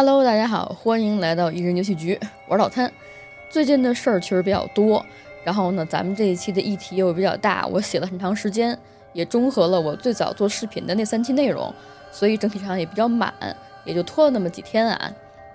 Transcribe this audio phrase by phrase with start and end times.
[0.00, 2.16] Hello，大家好，欢迎来到一人游戏局，
[2.46, 2.88] 我是老摊。
[3.50, 5.04] 最近的事儿确实比较多，
[5.42, 8.78] 然后呢，咱们这一期的议题又比较大，我写了很长时间，
[9.12, 11.74] 也综合了我最早做视频的那三期内容，
[12.12, 13.34] 所以整体上也比较满，
[13.84, 15.12] 也就拖了那么几天啊。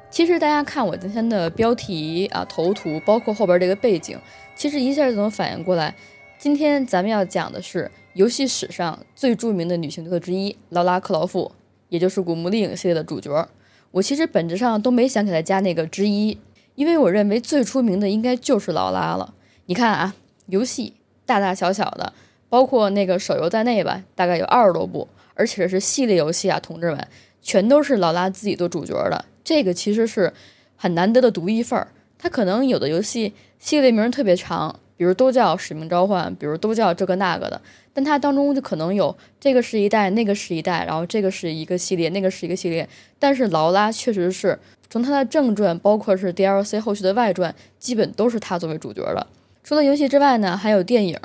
[0.10, 4.20] 其实大家看我今天的标题啊、头图，包括后边这个背景，
[4.58, 5.96] 其实一下就能反应过来，
[6.38, 11.50] 今天咱们要讲的是游戏史上最著名的女性角色之一劳拉·克劳夫，
[11.88, 13.48] 也就是《古墓丽影》系列的主角。
[13.94, 16.36] 我其实本质上都没想给他加那个之一，
[16.74, 19.36] 因为我认为最出名的应该就是劳拉了。
[19.68, 20.16] 你看啊，
[20.48, 20.94] 游戏
[21.28, 22.12] 大大小小的，
[22.50, 27.08] 包括那个手游在内吧，大概有二十多部，而且是系列游戏啊，同志们，
[27.44, 29.26] 全都是劳拉自己做主角的。
[29.44, 30.34] 这个其实是
[30.76, 31.90] 很难得的独一份儿。
[32.18, 37.62] 他可能有的游戏系列名特别长，比如都叫《使命召唤》，比如都叫这个那个的，
[37.94, 42.88] 但它当中就可能有这个是一代，那个是一代，然后这个是一个系列，那个是一个系列。
[43.20, 44.58] 但是劳拉确实是
[44.90, 49.28] 从它的正传，包括是 DLC 后续的外传，基本都是他作为主角的。
[49.64, 51.20] 除了游戏之外呢，还有电影。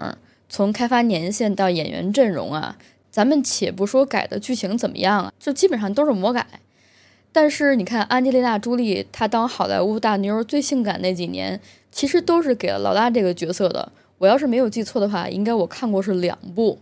[0.50, 2.78] 从开发年限到演员阵容啊，
[3.10, 6.46] 咱们且不说改的剧情怎么样啊，就基本上都是魔改。
[7.30, 11.60] 但是你看，安吉丽娜·朱莉她当好莱坞大妞最性感那几年，
[11.92, 13.92] 其实都是给了劳拉这个角色的。
[14.18, 16.78] 我要是没有记错的话，应该我看过是两部。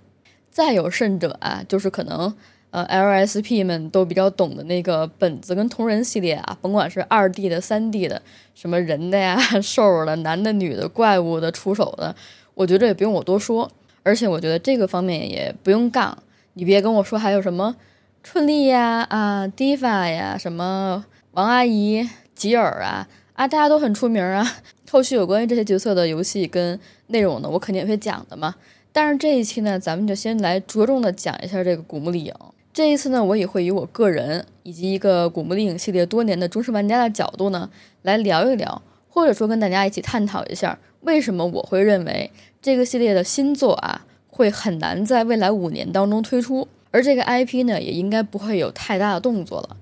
[0.50, 2.34] 再有甚者啊，就是可能
[2.70, 8.22] 呃 LSP 们都比较懂的那个本子跟同人系列啊，甭管是二 D 的、三 D 的，
[8.54, 12.16] 什么人的呀、 兽的、男的、女的、怪物的、出手的，
[12.54, 13.70] 我觉得也不用我多说。
[14.02, 16.16] 而且我觉得这个方面也不用杠，
[16.54, 17.76] 你别跟我说还有什么。
[18.22, 24.56] 春丽呀，啊，Diva 呀，什么王阿姨、吉尔啊，啊，大家都很出名啊。
[24.90, 28.54] 后续有关于这些角色的游戏跟内容呢，我肯定也会讲的嘛。
[28.92, 32.32] 但是这一期呢，咱们就先来着重的讲一下这个《古墓丽影》。
[32.72, 37.70] 这一次呢，我也会以我个人以及一个《古墓丽影》系列多年的忠实玩家的角度呢，
[38.02, 46.68] 来聊一聊，或者说跟大家一起探讨一下，为什么我会认为这个系列的新作啊，会很难在未来五年当中推出。
[46.90, 49.76] 而这个 IP 呢，也应该不会有太大的动作了。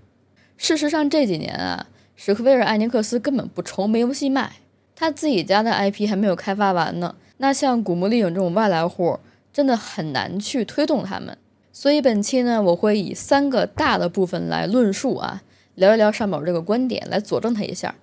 [0.57, 4.53] 事实上，这几年啊，史克威尔艾尼克斯根本不愁没游戏卖，
[4.97, 7.15] 他自己家的 IP 还没有开发完呢。
[7.39, 9.19] 那像《古墓丽影》这种外来户，
[9.53, 11.37] 真的很难去推动他们。
[11.73, 15.43] 所以本期呢，我会以三个大的部分来论述啊，
[15.75, 17.95] 聊一聊上面这个观点，来佐证它一下。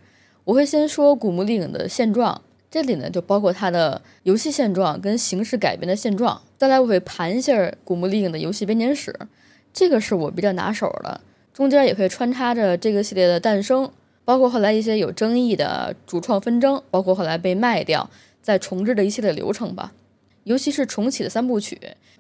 [0.44, 2.42] 我会先说《古墓丽影》的现状。
[2.70, 6.42] 这里呢，就包括它的游戏现状跟形式改变的现状。
[6.58, 7.54] 再来，我会盘一下
[7.84, 9.14] 《古墓丽影》的游戏编年史，
[9.74, 11.20] 这个是我比较拿手的。
[11.54, 13.92] 中间也会穿插着这个系列的诞生，
[14.24, 18.10] 包括后来一些有争议的主创纷争，包括后来被卖掉
[18.42, 19.92] 再重置的一系列流程吧。
[20.44, 21.80] 尤其是重启的三部曲，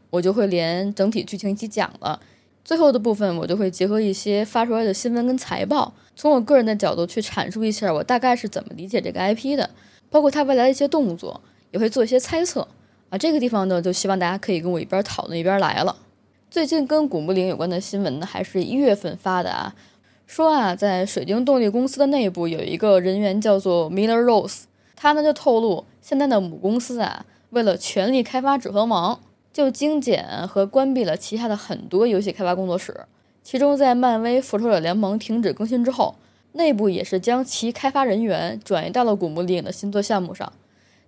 [0.09, 2.19] 我就会连整体剧情一起讲了。
[2.63, 9.67] 最后的部分，我就会结合一些发出来的新闻跟财报，从我个人的角度去阐述一下我大概是怎么理解这个 IP 的。
[10.11, 11.41] 包括它未来的一些动作，
[11.71, 12.67] 也会做一些猜测
[13.09, 13.17] 啊。
[13.17, 15.95] 这个地方呢，就希望大家可以跟我一边讨论一边来了。
[16.51, 19.73] 最近跟古墓陵有关的新闻呢，还是一月份发的啊，
[20.31, 24.61] 说啊，在水晶动力公司的内部有一个人员叫做 Miller Rose，
[24.95, 29.15] 他呢就透露，现在的母公司啊，为了全力开发《指环王》，
[29.51, 33.07] 就精简和关闭了旗下的很多游戏开发工作室。
[33.43, 36.15] 其中，在漫威《复仇者联盟》停止更新之后。
[36.53, 40.53] 内部也是将其开发人员转移到了《古墓丽影》的新作项目上。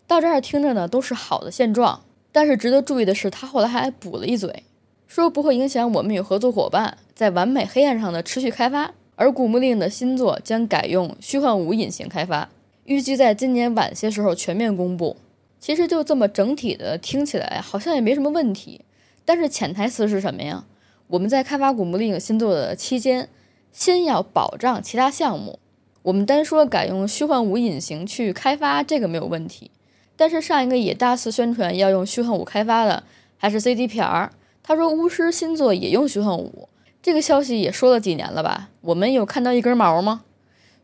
[0.05, 2.01] 到这儿听着呢都是好的现状，
[2.33, 4.63] 但是值得注意的是，他后来还补了一嘴，
[5.07, 8.93] 说不会影响我们与合作伙伴在完美黑暗上的持续开发。
[9.15, 12.49] 而《古墓丽影》的新作将改用虚幻五引擎开发，
[12.85, 15.15] 预计在今年晚些时候全面公布。
[15.59, 18.81] 其实就这么整体的听起来好像也没什么问题，
[19.23, 20.65] 但是潜台词是什么呀？
[21.07, 23.29] 我们在开发《古墓丽影》新作的期间。
[23.75, 25.57] 先要保障其他项目，
[26.03, 29.71] 我们单说改用虚幻五引擎去开发这个没有问题，
[30.15, 33.01] 但是上一个也大肆宣传要用虚幻五开发的
[33.35, 34.29] 还是 CDPR，
[34.61, 36.69] 他说巫师新作也用虚幻五，
[37.03, 38.69] 这个消息也说了几年了吧？
[38.79, 40.23] 我们有看到一根毛吗？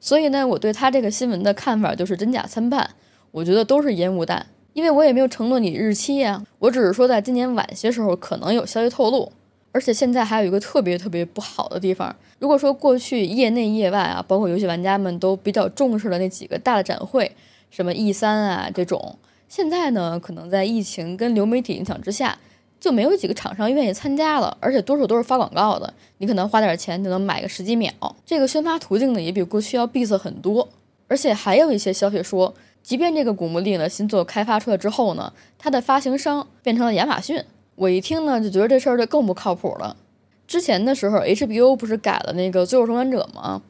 [0.02, 2.90] 所以呢，我对他这个新闻的看法就是真假参半，
[3.32, 9.32] 我觉得都是烟雾弹，因为我也没有承诺你日期呀，我只是说在今年晚些时候可能有消息透露。
[9.72, 12.14] 而且现在还有一个特别特别不好的地方。
[12.40, 17.32] 如果说过去业内业外啊，包括游戏玩家们都比较重视的那几个大的展会，
[17.70, 19.18] 什么 E 三啊这种，
[19.48, 22.38] 现在呢可能在疫情跟流媒体影响之下，
[22.80, 24.56] 就没有几个厂商愿意参加了。
[24.60, 27.92] 而且多数都是发广告的，你可能花点钱就能买个十几秒。
[28.26, 30.68] 这个宣发途径呢也比过去要闭塞很多。
[31.08, 32.54] 而且还有一些消息说，
[32.84, 37.44] 即便这个古墓丽影的新作开发出来之后呢，它的发行商变成了亚马逊。
[37.76, 39.96] 我一听呢，就觉得这事儿就更不靠谱了。
[40.46, 43.62] 之前的时候，HBO 不是改了那个《最后生还者》吗？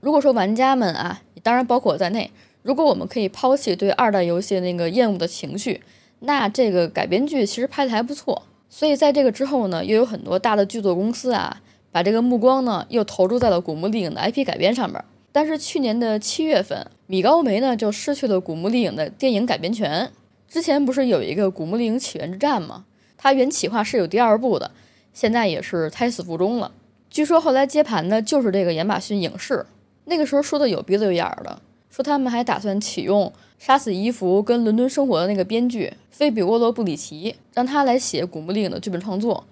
[0.00, 2.30] 如果说玩家们啊，当然包括我在内，
[2.62, 5.82] 如果我们可以抛弃对二代游戏那个厌恶的情绪，
[6.20, 8.42] 那这个改编剧其实拍的还不错。
[8.70, 11.60] 所以在这个之后呢，又有很多大的剧作公司啊，
[11.90, 15.02] 把这个目光呢又投注在了《古墓丽影》的 IP 改编上面。
[15.32, 20.10] 但是去年的七月份，米高梅呢就失去了《古墓丽影》的电影改编权。
[20.48, 22.84] 之前不是有一个《古墓丽影：起源之战》吗？
[23.16, 24.70] 它原企划是有第二部的，
[25.12, 26.72] 现在也是胎死腹中了。
[27.10, 29.66] 据说后来接盘的就是这个亚马逊影视。
[30.04, 31.60] 那个时候说的有鼻子有眼儿的，
[31.98, 33.26] 说他们还打算启用
[33.58, 39.44] 《杀死伊芙》跟《伦敦生活》的那个编剧菲比沃罗布里奇，让他来写《古墓丽影》的剧本创作。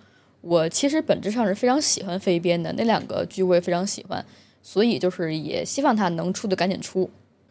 [0.43, 4.25] 我其实本质上是非常喜欢飞编的那两个剧，我也非常喜欢，
[4.62, 7.10] 所以就是也希望他能出的赶紧出。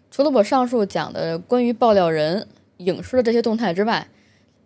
[0.10, 4.08] 除了我上述讲的关于爆料人影视的这些动态之外，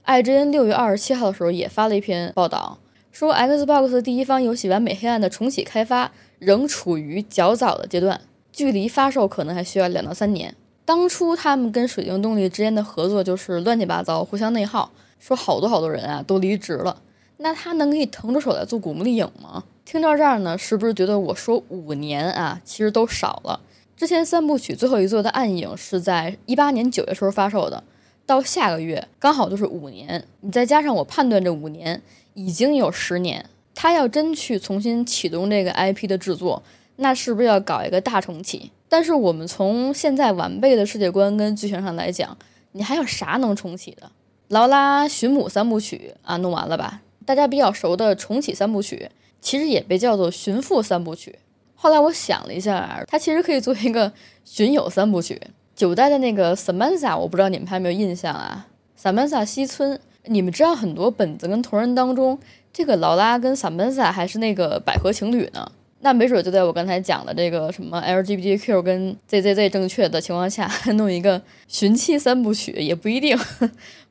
[0.04, 2.78] 爱之恩六月二十七号的时候也发了一篇报道，
[3.12, 8.22] 说 Xbox 第一方游戏《完美黑暗》的重启开发仍处于较早的阶段。
[8.52, 10.56] 距离发售可能还需要两到三年。
[10.86, 17.02] 当初他们跟水晶动力之间的合作就是乱七八糟，互相内耗，说好多好多人啊都离职了。
[17.38, 19.64] 那他能给你腾出手来做古墓丽影吗？
[19.86, 23.60] 听到这儿呢，是不是觉得我说五年啊，其实都少了？
[23.96, 27.84] 之前三部曲最后一座的暗影是在一八年九月时候发售的，
[28.26, 30.26] 到下个月刚好就是五年。
[30.42, 32.02] 你再加上我判断这五年
[32.34, 36.64] 已经有十年，他要真去重新启动这个 IP 的制作。
[37.02, 38.72] 那是不是要搞一个大重启？
[38.88, 42.38] 但是我们从现在完备的世界观跟剧情上来讲，
[42.74, 44.12] 你还有啥能重启的？
[44.50, 47.02] 劳拉寻母三部曲啊，弄完了吧？
[47.26, 49.10] 大家比较熟的重启三部曲，
[49.40, 51.40] 其实也被叫做寻父三部曲。
[51.76, 54.12] 后来我想了一下，它其实可以做一个
[54.44, 55.40] 寻友三部曲。
[55.76, 58.68] 九代的那个 Samantha，我不知道你们还有没有印象啊
[59.02, 62.38] ？Samantha 西村，你们知道很多本子跟同人当中，
[62.74, 65.72] 这个劳拉跟 Samantha 还是那个百合情侣呢？
[66.02, 73.38] 那没准就在我刚才讲的这个什么 LGBTQ 跟 ZZZ 正确的情况下，弄一个寻妻三部曲也不一定。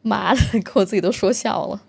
[0.03, 1.83] 妈的，给我自己都说笑了。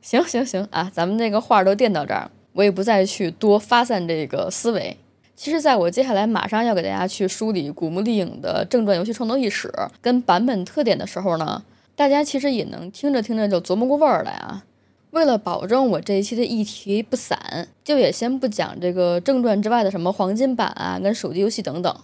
[0.00, 4.96] 行行行啊，咱们这个话都垫到这儿，我也不再去多发散这个思维。
[5.34, 11.62] 其实，在我接下来马上要给大家去梳理《古墓丽影》的正传游戏创作历史跟版本特点的时候呢，
[11.94, 14.64] 大家其实也能听着听着就琢磨过味儿来啊。
[15.10, 21.94] 为了保证我这一期的议题不散，就也先不讲这个正传之外的什么黄金版啊，跟手机游戏等等。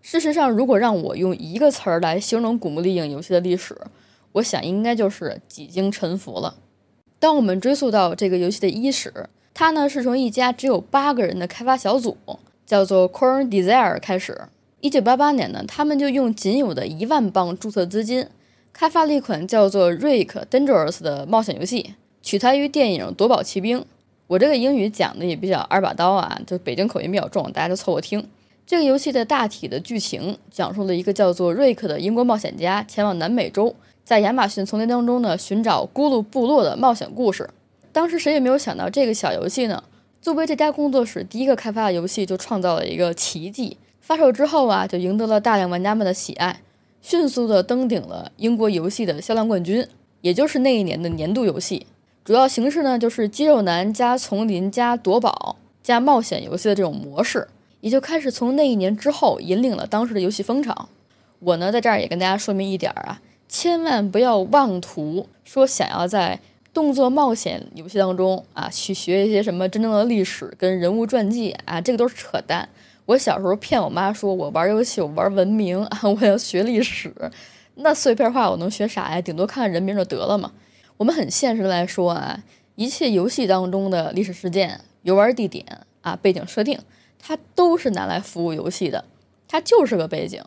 [0.00, 3.76] 事实上，如果让我用一个词儿来形容《古墓丽影》游戏的历史，
[4.32, 6.56] 我想应该就是几经沉浮了。
[7.18, 9.12] 当我们追溯到这个游戏的伊始，
[9.54, 12.16] 它呢是从一家只有八个人的开发小组，
[12.66, 14.48] 叫做 Corn Desire 开始。
[14.80, 18.26] 一九八八年呢，他们就用仅有的一万磅注册资金，
[18.72, 21.94] 开发了一款叫做《Rick Dangerous》的冒险游戏。
[22.24, 23.78] 取材于电影《夺宝奇兵》，
[24.28, 28.26] 我这个英语讲的也比较二把刀啊，就北京口音比较重，大家就凑合听。
[28.66, 37.50] 这个游戏的大体的剧情讲述了一个叫做瑞克的英国冒险家前往南美洲，在亚马逊丛林当中呢寻找咕噜部落的冒险故事。
[37.92, 39.84] 当时谁也没有想到，这个小游戏呢，
[40.22, 43.76] 作为这家工作室第一个开发的游戏，就创造了一个奇迹。
[44.00, 46.62] 发售之后啊，就赢得了大量玩家们的喜爱，
[47.02, 49.86] 迅速的登顶了英国游戏的销量冠军，
[50.22, 51.86] 也就是那一年的年度游戏。
[52.24, 57.46] 主要形式呢，就是肌肉男加丛林加夺宝加冒险游戏的这种模式，
[57.82, 60.88] 也就开始从那一年之后引领了当时的游戏风潮。
[61.40, 66.40] 我呢，在这儿也跟大家说明一点啊，千万不要妄图说想要在
[66.72, 72.66] 动作冒险游戏当中啊去学一些什么真正的历史跟人物传记啊，这个都是扯淡。
[73.04, 77.12] 我小时候骗我妈说我玩游戏我玩文明啊， 我要学历史，
[77.74, 79.20] 那碎片化我能学啥呀？
[79.20, 80.50] 顶多看看人名就得了嘛。
[80.96, 82.44] 我们很现实的来说啊，
[82.76, 85.64] 一切游戏当中的历史事件、游玩地点
[86.02, 86.78] 啊、背景设定，
[87.18, 89.04] 它都是拿来服务游戏的，
[89.48, 90.42] 它就是个背景。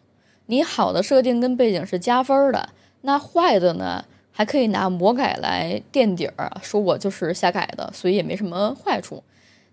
[0.45, 2.69] 你好的设定跟背景是加分的，
[3.01, 9.21] 那坏的呢，还可以拿魔改来垫底儿，说我就是瞎改的，所以也没什么坏处，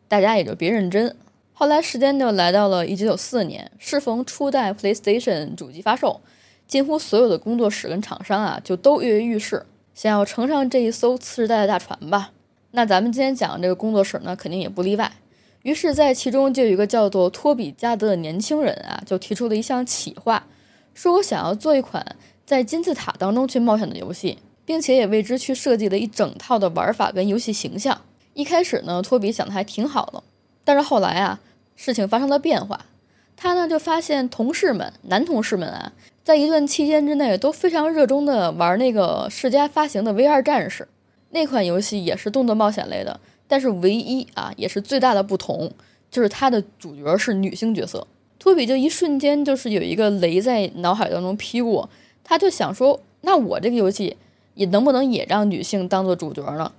[0.08, 1.14] 大家也就别认真。
[1.52, 6.20] 后来时间就来到了 一九九四年，适逢初代 PlayStation 主机发售，
[6.66, 9.64] 几乎所有的工作室跟厂商啊，就都跃跃欲试。
[9.94, 12.32] 想要乘上这一艘次时代的大船吧？
[12.72, 15.12] 那咱们今天讲的这个工作室呢，肯定也不例外。
[15.62, 20.46] 于是，在其中就有一个叫做托比加德的年轻人啊，就提出了一项企划，
[20.92, 28.02] 说我想要做一款在金字塔当中去冒险的游戏，并且也为之去设计了一整套的玩法跟游戏形象。
[28.34, 30.22] 一开始呢，托比想的还挺好的，
[30.64, 31.38] 但是后来啊，
[31.76, 32.86] 事情发生了变化，
[33.36, 35.92] 他呢就发现同事们，男同事们啊。
[36.24, 40.82] 在一段期间之内，都非常热衷的玩那个世嘉发行的《V 二战士》
[41.32, 43.20] 那款游戏，也是动作冒险类的。
[43.46, 45.70] 但是唯一啊，也是最大的不同，
[46.10, 48.06] 就是它的主角是女性角色。
[48.38, 51.90] 托比就一瞬间就是有一个雷在脑海当中劈过，
[52.24, 54.16] 他就想说，那我这个游戏
[54.54, 56.72] 也能不能也让女性当做主角呢？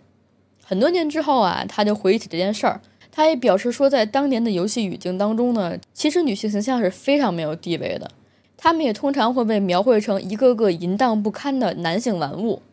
[0.64, 8.10] 很多年之后啊，他就回忆起这件事儿，他也表示说，在当年的游戏语境当中呢，其实女性形象是非常没有地位的，
[8.66, 12.64] 他们也通常会被描绘成一个个淫荡不堪的男性玩物，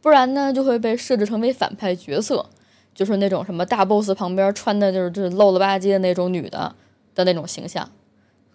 [0.00, 2.46] 不然呢就会被设置成为反派角色。
[2.94, 6.74] 就是那种什么大 boss 旁边穿的就是就是露了吧唧的那种女的
[7.14, 7.86] 的那种形象，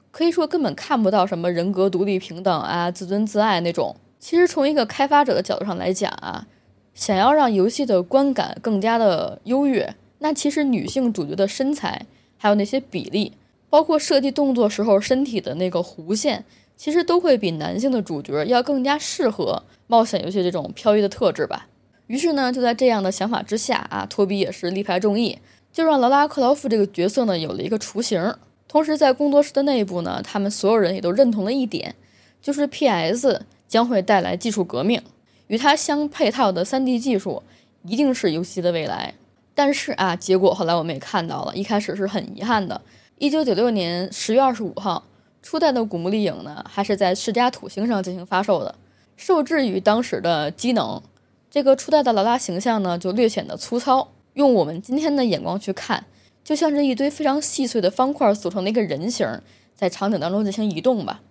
[0.10, 3.96] 可以说根本看不到什么人格独立平等啊、自尊自爱那种。
[4.18, 6.48] 其实从一个开发者的角度上来讲啊，
[6.96, 13.34] 想要让游戏的观感更加的优越，那其实女性主角的身材还有那些比例，
[13.70, 16.44] 包括设计动作时候身体的那个弧线，
[16.78, 21.68] 其实都会比男性的主角要更加适合冒险游戏这种飘逸的特质吧。
[22.06, 25.40] 于是呢，就在这样的想法之下啊，托比也是力排众议，
[25.74, 28.34] 就让劳拉·克劳夫这个角色呢有了一个雏形。
[28.68, 31.96] 同时，在工作室的内部呢，他们所有人也都认同了一点，
[32.42, 33.42] 就是 P.S.
[33.68, 35.02] 将会带来技术革命，
[35.48, 37.44] 与它相配套的 3D 技术
[37.84, 39.14] 一定是游戏的未来。
[39.56, 42.80] 但是啊，结果后来我们也看到了，一开始是很遗憾的。
[43.20, 45.04] 1996年10月25号，
[45.50, 48.76] 初代的《古墓丽影》呢，还是在世嘉土星上进行发售的，
[49.16, 51.02] 受制于当时的机能。
[51.50, 54.10] 这个初代的劳拉形象呢，就略显得粗糙。
[54.34, 56.04] 用我们今天的眼光去看，
[56.44, 59.26] 就像是一堆非常细碎的方块组成的一个人形，
[59.74, 61.22] 在场景当中进行移动吧。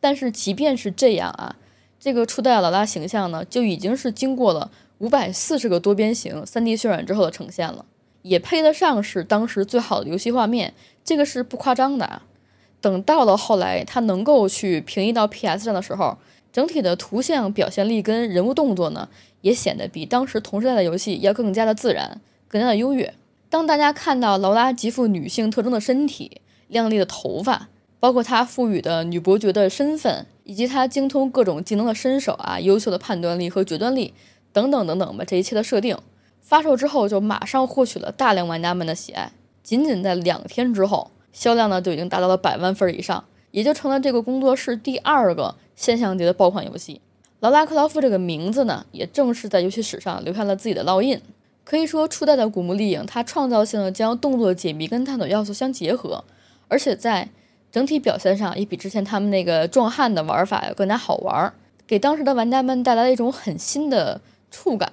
[0.00, 1.56] 但是即便是这样啊，
[2.00, 7.84] 这个初代劳拉形象呢，就已经是经过了五百四十个多边形 3D 渲染之后的呈现了，
[8.22, 10.72] 也配得上是当时最好的游戏画面。
[11.04, 12.22] 这个是不夸张的啊。
[12.80, 16.16] 等到了后来，它能够去平移到 PS 上的时候。
[16.50, 19.08] 整体的图像表现力跟人物动作呢，
[19.42, 23.14] 也显得比当时同时代的游戏要更加的自然，更加的优越。
[23.50, 27.68] 当大家看到劳拉极富女性特征的身体、亮丽的头发，
[28.00, 34.14] 包括她赋予的女伯爵的身份，以及她精通各种技能的身手啊、优秀的判断力和决断力
[34.50, 35.96] 等等等等吧，这一切的设定，
[36.40, 39.32] 发售之后就马上获取了大量玩家们的喜爱。
[39.62, 45.54] 仅仅在两天之后，销量呢就已经达到了百万份以上，也就成了这个工作室第二个。
[45.76, 47.00] 现象级的爆款游戏，
[47.38, 51.20] 劳拉·克劳夫这个名字呢，也正是在游戏史上留下了自己的烙印。
[51.62, 56.24] 可以说，初代的《古墓丽影》它创造性的将动作解谜跟探索要素相结合，
[56.66, 57.28] 而且在
[57.70, 61.52] 整体表现上也比之前他们那个壮汉的玩法要更加好玩，
[61.86, 64.90] 给当时的玩家们带来了一种很新的触感，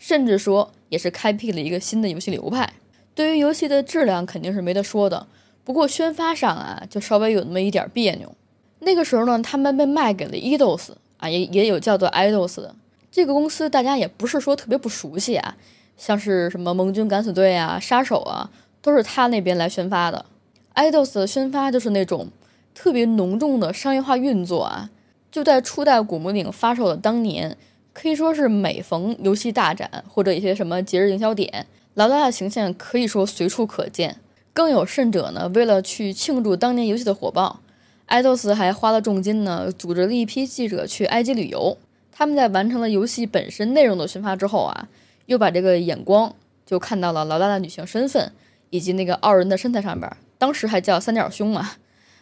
[0.00, 2.72] 甚至说也是开辟了一个新的游戏流派。
[3.14, 5.28] 对于游戏的质量肯定是没得说的，
[5.64, 8.32] 不过宣发上啊，就稍微有那么一点别扭。
[8.80, 12.74] 那个时候呢，他们被卖给了 Eidos 啊，也也有叫做 Eidos 的
[13.10, 15.56] 这个公司，大家也不是说特别不熟悉啊，
[15.96, 18.50] 像是什么盟军敢死队啊、杀手啊，
[18.82, 20.26] 都是他那边来宣发的。
[20.74, 22.28] Eidos 的宣发就是那种
[22.74, 24.90] 特别浓重的商业化运作啊，
[25.32, 27.56] 就在初代古墓丽影发售的当年，
[27.94, 34.16] 可以说是每逢游戏大展或者一些什么节日营销点，劳拉的形象可以说随处可见。
[34.54, 37.60] 更有甚者呢，为了去庆祝当年游戏的火爆。
[38.06, 41.76] 爱豆斯还花了重金呢，组织了一批记者去埃及旅游。
[42.12, 44.88] 他们在完成了游戏本身内容的宣发之后啊，
[45.26, 46.32] 又把这个眼光
[46.64, 48.30] 就看到了劳拉的女性身份
[48.70, 50.10] 以及那个傲人的身材上边。
[50.38, 51.72] 当时还叫三角胸嘛，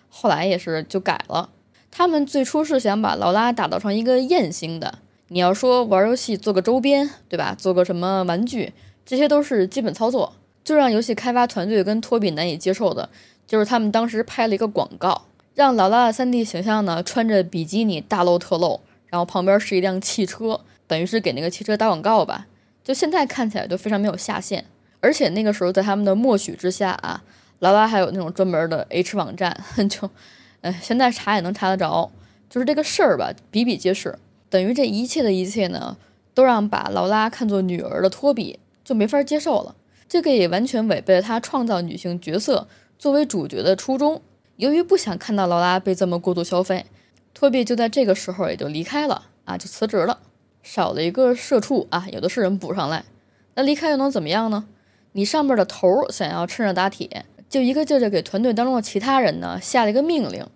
[0.08, 1.50] 后来也是就改了。
[1.90, 5.00] 他们最初是想把劳拉打造成一个艳星的。
[5.28, 7.54] 你要说玩游戏做个周边，对吧？
[7.58, 8.72] 做个什么玩具，
[9.04, 10.34] 这些都是基本操作。
[10.64, 13.08] 最让游戏开发团队跟托比难以接受的，
[13.46, 15.26] 就是他们当时拍了一个广告。
[15.54, 22.46] 让劳拉的 3D 形象呢穿着比基尼大露特露，然后旁边是一辆汽车，等于是给那个汽车打广告吧。
[22.82, 24.64] 就现在看起来都非常没有下限，
[25.00, 27.22] 而且那个时候在他们的默许之下啊，
[27.58, 29.54] 劳拉还有那种专门的 H 网站，
[29.90, 30.08] 就，
[30.62, 32.10] 哎，现在查也能查得着。
[32.48, 34.18] 就是这个事儿吧，比比皆是。
[34.48, 35.96] 等于这一切的一切呢，
[36.34, 39.74] 都让把劳拉看作女儿的托比就没法接受了。
[40.12, 44.20] 这个也完全违背了他创造女性角色作为主角的初衷。
[44.56, 46.84] 由于不想看到劳拉被这么过度消费，
[47.32, 50.18] 托比就在这个时候也就离开了啊，就辞职了，
[50.62, 53.06] 少了一个社畜啊，有的是人补上来。
[53.54, 54.66] 那离开又能怎么样呢？
[55.12, 60.46] 你上面的头想要趁热打铁，就一个劲儿的给团队当中的其他人呢下了一个命令，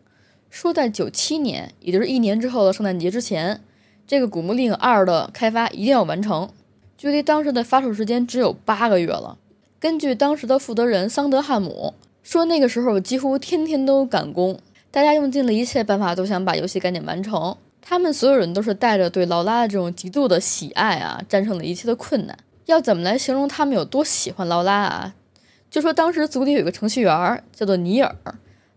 [0.51, 3.63] 说在九七年，也就是一年之后的圣诞节之前，
[4.07, 6.51] 这个《古墓丽影二》的开发一定要完成，
[6.99, 9.39] 距离当时的发售时间只有八个月了。
[9.79, 11.95] 根据当时的负责人桑德汉姆。
[12.23, 14.59] 说那个时候几乎天天都赶工，
[14.91, 17.57] 大家用尽了一切办法都想把游戏赶紧完成。
[17.81, 22.37] 他们所有人都是带着对劳拉的这种极度的喜爱啊，战胜了一切的困难。
[22.65, 25.15] 要怎么来形容他们有多喜欢劳拉啊？
[25.71, 28.13] 就说当时组里有个程序员叫做尼尔，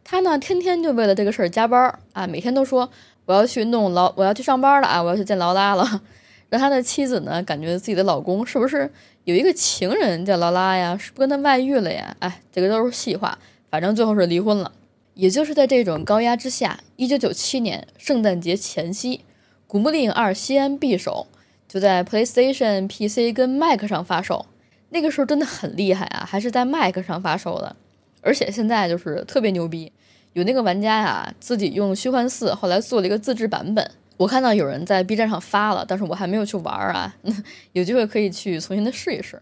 [0.03, 2.87] 他呢天天就为了这个事儿加班啊，每天都说
[3.25, 6.01] 我要去弄劳，我要去上班了啊，我要去见劳拉了。
[6.49, 8.91] 让他的妻子呢感觉自己的老公是不是
[9.23, 10.97] 有一个情人叫劳拉呀？
[10.97, 12.15] 是不跟他外遇了呀？
[12.19, 13.37] 哎，这个都是细话，
[13.69, 14.71] 反正最后是离婚了。
[15.13, 19.17] 也就是在这种高压之下，一九九七年圣诞节前夕，
[19.67, 21.27] 《古墓丽影二：西安匕首》
[21.71, 24.45] 就在 PlayStation、PC 跟 Mac 上发售。
[24.89, 27.75] 那个时候真的很厉害啊，还是在 Mac 上发售的。
[28.21, 29.91] 而且现在就是特别牛逼，
[30.33, 33.91] 有那个玩家呀自己用虚幻四后来做了一个自制版本。
[34.19, 37.15] 我看到有人在 B 站上发了，但是我还没有去玩啊，
[37.71, 39.41] 有机会可以去重新的试一试。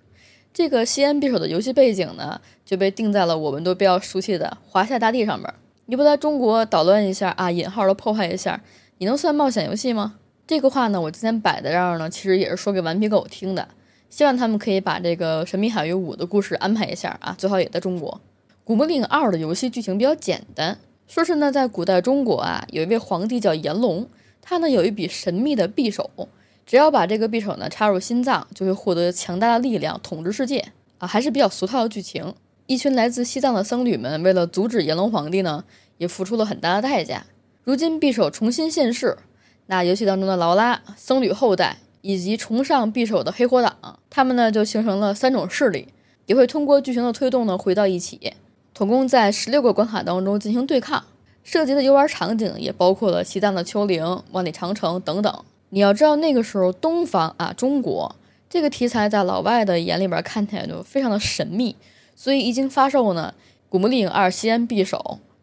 [0.54, 5.52] 这个西安匕首的游戏背景呢，就被定在了我们都比较熟悉的华夏大地上面。
[5.88, 8.62] 你不在中国捣乱一下啊，引号的破坏一下，
[9.00, 10.14] 你能算冒险游戏吗？
[10.46, 13.68] 这个话呢，我今天摆在这儿呢，其实也是说给顽皮狗听的，
[14.12, 18.12] 希望他们可以把这个《神秘海域五》的故事安排一下啊，最好也在中国。
[18.64, 24.08] 《古墓丽影二》的游戏剧情比较简单，说是呢，在古代中国啊，有一位皇帝叫炎龙，
[24.50, 26.10] 他呢有一笔神秘的匕首，
[26.66, 30.64] 只要把这个匕首呢插入心脏，就会获得强大的力量，统治世界
[31.00, 32.34] 啊，还是比较俗套的剧情。
[32.66, 35.66] 一群来自西藏的僧侣们，为了阻止炎龙皇帝呢，
[35.98, 37.26] 也付出了很大的代价。
[37.66, 39.18] 如今匕首重新现世，
[39.66, 45.90] 那游戏当中的劳拉、僧侣后代以及崇尚匕首的黑火党，他们呢就形成了三种势力，
[46.26, 48.32] 也会通过剧情的推动呢回到一起，
[48.74, 51.04] 总共在十六个关卡当中进行对抗。
[51.50, 55.34] 涉及的游玩场景也包括了西藏的丘陵、万里长城等等。
[55.70, 58.14] 你要知道，那个时候东方啊，中国
[58.50, 61.74] 这个题材在老外的眼里边看起来就非常的神秘。
[62.18, 63.34] 所以一经发售呢，
[63.70, 64.98] 《古墓丽影二：西安匕首》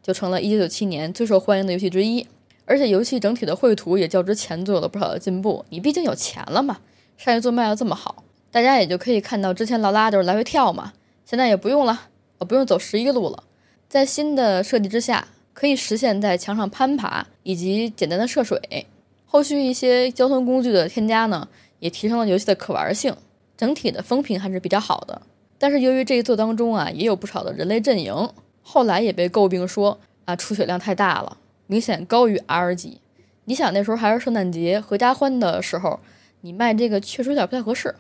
[0.07, 2.27] 就成了一九九七年最受欢迎的游戏之一，
[2.67, 5.65] 而且游戏整体的绘图也较之前做了不少的进步。
[5.71, 6.81] 你毕竟有钱了嘛，
[7.17, 10.93] 商业做卖的这么好，大家也就可以看到之前劳拉都是来回跳嘛，
[11.25, 11.99] 现在也不用了，
[12.37, 13.45] 我，不用走十一路了。
[13.89, 18.87] 在新的设计之下，可以实现在墙上攀爬以及简单的涉水。
[19.25, 23.17] 后续一些交通工具的添加呢，也提升了游戏的可玩性，
[23.57, 25.23] 整体的风评还是比较好的。
[25.57, 28.29] 但是由于这一作当中啊，也有不少的人类阵营，
[28.63, 33.01] 后来也被诟病说啊出血量太大了，明显高于 R 级。
[33.47, 36.01] 你想那时候还是圣诞节合家欢的时候，
[36.43, 37.95] 你卖这个确实有点不太合适。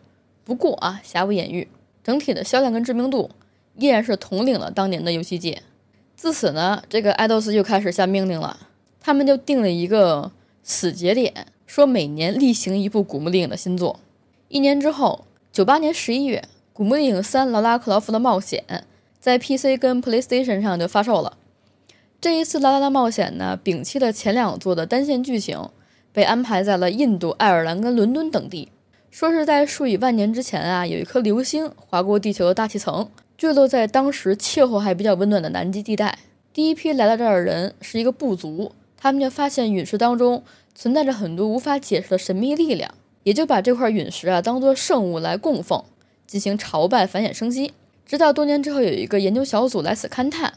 [0.45, 1.67] 不过啊，瑕不掩瑜，
[2.03, 3.31] 整体的销量跟知名度
[3.77, 5.63] 依然是统领了当年的游戏界。
[6.17, 8.69] 自此呢，这个爱豆斯就开始下命令了，
[9.01, 10.31] 他们就定了一个
[10.63, 14.01] 死节点，说每年例行一部《古墓丽影》的新作。
[14.49, 16.43] 一年之后，九八年十一月。
[16.77, 18.65] 《古墓丽影三：劳拉·克劳夫的冒险》
[19.21, 21.37] 在 PC 跟 PlayStation 上就发售了。
[22.21, 25.69] 这一次劳拉的冒险呢，摒弃了前两座的单线剧情，
[26.13, 28.71] 被安排在了印度、爱尔兰跟伦敦等地。
[29.11, 36.19] 说是在数以万年之前啊，有一颗流星划过地球的大气层，坠落在当时气候还比较温暖的南极地带。
[36.53, 40.43] 第一批来到这儿的人是一个部族，他们就发现陨石当中
[40.75, 42.95] 存在着很多无法解释的神秘力量，
[43.25, 45.83] 也就把这块陨石啊当做圣物来供奉。
[46.27, 47.73] 进行朝拜，繁衍生息。
[48.07, 50.55] 直到多年之后，有一个研究小组来此勘探，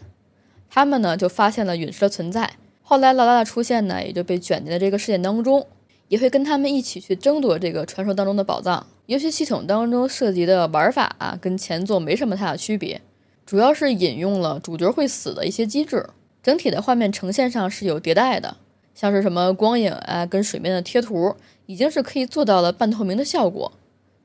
[0.70, 2.52] 他们呢就发现了陨石的存在。
[2.82, 5.68] 后来劳拉的出现呢，也就被卷进了这个事件当中，
[6.08, 8.86] 也会跟他们一起去争夺这个传说当中的宝藏。
[9.08, 13.02] 游戏系统当中涉及的玩法啊，跟前作没什么太大区别，
[13.46, 16.10] 主要是引用了主角会死的一些机制。
[16.43, 18.58] 整体的画面呈现上是有迭代的，
[18.93, 23.72] 像是什么光影啊，跟水面的贴图，已经是可以做到了半透明的效果。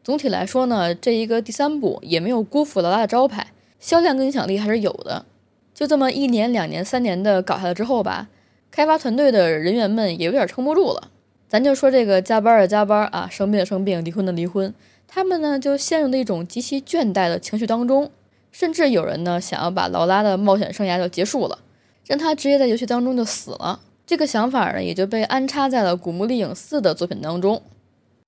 [0.02, 5.24] 总体来说呢，这一个第三部也没有辜负劳拉的招牌，销量跟影响力还是有的。
[5.72, 8.28] 就这么一年、两年、三年的搞下来之后吧，
[8.70, 11.11] 开发团队的人员们也有点撑不住了。
[11.52, 14.72] 咱就说这个加班的加班啊，生病的生病，离婚的离婚，
[15.06, 18.10] 他们呢就陷入了一种极其倦怠的情绪当中，
[18.50, 21.58] 甚至有人呢想要把劳拉的冒险生涯就结束了，
[22.06, 23.80] 让他直接在游戏当中就死了。
[24.06, 27.60] 这个想法呢也就被安插在了《古墓丽影四》的作品当中。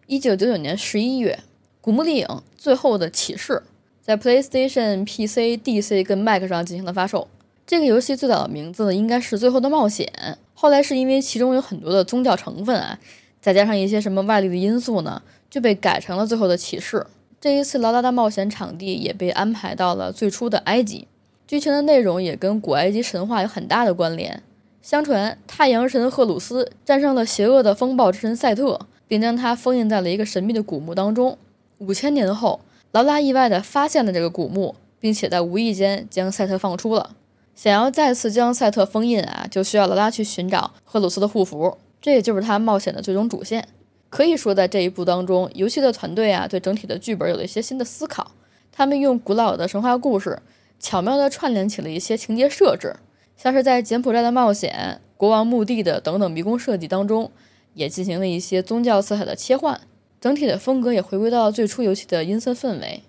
[0.06, 1.38] 一九九九年十一月。
[1.80, 3.54] 《古墓丽影：最后的启示》
[4.02, 7.28] 在 PlayStation、PC、DC 跟 Mac 上进行了发售。
[7.66, 10.06] 这个游戏最早的名字呢，应该是《最后的冒险》。
[10.52, 12.98] 后来是因为其中有很多的宗教成分啊，
[13.40, 16.98] 再加上一些什么外力的因素呢，就被改成了《最后的启示》。
[17.40, 21.08] 这一次劳拉的冒险场地也被安排到了最初的埃及，
[21.46, 24.42] 剧情的内容也跟古埃及神话有很大的关联。
[24.82, 31.38] 相传，太阳神赫鲁斯战胜了邪恶的风暴之神赛特，并将他封印在了一个神秘的古墓当中。
[31.78, 32.60] 五千年后，
[32.92, 37.16] 劳拉意外地发现了这个古墓，并且在无意间将赛特放出了。
[37.54, 43.68] 想要再次将赛特封印啊，就需要劳拉去寻找赫鲁斯的护符，这也就是他冒险的最终主线。
[44.10, 48.32] 可以说，在这一部当中，游戏的团队啊，对整体的剧本有了一些新的思考。
[48.70, 50.40] 他们用古老的神话故事，
[50.78, 52.96] 巧妙地串联起了一些情节设置，
[53.36, 57.30] 像是在柬埔寨的冒险、国王墓地的等等迷宫设计当中，
[57.74, 59.80] 也进行了一些宗教色彩的切换，
[60.20, 63.02] 整体的风格也回归到最初游戏的阴森氛围。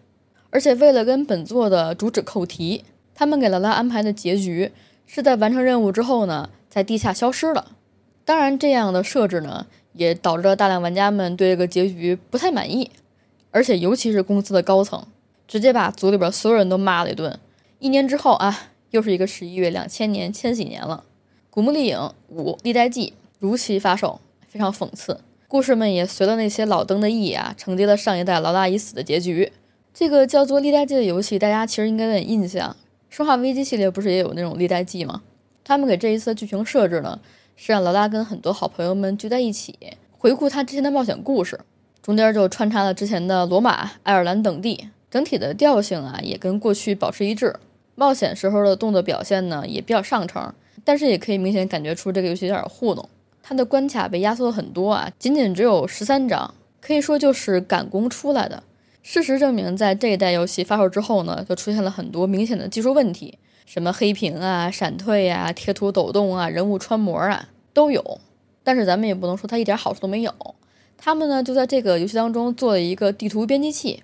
[0.51, 4.71] 而且为了跟本作的主旨扣题，他们给劳拉安排的结局
[5.07, 7.71] 是在完成任务之后呢，在地下消失了。
[8.25, 12.91] 当然，这样的设置呢，也导致了大量玩家们对这个结局不太满意，
[13.51, 15.05] 而且尤其是公司的高层，
[15.47, 17.39] 直接把组里边所有人都骂了一顿。
[17.79, 21.03] 一年之后啊，又是一个十一月，两千年，千禧年了，
[21.49, 25.21] 《古墓丽影五：历代记》如期发售，非常讽刺。
[25.47, 29.53] 故事们也随了那些老登的意啊，承接了上一代劳拉已死的结局。
[29.93, 32.71] 这个叫做《历代记》的游戏，大家其实应该有点印象，
[33.15, 35.21] 《生化危机》系列不是也有那种历代记吗？
[35.63, 37.17] 他们给这一次的剧情设置呢，
[37.55, 39.73] 是让劳拉跟很多好朋友们聚在一起，
[40.17, 41.57] 回顾他之前的冒险故事，
[42.01, 47.55] 中间就穿插了之前的罗马、爱尔兰等地，整体的调性啊也跟过去保持一致。
[47.95, 53.09] 冒险时候的动作表现呢也比较上乘，但是也可以明显感觉出这个游戏有点糊弄，
[53.41, 58.61] 它的关卡被压缩了很多啊，仅仅只有十三章，可以说就是赶工出来的。
[59.07, 68.19] 事实证明，在这一代游戏发售之后呢，就出现了很多明显的技术问题，什么黑屏啊、闪退啊、贴图抖动啊、人物穿模啊都有。
[68.63, 70.33] 但是咱们也不能说它一点好处都没有。
[70.97, 74.01] 他们呢就在这个游戏当中做了一个地图编辑器，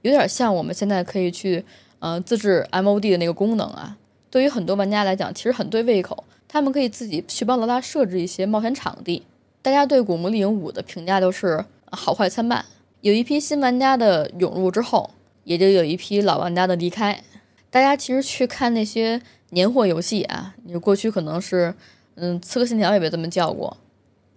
[0.00, 1.64] 有点像我们现在可以去
[2.00, 3.96] 呃自制 MOD 的那个功能啊。
[4.28, 6.24] 对于很多玩家来讲，其实很对胃口。
[6.48, 9.22] 他们可以自己去帮劳拉设置一些冒险场地。
[9.62, 12.64] 大家对《古墓丽影五》的评价都是好坏参半。
[13.02, 15.10] 有一批新玩家的涌入之后，
[15.42, 17.20] 也就有一批老玩家的离开。
[17.68, 21.74] 大家其实去看那些年货游戏啊，你过去可能是，
[22.14, 23.76] 嗯，《刺客信条》也被这么叫过，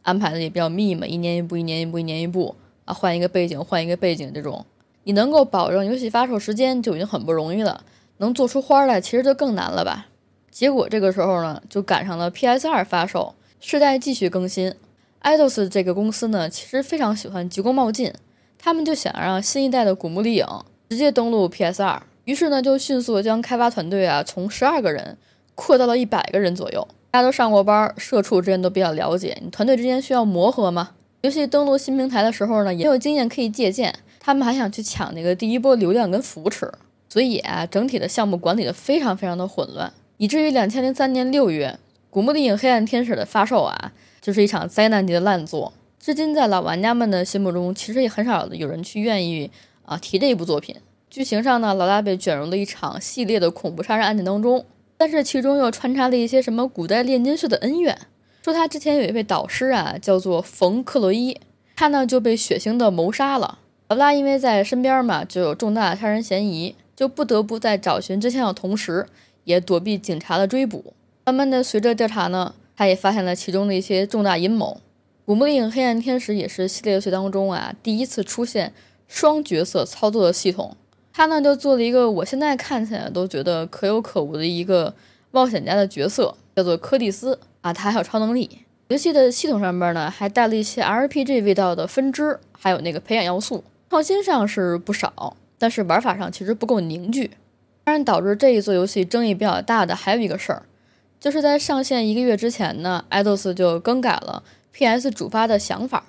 [0.01, 4.65] 安排的也比较密嘛，一年一部，一年一部，一年一部啊，换一个背景，换一个背景，这种
[5.03, 7.83] 你能够保证游戏发售时间就已经很不容易了，
[8.17, 10.07] 能做出花来其实就更难了吧？
[10.49, 14.73] 结果这个时候呢，就赶上了 PS 二发售，世代继续更新。
[15.21, 18.11] Eidos 这个公司呢，其实非常喜欢急功冒进。
[18.57, 20.45] 他们就想让新一代的《古墓丽影》
[20.89, 25.17] 直接登陆 PS 二，于是呢，就迅速将开发团队啊从十二个人
[25.53, 26.87] 扩到了一百个人左右。
[27.11, 30.91] 大家都上过班，社畜之间都比较了解，你团队之间需要磨合吗？
[31.21, 33.93] 游戏登陆新平台的时候呢，也有经验可以借鉴。
[34.19, 36.69] 他们还想去抢那个第一波流量跟扶持，
[37.07, 41.77] 所以啊，整体的项目管理的非常非常的混乱，以至于两千零三年六月，
[42.09, 45.71] 《古墓丽影：黑暗天使》的发售啊，就是一场灾难级的烂作。
[46.05, 49.49] 至今，在老玩家们的心目中，其实也很少有人去愿意
[49.85, 50.75] 啊提这一部作品。
[51.09, 54.63] 剧情上呢，劳拉被卷入了一场系列的恐怖杀人案件当中，
[54.97, 57.97] 但是其中又穿插了一些什么古代炼金术的恩怨。
[58.43, 61.35] 说他之前有一位导师啊，叫做冯克洛伊，
[61.75, 63.57] 他呢就被血腥的谋杀了。
[63.87, 69.07] 劳拉因为在身边嘛，就有重大的杀人嫌疑，就不得不在找寻真相的同时，
[69.45, 70.93] 也躲避警察的追捕。
[71.23, 74.77] 慢慢的，随着调查呢，他也发现了其中的一些重大阴谋。
[75.25, 78.71] 《古墓丽影：黑暗天使》也是系列游戏当中啊第一次出现
[79.07, 80.77] 双角色操作的系统。
[81.11, 84.93] 它呢就做了一个我现在看起来都觉得可有可无的一个
[85.31, 87.73] 冒险家的角色，叫做柯蒂斯啊。
[87.73, 88.59] 他还有超能力。
[88.89, 97.31] 游戏的系统上边呢还带了一些 RPG 味道的分支，还有那个培养要素，创新上是不少，但是玩法上其实不够凝聚。
[97.83, 100.61] 当然，导致这一座游戏争议比较大的还有一个事儿，
[101.19, 104.43] 就是在上线一个月之前呢，艾豆斯就更改了。
[104.77, 105.09] P.S.
[105.09, 106.03] 主发的想法，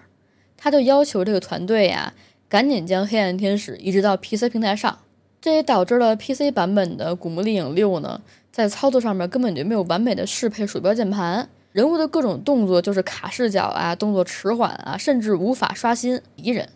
[0.56, 2.12] 他就要求这个团队呀，
[2.48, 4.48] 赶紧将《黑暗天使》移植到 P.C.
[4.48, 4.98] 平台上。
[5.40, 6.50] 这也导致了 P.C.
[6.50, 16.68] 版本的《古墓丽影六》呢，在操作上面根本就没有完美的适配鼠标键盘，人物的各种动作就是卡视角啊，动作迟缓啊，甚至无法刷新敌人。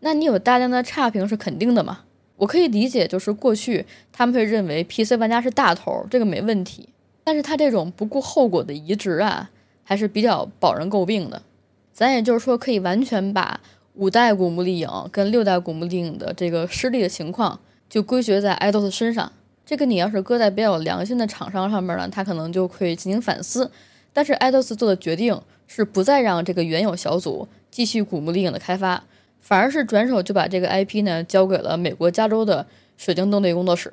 [0.00, 2.00] 那你有大量的差评是肯定的嘛？
[2.36, 5.16] 我可以理解，就是过去他们会认为 P.C.
[5.16, 6.90] 玩家是大头，这个没问题。
[7.24, 9.48] 但是他这种不顾后果的移植啊。
[9.88, 11.40] 还是比较饱人诟病的，
[11.94, 13.58] 咱也就是说可以完全把
[13.94, 19.32] 五代古墓丽影跟六代古墓丽影的这个失利的情况就归结在爱豆的身上。
[19.64, 23.70] 这个你要是搁在比较有良心的厂商上面呢，他可能就会进行反思。
[24.12, 29.02] 但是爱豆斯做的决定是不再让这个原有小组继续古墓丽影的开发，
[29.40, 32.66] 反而是转手就把这个 IP 呢交给了美国加州的
[32.98, 33.90] 水晶动力工作室。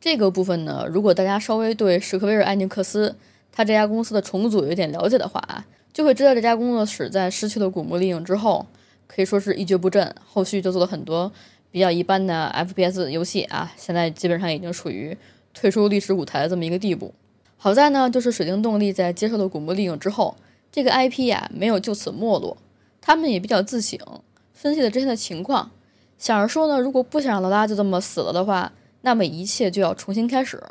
[0.00, 3.14] 这个部分呢，如果大家稍微对史克威尔艾尼克斯。
[3.56, 8.66] 他这家公司的重组有点了解的话啊，就会知道这家工作室在失去了古墓丽影之后，
[9.06, 10.14] 可以说是一蹶不振。
[10.26, 11.32] 后续就做了很多
[11.70, 15.16] 比较一般的 FPS 游戏啊，现在基本上已经属于
[15.54, 17.14] 退出历史舞台的这么一个地步。
[17.56, 20.36] 好在呢，就是水晶动力在接受了古墓丽影之后，
[20.70, 22.58] 这个 IP 呀没有就此没落，
[23.00, 23.98] 他们也比较自省，
[24.52, 25.70] 分析了之前的情况，
[26.18, 30.62] 想着说呢，如果不想让劳拉就这么死了的话，那么一切就要重新开始。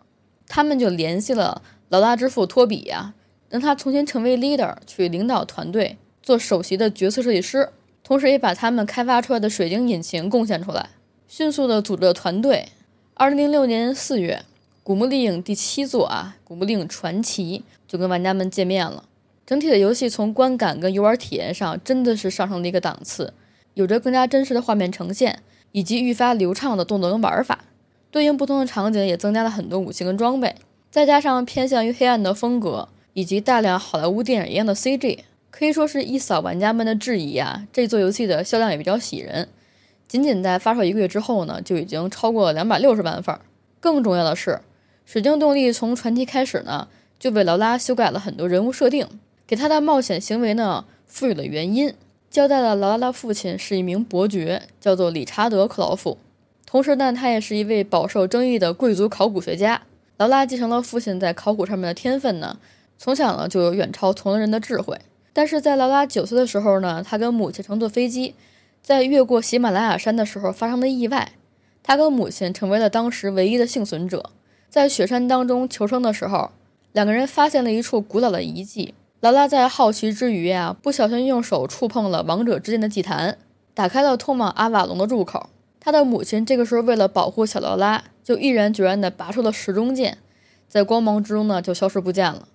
[0.48, 1.64] 他们就联系了。
[1.96, 3.14] 劳拉之父托比呀，
[3.48, 7.70] 让他重新成为 leader，去领导团队，做首席的角色设计师，
[8.04, 10.90] 同时也把他们开发出来的水晶引擎贡献出来，
[11.30, 12.68] 迅速的组织了团队。
[13.14, 14.44] 二零零六年四月，
[14.84, 19.06] 《古墓丽影》第七作啊，《古墓丽影传奇》就跟玩家们见面了。
[19.46, 23.34] 整体的游戏从观感跟游玩体验上真的是上升了一个档次，
[23.76, 25.40] 有着更加真实的画面呈现，
[25.72, 27.60] 以及愈发流畅的动作跟玩法。
[28.12, 30.56] 对应不同的场景也增加了很多武器跟装备，
[30.96, 35.20] 再加上偏向于黑暗的风格，以及大量好莱坞电影一样的 CG，
[35.52, 37.68] 可以说是一扫玩家们的质疑啊！
[37.74, 39.50] 这座游戏的销量也比较喜人，
[40.08, 43.38] 仅仅在发售一个月之后呢，就已经超过两百六十万份。
[43.82, 44.62] 更重要的是，
[45.06, 46.88] 水晶动力从传奇开始呢，
[47.20, 49.06] 就为劳拉修改了很多人物设定。
[49.46, 51.94] 给他的冒险行为呢赋予了原因，
[52.30, 56.18] 交代了劳拉的父亲是一名伯爵，叫做理查德·克劳夫。
[56.66, 59.82] 同时呢，他也是一位饱受争议的贵族考古学家。
[60.18, 62.58] 劳拉继承了父亲在考古上面的天分呢，
[62.98, 64.98] 从小呢就有远超同龄人的智慧。
[65.34, 68.34] 但是在劳拉九岁的时候呢，他跟母亲乘坐飞机，
[68.82, 71.34] 在越过喜马拉雅山的时候发生了意外，
[71.84, 74.32] 他跟母亲成为了当时唯一的幸存者。
[74.70, 76.52] 在雪山当中求生的时候，
[76.94, 78.94] 两个人发现了一处古老的遗迹。
[79.20, 83.38] 劳拉在好奇之余呀，不小心用手触碰了王者之剑的祭坛，
[83.74, 85.50] 打开了通往阿瓦隆的入口。
[85.86, 90.18] 他的母亲这个时候为了保护小劳拉，就毅然决然地拔出了时钟剑，
[90.68, 92.48] 在光芒之中呢就消失不见了。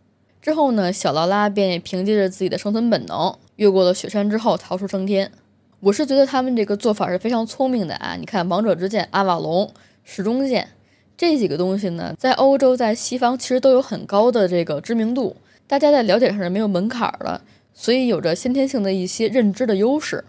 [0.43, 5.31] 之后呢，小劳拉便也凭借着自己的生存本能，越过了雪山之后逃出升天。
[5.79, 8.16] 我是觉得他们这个做法是非常聪明的啊！
[8.19, 10.71] 你看，王者之剑、阿瓦隆、时钟剑
[11.16, 15.37] 这几个东西呢，在欧洲、在西方其实都有很高的这个知名度。
[15.69, 20.25] 大家在了解上是没有门槛的，所以有着先天性的一些认知的优势。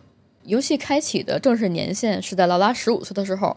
[0.52, 3.56] 游戏开启的正式年限是在劳拉十五岁的时候，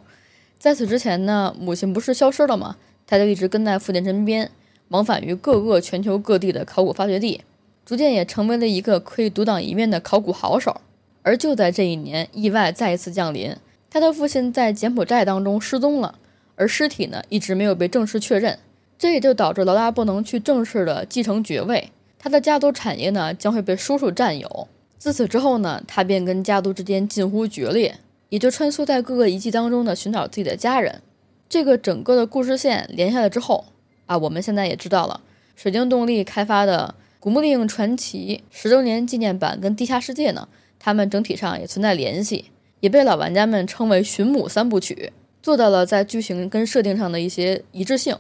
[0.61, 2.77] 在此之前呢，母亲不是消失了吗？
[3.05, 4.49] 他就一直跟在父亲身边，
[4.91, 7.41] 往返于各个全球各地的考古发掘地，
[7.85, 10.83] 逐渐也成为了一个可以独当一面的考古好手。
[11.23, 13.57] 而就在这一年，意外再一次降临，
[13.91, 16.21] 他的父亲在柬埔寨当中失踪了，
[16.55, 18.57] 而尸体呢，一直没有被正式确认。
[18.97, 24.69] 这也就导致劳拉不能去正式的继承爵位，他的家族产业呢将会被叔叔占有。
[24.99, 31.03] 自此之后呢，他便跟家族之间近乎决裂，也就穿梭在各个遗迹当中呢寻找自己的家人。
[31.49, 33.67] 这个整个的故事线连下来之后
[34.07, 35.21] 啊，我们现在也知道了，
[35.55, 42.47] 水晶动力开发的《古墓丽影传奇》十周年纪念版跟《地下世界》呢，它们整体上也存在联系，
[42.81, 48.17] 也被老玩家们称为“寻母三部曲”，做到了在剧情跟设定上的一些一致性。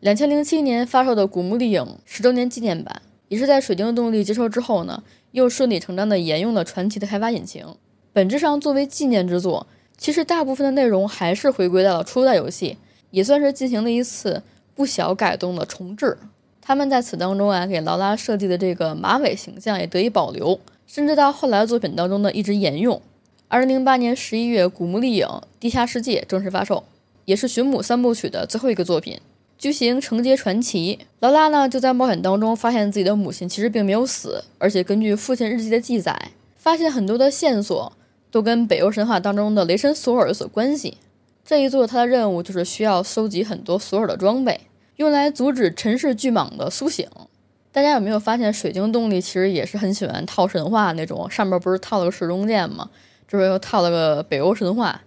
[0.00, 7.66] 两千零七年发售的《古墓丽影》十周年纪念版，也是在水晶的动力接收之后呢，又顺理成章地沿用了传奇的开发引擎。
[8.12, 9.66] 本质上作为纪念之作，
[9.98, 12.76] 其实大部分的内容还是回归到了初代游戏，
[13.10, 14.42] 也算是进行了一次
[14.74, 16.16] 不小改动的重置。
[16.60, 23.00] 他们在此当中啊，给劳拉设计的这个马尾形象也得以保留，甚至到后来作品当中呢一直沿用。
[23.48, 25.28] 二零零八年十一月，《古墓丽影：
[25.60, 26.82] 地下世界》正式发售，
[27.24, 29.20] 也是寻母三部曲的最后一个作品。
[29.58, 37.92] 剧情承接传奇，劳拉呢就在冒险当中发现自己的母亲其实并没有死，而且根据父亲日记的记载，发现很多的线索
[38.30, 40.98] 都跟北欧神话当中的雷神索尔有所关系。
[41.42, 44.60] 这一座他的任务就是需要收集很多索尔的装备，
[44.96, 47.08] 用来阻止尘世巨蟒的苏醒。
[47.72, 52.90] 大家有没有发现，水晶动力其实也是很喜欢套神话那种，上面不是套了个时钟剑吗？
[53.26, 55.02] 这边又套了个北欧神话。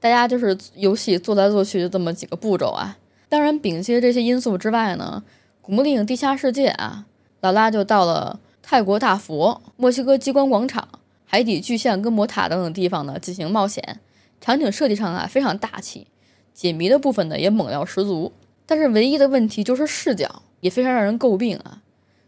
[0.00, 2.96] 大家就是游戏做来做去就这么几个步骤啊。
[3.34, 5.24] 当然，摒弃这些因素之外呢，
[5.60, 7.04] 《古墓丽影：地下世界》啊，
[7.40, 10.88] 劳拉就到了泰国大佛、墨西哥激光广场、
[11.24, 13.98] 海底巨象跟魔塔等等地方呢进行冒险。
[14.40, 16.06] 场景设计上啊非常大气，
[16.52, 18.30] 解谜的部分呢也猛料十足。
[18.66, 21.82] 但是唯一的问题就是视角也非常让人诟病啊。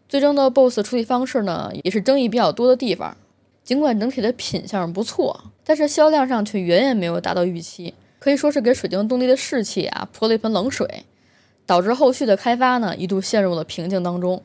[0.08, 3.16] 最终的 BOSS 处理方式呢也是争议比较多的地方。
[3.62, 7.94] 尽管整体的品相不错，但是销量上却远远没有达到预期。
[8.26, 11.04] 可以说是给水晶动力的士气啊泼了一盆冷水，
[11.64, 14.42] 导致后续的开发呢一度陷入了瓶颈当中。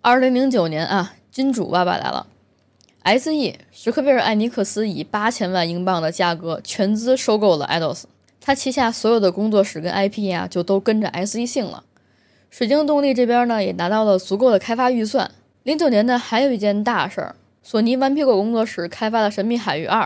[0.00, 2.26] 二零零九年啊，金主爸爸来了
[3.04, 3.60] ，S.E.
[3.70, 8.02] 史克威尔艾尼克斯以八千万英镑的价格全资收购了 IDOS，
[8.40, 11.46] 他旗下所有的工作室跟 IP 啊就都跟着 S.E.
[11.46, 11.84] 姓了。
[12.50, 15.30] 水晶动力这边呢也拿到了足够的开发预算。
[15.62, 20.02] 零九年呢还有一件大事儿，索尼顽皮狗工作室开发了《神秘海域二》。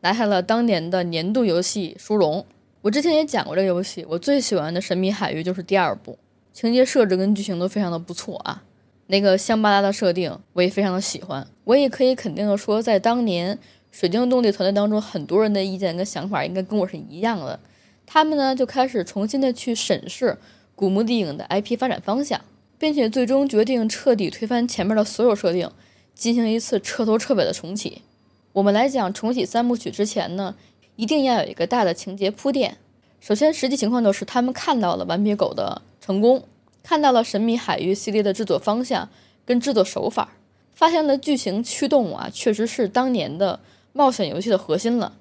[0.00, 2.44] 拿下了当年的年度游戏殊荣。
[2.82, 6.18] 我之前也讲过这个游戏，我最喜欢的《神秘海域》就是第二部，
[6.52, 8.62] 情节设置跟剧情都非常的不错啊。
[9.06, 11.46] 那个香巴拉的设定我也非常的喜欢。
[11.64, 13.58] 我也可以肯定的说，在当年
[13.90, 17.58] 水晶动力团队当中，很多人的意见跟想法应该跟我是一样的。
[18.06, 20.38] 他们呢就开始重新的去审视
[20.74, 22.40] 古墓丽影的 IP 发展方向。
[22.78, 25.70] 并且最终决定彻底推翻前面的所有设定，
[26.14, 28.00] 进行一次彻头彻尾的重启。
[28.52, 30.56] 我们来讲重启三部曲之前呢，
[30.96, 32.76] 一定要有一个大的情节铺垫。
[33.20, 36.42] 首先，实际情况就是他们看到了《顽皮狗》的成功，
[36.82, 39.08] 看到了《神秘海域》系列的制作方向
[39.44, 40.32] 跟制作手法，
[40.72, 43.60] 发现了剧情驱动啊，确实是当年的
[43.92, 45.12] 冒险游戏的核心了。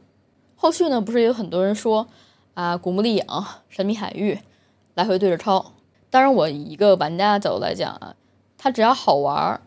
[0.56, 2.08] 后续呢，不是有很多人说
[2.56, 3.24] 啊，《古墓丽影》
[3.70, 4.34] 《神秘海域》
[4.96, 5.74] 来回对着抄。
[6.10, 8.16] 当然，我以一个玩家的角度来讲啊，
[8.58, 9.62] 它只要好玩，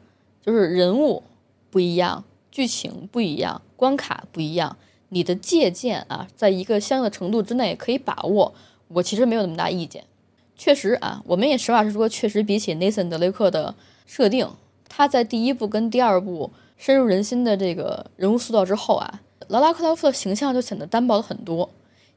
[0.45, 1.23] 就是人物
[1.71, 4.77] 不一样，剧情不一样，关卡不一样，
[5.09, 8.55] 你的借鉴啊，在一个相应的程度之内可以把握，
[8.87, 10.05] 我其实没有那么大意见。
[10.57, 13.75] 确实啊，我们也实话实说，确实比起内森·德雷克的
[14.07, 14.49] 设定，
[14.89, 21.69] 他在第一部跟第二部深入人心的这个人物塑造之后啊，劳拉·克劳夫的形象就显得单薄了很多。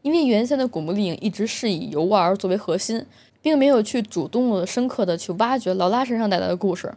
[0.03, 3.05] 因为原先的《古墓丽影》一直是以游玩作为核心。
[3.41, 6.91] 并没有去主动的、深刻的去挖掘劳拉身上带来的故事，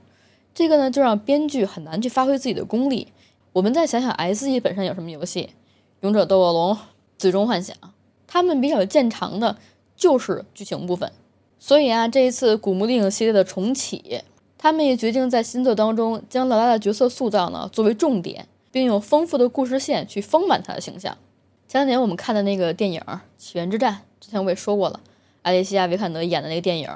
[0.55, 3.09] 这个呢就让编剧很难去发挥自己的功力。
[3.52, 5.42] 我们再想想 S E 本身有什么游戏，
[6.00, 6.74] 《勇者斗恶龙》
[7.16, 7.74] 《最终幻想》，
[8.26, 9.56] 他们比较见长的
[9.96, 11.11] 就是剧情部分。
[11.58, 14.20] 所以啊，这一次《古墓丽影》系列的重启，
[14.58, 21.16] 他们也决定在新作当中将劳拉的角色塑造呢作为重点，并用丰富的故事线去丰满她的形象。
[21.66, 23.00] 前两年我们看的那个电影
[23.37, 25.00] 《起源之战》，之前我也说过了。
[25.42, 26.90] 艾丽西亚·维坎德演的那个电影，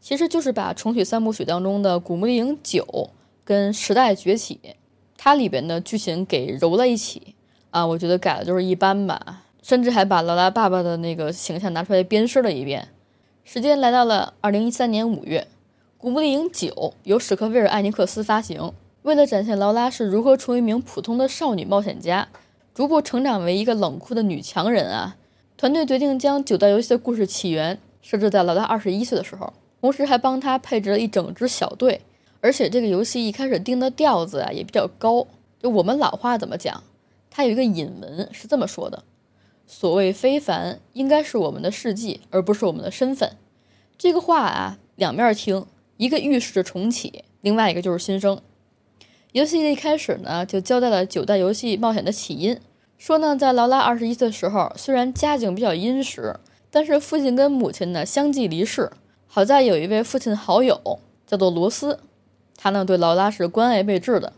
[0.00, 2.84] 其实就是把重启三部曲当中的《古墓丽影九》
[3.44, 4.58] 跟《时代崛起》，
[5.24, 7.34] 它里边的剧情给揉在一起
[7.70, 12.88] 啊，我觉得改的就是一般吧，甚至还把劳拉爸爸的那个形象拿出来鞭尸了一遍。
[13.42, 15.40] 时间来到了二零一三年五月，
[15.96, 16.68] 《古墓丽影九》
[17.04, 22.28] 由史克威尔艾尼克斯发行，为了展现劳拉是如何从一名普通的少女冒险家，
[22.74, 25.16] 逐步成长为一个冷酷的女强人啊。
[25.56, 32.02] 团队决定将九代游戏的故事起源设置在劳拉二十一岁的时候，同时还帮他配置了一整支小队。
[32.44, 35.26] 而且这个游戏一开始定的调子啊也比较高，
[35.62, 36.84] 就我们老话怎么讲？
[37.30, 39.02] 它有一个引文是这么说的
[39.66, 43.38] ：“所谓非凡，应该是我们的事迹，而不是我们的身份。”
[43.96, 45.64] 这个话啊，两面听，
[45.96, 48.38] 一个预示着重启，另外一个就是新生。
[49.32, 52.60] 游戏一开始呢，就交代了九代游戏冒险的起因。
[52.98, 56.38] 说呢，在劳拉二十一岁的时候，虽然家境比较殷实，
[56.70, 58.92] 但是父亲跟母亲呢相继离世。
[59.26, 61.98] 好在有一位父亲好友叫做罗斯，
[62.64, 64.32] 他呢对劳拉是关爱备至的。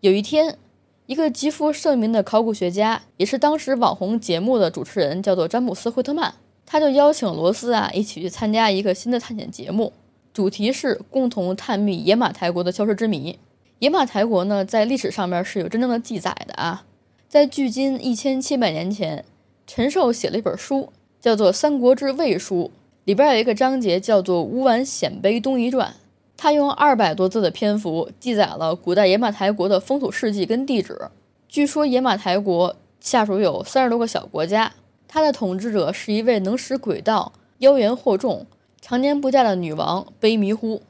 [0.00, 0.58] 有一天，
[1.06, 6.34] 一个极负盛名的考古学家，也是当时网红节目的主持人，叫做詹姆斯·惠特曼，
[6.66, 9.94] 他就邀请罗斯啊一起去参加一个新的探险节目，
[10.34, 13.38] 主题是共同探秘野马台国的消失之谜。
[13.78, 16.84] 野马台国呢，在历史上面是有真正的记载的啊。
[17.26, 19.24] 在距今一千七百年前，
[19.66, 22.64] 陈寿写了一本书，叫做《三国志魏书》，
[23.04, 25.88] 里边有一个章节叫做《乌丸鲜卑东夷传》，
[26.36, 31.10] 他用二百多字的篇幅记载了古代野马台国的风土事迹跟地址。
[31.48, 34.72] 据说野马台国下属有三十多个小国家，
[35.08, 38.44] 他的统治者是一位能使鬼道、妖言惑众、
[38.80, 40.82] 常年不嫁的女王卑弥呼。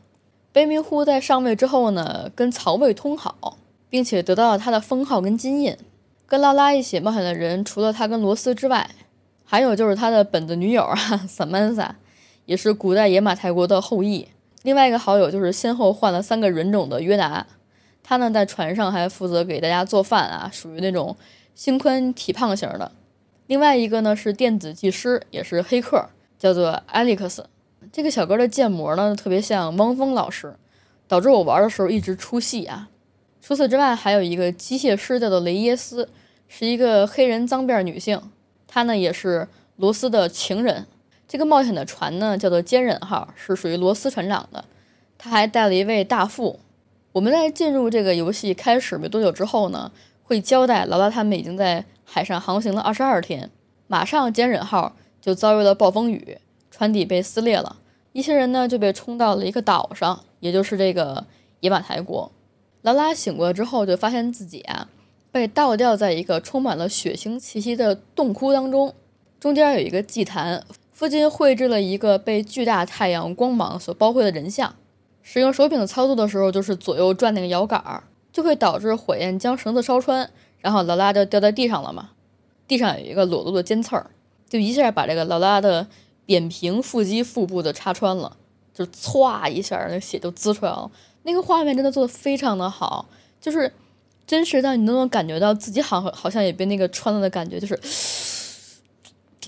[0.52, 5.76] 卑弥呼在上位之后呢，跟曹魏通好，并且得到了他的封号跟金印。
[6.26, 8.90] 跟劳拉一起冒险的人，除了他跟罗斯之外，
[9.44, 10.96] 还有就是他的本子女友啊，
[11.28, 11.94] 萨曼萨，
[12.46, 14.26] 也是古代野马台国的后裔。
[14.66, 17.46] 另外一个好友就是先后换了三个人种的约达，
[18.02, 21.16] 他呢在船上还负责给大家做饭啊，属于那种
[21.54, 22.90] 心宽体胖型的。
[23.46, 26.04] 另外一个呢是电子技师，也是黑客，
[26.36, 27.48] 叫做艾利克斯。
[27.92, 30.56] 这个小哥的建模呢特别像汪峰老师，
[31.06, 32.88] 导致我玩的时候一直出戏啊。
[33.40, 36.08] 除此之外，还有一个机械师叫做雷耶斯，
[36.48, 38.20] 是一个黑人脏辫女性，
[38.66, 40.86] 她呢也是罗斯的情人。
[41.28, 44.64] 这个冒险的船呢叫做坚忍号，是属于罗斯船长的。
[45.18, 46.60] 他还带了一位大副。
[47.12, 49.90] 我们在进入这个游戏开始没多久之后呢，
[50.22, 53.50] 会交代劳拉他们已经在海上航行了二十二天，
[53.86, 56.38] 马上坚忍号就遭遇了暴风雨，
[56.70, 57.78] 船底被撕裂了，
[58.12, 61.26] 一些人呢就被冲到了一个岛上，也就是这个
[61.60, 62.30] 野马台国。
[62.82, 64.88] 劳拉醒过来之后，就发现自己啊
[65.32, 68.94] 被倒吊在一个充满了血腥气息的洞窟当中，
[69.40, 70.62] 中间有一个祭坛，
[70.96, 74.74] 附近绘制了一个被巨大太阳光芒所包围的人像。
[75.20, 82.12] 使用手柄操作的时候，就是左右转那个摇杆，就会导致火焰将绳子烧穿，然后劳拉就掉在地上了嘛。
[82.66, 84.10] 地上有一个裸露的尖刺儿，
[84.48, 85.86] 就一下把这个劳拉的
[86.24, 88.34] 扁平腹肌腹部的插穿了，
[88.72, 90.90] 就歘一下，那血就滋出来了。
[91.24, 93.06] 那个画面真的做的非常的好，
[93.38, 93.70] 就是
[94.26, 97.78] 真实到你都能感觉到自己好好像也被那个穿了的感觉，就是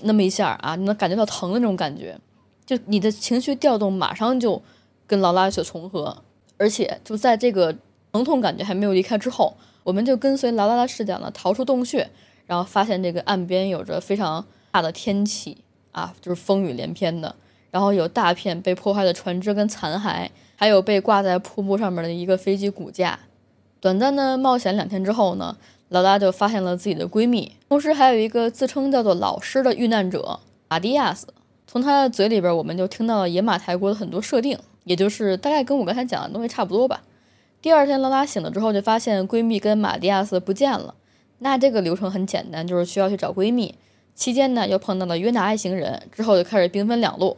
[0.03, 2.17] 那么一下啊，你能感觉到疼的那种感觉，
[2.65, 4.61] 就你的情绪调动马上就
[5.07, 6.23] 跟劳拉一起重合，
[6.57, 7.75] 而且就在这个
[8.11, 12.09] 疼痛感觉还没有离开之后，我们就跟随劳拉的视角呢逃出洞穴，
[12.45, 15.57] 然后发现这个岸边有着非常大的天气
[15.91, 17.35] 啊，就是风雨连篇的，
[17.71, 23.19] 然后有大片被破坏的船只跟残骸，还有被挂在瀑布上面的一个飞机骨架。
[23.81, 25.55] 短暂的冒险两天之后呢，
[25.89, 31.27] 劳拉就发现了自己的闺蜜，同时还有一个自称叫做老师的遇难者马蒂亚斯。
[31.65, 37.01] 从他的嘴里边，我们就听到了野马台国的很多设定，也就是大概跟我刚才讲的东西差不多吧。
[37.61, 40.95] 第二天，劳拉醒了之后，就发现闺蜜跟马蒂亚斯不见了。
[41.39, 43.75] 那这个流程很简单，就是需要去找闺蜜。
[44.15, 47.37] 期间呢，又碰到了约纳 I 行人，之后就开始兵分两路。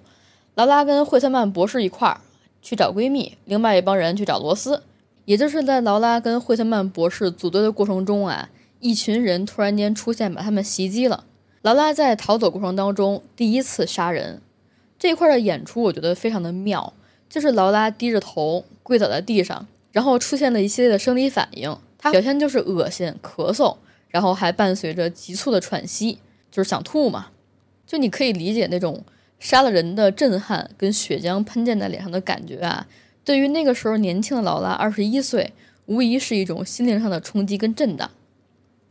[0.56, 2.22] 劳拉跟惠特曼博士一块儿
[2.62, 4.84] 去找闺蜜，另外一帮人去找罗斯。
[5.32, 8.50] 也就是在劳拉跟惠特曼博士组队的过程中啊，
[8.82, 11.24] 一群人突然间出现，把他们袭击了。
[11.62, 14.42] 劳拉在逃走过程当中第一次杀人，
[15.00, 16.92] 这块的演出我觉得非常的妙，
[17.30, 23.78] 就是劳拉低着头跪倒在地上，然后出现了一系列的生理反应，她表现就是恶心、咳嗽，
[24.10, 26.20] 然后还伴随着急促的喘息，
[26.52, 27.28] 就是想吐嘛。
[27.88, 29.02] 就你可以理解那种
[29.40, 32.86] 杀了人的震撼跟血浆喷溅在脸上的感觉啊，
[33.24, 35.54] 对于那个时候年轻的劳拉，二十一岁，
[35.86, 38.10] 无疑是一种心灵上的冲击跟震荡。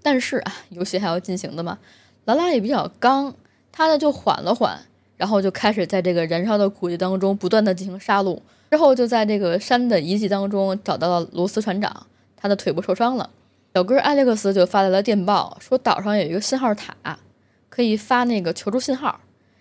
[0.03, 1.78] 但是啊，游戏还要进行的嘛。
[2.24, 3.35] 劳拉也比较刚，
[3.72, 4.81] 他呢就缓了缓，
[5.16, 8.39] 然后就开始在这个燃烧的谷地当中不断的进行杀戮。
[8.70, 12.07] 之后就在这个山的遗迹当中找到了罗斯船长，
[12.37, 13.28] 他的腿部受伤了。
[13.74, 16.95] 小哥艾利克斯就发来了电报，说岛上有一个信号塔，
[17.68, 19.20] 可以发那个求助信号。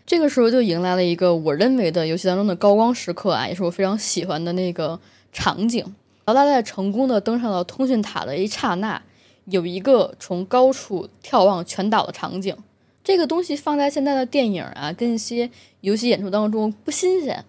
[0.10, 5.00] 这个时候就迎来了一个我认为的游戏当中的高光时刻啊，也是我非常喜欢的那个
[5.32, 5.86] 场景。
[6.26, 9.00] 劳拉在成功的登上了通讯塔的一刹那。
[9.46, 12.58] 有一个从高处眺望全岛的场景，
[13.04, 15.48] 这个东西放在现在的电影啊，跟一些
[15.82, 17.46] 游戏演出当中不新鲜。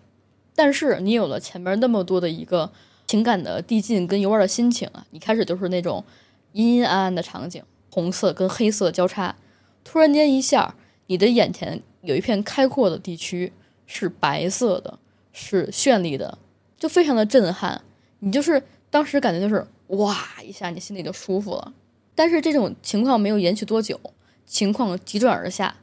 [0.54, 2.70] 但是你有了前面那么多的一个
[3.06, 6.04] 情感的递进跟游玩的心情啊，你开始就是那种
[6.52, 9.36] 阴阴暗暗的场景，红色跟黑色交叉，
[9.82, 10.74] 突然间一下，
[11.06, 13.52] 你的眼前有一片开阔的地区
[13.86, 14.98] 是白色的，
[15.32, 16.38] 是绚丽的，
[16.78, 17.82] 就非常的震撼。
[18.20, 21.72] 你就是当时感觉就是哇一下，你心里就舒服了。
[22.14, 23.98] 但是这种情况没有延续多久，
[24.46, 25.76] 情况急转而下。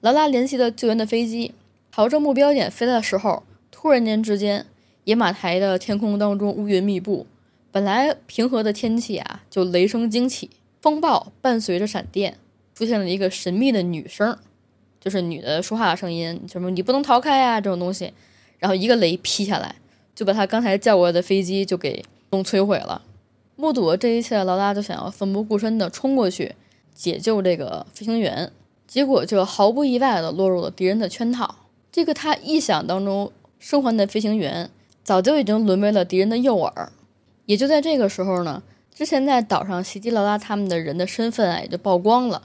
[0.00, 1.54] 劳拉联系了救援的飞机，
[1.92, 4.66] 朝着目标点飞来的时候，突然间之间，
[5.04, 7.26] 野马台的天空当中乌云密布，
[7.70, 10.50] 本来平和的天气啊，就雷声惊起，
[10.80, 12.38] 风暴伴随着闪电，
[12.74, 14.38] 出现了一个神秘的女声，
[15.04, 18.10] 就是女的说话的声音，什么你不能逃开呀这种东西，
[18.58, 19.74] 然后一个雷劈下来，
[20.14, 23.02] 就把他刚才叫过来的飞机就给弄摧毁了。
[23.54, 26.54] 目睹了这一切的劳拉就想要奋不顾身地冲过去
[26.94, 28.50] 解救这个飞行员，
[28.88, 31.54] 结果就毫不意外地落入了敌人的圈套。
[31.92, 34.70] 这个他臆想当中生还的飞行员，
[35.02, 36.88] 早就已经沦为了敌人的诱饵。
[37.44, 38.62] 也就在这个时候呢，
[38.94, 42.42] 之前在岛上袭击劳拉他们的人的身份啊也就曝光了，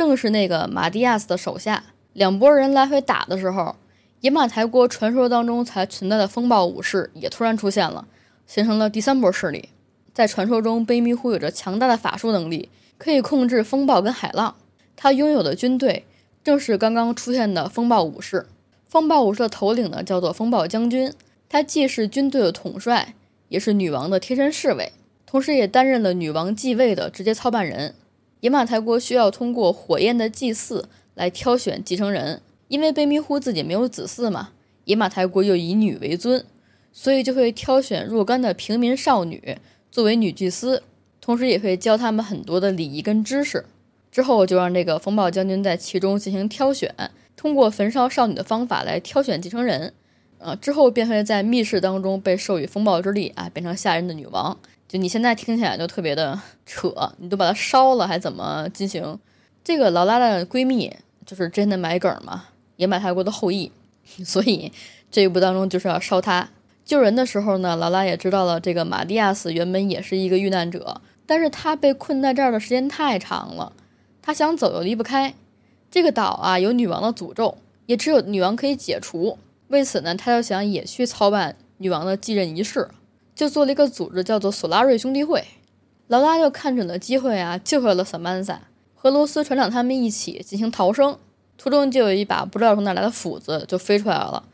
[0.00, 1.84] 正是那个马蒂亚斯的手下。
[2.14, 3.76] 两拨人来回打的时候，
[4.20, 8.06] 野马台国传说当中才存在的风暴武士也突然出现了，
[8.46, 9.68] 形成了第三波势力。
[10.14, 14.54] 在传说中，卑弥呼有着强大的法术能力，可以控制风暴跟海浪。
[14.96, 16.06] 他拥有的军队
[16.42, 18.46] 正是刚刚出现的风暴武士。
[18.88, 21.12] 风暴武士的头领呢，叫做风暴将军。
[21.50, 23.12] 他既是军队的统帅，
[23.50, 24.94] 也是女王的贴身侍卫，
[25.26, 27.94] 同时也担任了女王继位的直接操办人。
[28.40, 34.50] 野马台国需要通过火焰的祭祀来挑选继承人，因为卑弥呼自己没有子嗣嘛，
[34.84, 36.44] 野马台国又以女为尊，
[36.92, 39.58] 所以就会挑选若干的平民少女。
[39.90, 40.82] 作为女祭司，
[41.20, 43.66] 同时也会教他们很多的礼仪跟知识。
[44.10, 46.94] 之后就让这个风暴将军在其中进行挑选，
[47.36, 49.92] 通过焚烧少女的方法来挑选继承人。
[50.38, 54.58] 呃，之后便会在密室当中被授予风暴之力啊，变成吓人的女王。
[54.90, 56.36] 就你现在听起来就特别的
[56.66, 59.16] 扯，你都把它烧了，还怎么进行？
[59.62, 60.92] 这个劳拉的闺蜜
[61.24, 63.70] 就是真的埋梗嘛，也买泰国的后裔，
[64.26, 64.72] 所以
[65.08, 66.48] 这一部当中就是要烧她。
[66.84, 73.72] 救人的时候呢，劳拉也知道了这个马蒂亚斯原本也是一个遇难者，但是他被困在这儿的时间太长了，
[74.20, 75.32] 他想走又离不开。
[75.88, 79.38] 这个岛啊有女王的诅咒，也只有女王可以解除。
[79.68, 82.88] 为此呢，他就想也去操办女王的继任仪式，
[83.40, 85.42] 就做了一个组织，叫做索拉瑞兄弟会。
[86.08, 88.60] 劳拉就看准了机会啊，救回了萨曼萨
[88.94, 91.18] 和罗斯船长他们一起进行逃生，
[91.56, 94.44] 途中就有一把不知道从哪来的斧子就飞出来了。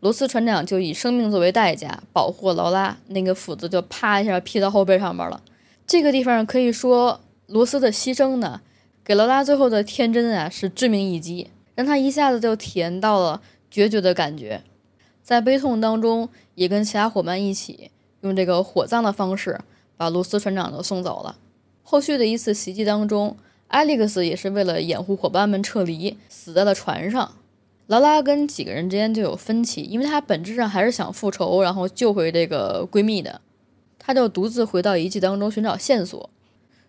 [0.00, 5.42] 罗斯船长就以生命作为代价保护劳拉，那个斧子就啪一下劈到后背上面了。
[5.86, 8.62] 这个地方可以说，罗斯的牺牲呢，
[9.04, 14.62] 给劳拉最后的天真啊是致命一击，让他一下子就体验到了决绝的感觉。
[15.22, 17.90] 在悲痛当中，也跟其他伙伴一起
[18.24, 19.60] 用这个火葬的方式
[19.96, 21.36] 把露丝船长都送走了。
[21.82, 23.36] 后续的一次袭击当中，
[23.68, 27.32] 艾利克斯也是为了掩护伙伴们撤离，死在了船上。
[27.86, 33.42] 劳拉跟几个人之间就有分歧，因为她本质上还是想复仇，然后救回这个闺蜜的。
[33.98, 36.30] 她就独自回到遗迹当中寻找线索，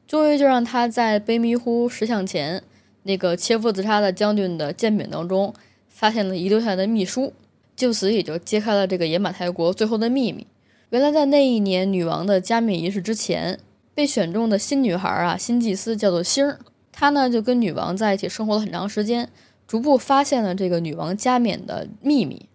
[0.07, 2.63] 终于就让她在悲迷糊石像前
[3.03, 5.53] 那个切腹自杀的将军的剑柄当中
[5.89, 7.33] 发现了遗留下来的秘书，
[7.75, 10.47] 就此也就揭开了这个野马泰国最后的秘密。
[10.95, 13.59] 原来在那一年女王的加冕仪式之前，
[13.93, 16.57] 被选中的新女孩啊，新祭司叫做星儿，
[16.93, 19.27] 她呢就跟女王在一起生活了很长时间。
[19.67, 22.47] 逐步发现了这个女王加冕的秘密，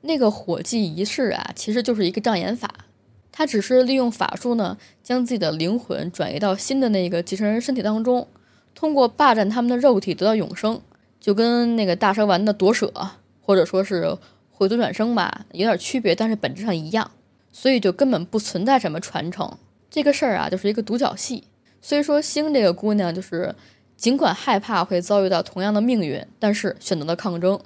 [0.00, 2.68] 那个火祭仪式啊，其实就是一个障眼法，
[3.30, 8.26] 她只是利用法术呢，将自己的灵魂转移到新的那个继承人身体当中，
[8.74, 10.80] 通过霸占他们的肉体得到永生，
[11.20, 12.92] 就跟那个大蛇丸的夺舍
[13.40, 14.18] 或者说是
[14.50, 17.12] 回族转生吧，有点区别，但是本质上一样，
[17.54, 19.56] 所以就根本不存在什么传承
[19.88, 21.44] 这个事儿啊，就是一个独角戏。
[21.80, 23.54] 所以说星这个姑娘就是。
[23.96, 27.60] 尽管害怕会遭遇到同样的命运，但是选择了抗争。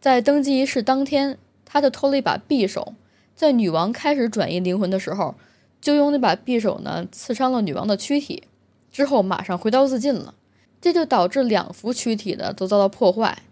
[0.00, 2.94] 在登基仪式当天，她就偷了一把匕首，
[3.34, 5.34] 在女王开始转移灵魂的时候，
[5.80, 8.44] 就用那把匕首呢刺伤了女王的躯体，
[8.92, 10.32] 之后马上挥刀自尽了。
[10.80, 13.42] 这就导致两幅躯体呢都遭到破坏，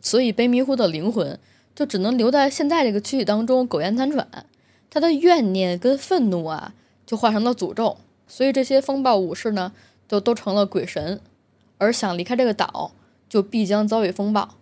[0.00, 1.38] 所以被迷糊的灵魂
[1.76, 4.26] 就只能留在现在这个躯体当中苟延残喘。
[4.94, 6.74] 他的怨念跟愤怒啊，
[7.06, 7.96] 就化成了诅咒，
[8.28, 9.72] 所以这些风暴武士呢，
[10.06, 11.18] 就都成了鬼神。
[11.78, 12.92] 而想离开这个岛，
[13.26, 14.56] 就必将遭遇风暴。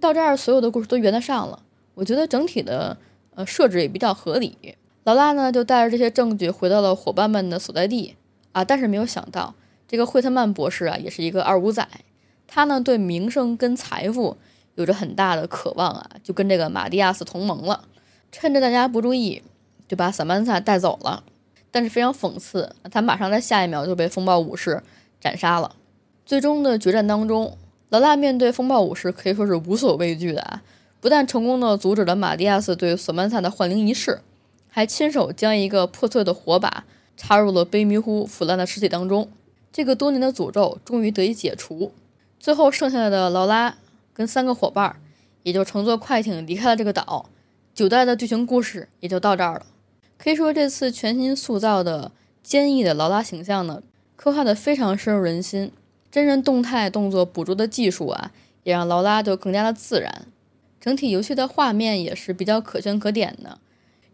[0.00, 1.62] 到这儿，所有的故事都圆得上了。
[1.94, 2.96] 我觉得整体的
[3.36, 4.74] 呃设置也比较合理。
[5.04, 8.16] 劳拉呢，就带着这些证据回到了伙伴们的所在地
[8.50, 9.54] 啊，但是没有想到，
[9.86, 11.86] 这个惠特曼博士啊，也是一个二五仔。
[12.48, 14.38] 他呢，对名声跟财富
[14.74, 17.84] 有着很大的渴望啊，就跟这个马蒂亚斯同盟了。
[18.32, 19.42] 趁着大家不注意，
[19.88, 21.24] 就把萨曼萨带走了。
[21.70, 24.82] 但是非常讽刺，他马上在下一秒就被风暴武士
[25.20, 25.74] 斩杀了。
[26.24, 27.56] 最终的决战当中，
[27.88, 30.62] 劳拉面对风暴武士可以说是无所畏惧的啊！
[31.00, 34.20] 不但成功的阻止了马蒂亚斯对索曼萨的幻灵仪式，
[34.68, 36.84] 还亲手将一个破碎的火把
[37.16, 39.30] 插入了悲迷糊腐烂的尸体当中。
[39.70, 41.92] 这个多年的诅咒终于得以解除。
[42.40, 43.76] 最后剩下的劳拉
[44.12, 44.96] 跟三个伙伴
[45.42, 47.26] 也就乘坐快艇离开了这个岛。
[47.74, 49.66] 九代的剧情故事也就到这儿了。
[50.18, 52.10] 可以说，这次全新塑造的
[52.42, 53.82] 坚毅的劳拉形象呢，
[54.16, 55.70] 刻画的非常深入人心。
[56.10, 58.32] 真人动态动作捕捉的技术啊，
[58.64, 60.26] 也让劳拉就更加的自然。
[60.80, 63.58] 整体游戏的画面也是比较可圈可点的，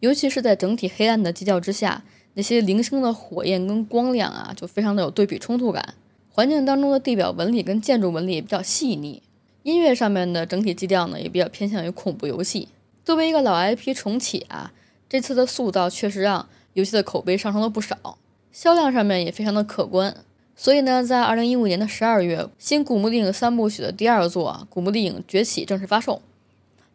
[0.00, 2.02] 尤其是在整体黑暗的基调之下，
[2.34, 5.94] 那些零星的火焰跟光亮啊，就非常的有对比冲突感。
[6.28, 9.22] 环境当中的地表纹理跟建筑纹理也比较细腻。
[9.62, 12.68] 音乐上面的整体基调呢，也比较偏向于恐怖游戏。
[13.04, 14.72] 作为一个老 IP 重启啊，
[15.14, 18.18] 这次的塑造确实让游戏的口碑上升了不少，
[18.50, 20.12] 销量上面也非常的可观。
[20.56, 26.20] 所以呢，在二零一五年的十二月，新《古墓丽影》三部曲的第二作《古墓丽影：崛起》正式发售。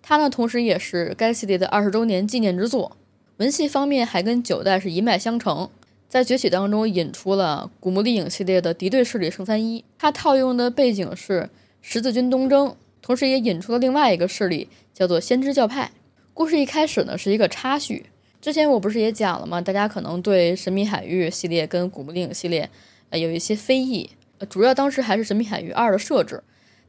[0.01, 2.97] 它呢，同时也是该系列的二十周年纪念之作。
[3.37, 5.69] 文戏方面还跟九代是一脉相承，
[6.09, 11.49] 在《崛起》当中引出了《古墓丽影》系列的敌对势力圣三一，它套用的背景是
[11.81, 15.91] 十字军东征，同时也引出了另外一个势力，叫做先知教派。
[16.39, 18.05] 故事一开始呢，是一个插叙。
[18.39, 19.59] 之前我不是也讲了吗？
[19.59, 22.69] 大家可能对《神秘海域》系列跟《古墓丽影》系列。
[23.09, 24.09] 呃，有一些非议，
[24.49, 26.41] 主要当时还是《神秘海域二》的设置。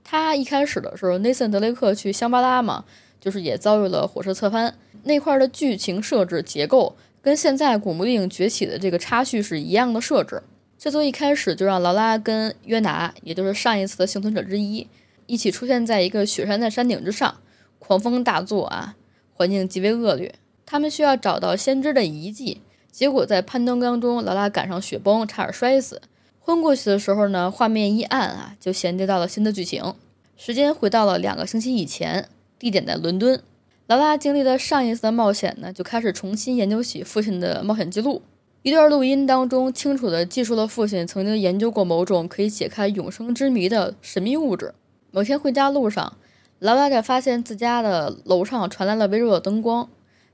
[0.05, 2.85] 他一开始的时候，内森·德雷克去香巴拉嘛，
[3.21, 4.73] 就是也遭遇了火车侧翻。
[5.03, 10.41] 那块的剧情设置结构跟现在《古墓丽影：崛起》的这个插叙是一样的设置。
[10.79, 14.87] 这从一开始就让劳拉跟约拿，也就是上一次的幸存者之一，
[15.27, 17.39] 一起出现在一个雪山的山顶之上，
[17.81, 18.95] 狂风大作啊，
[19.41, 20.35] 环境极为恶劣。
[20.67, 22.61] 他们需要找到先知的遗迹。
[22.93, 26.03] 结果在攀登当中，劳拉赶上雪崩，差点摔死。
[26.39, 29.95] 昏过去的时候呢，画面一暗啊，就衔接到了新的剧情。
[30.37, 32.29] 时间回到了两个星期以前，
[32.59, 33.41] 地点在伦敦。
[33.87, 38.21] 劳拉经历了上一次的冒险呢，就开始重新研究起父亲的冒险记录。
[38.61, 44.75] 一段录音当中，清楚地记述了父亲曾经研究过某种可以解开永生之谜的神秘物质。
[45.11, 46.19] 某天回家路上，
[46.61, 49.89] 劳拉就发现自家的楼上传来了微弱的灯光。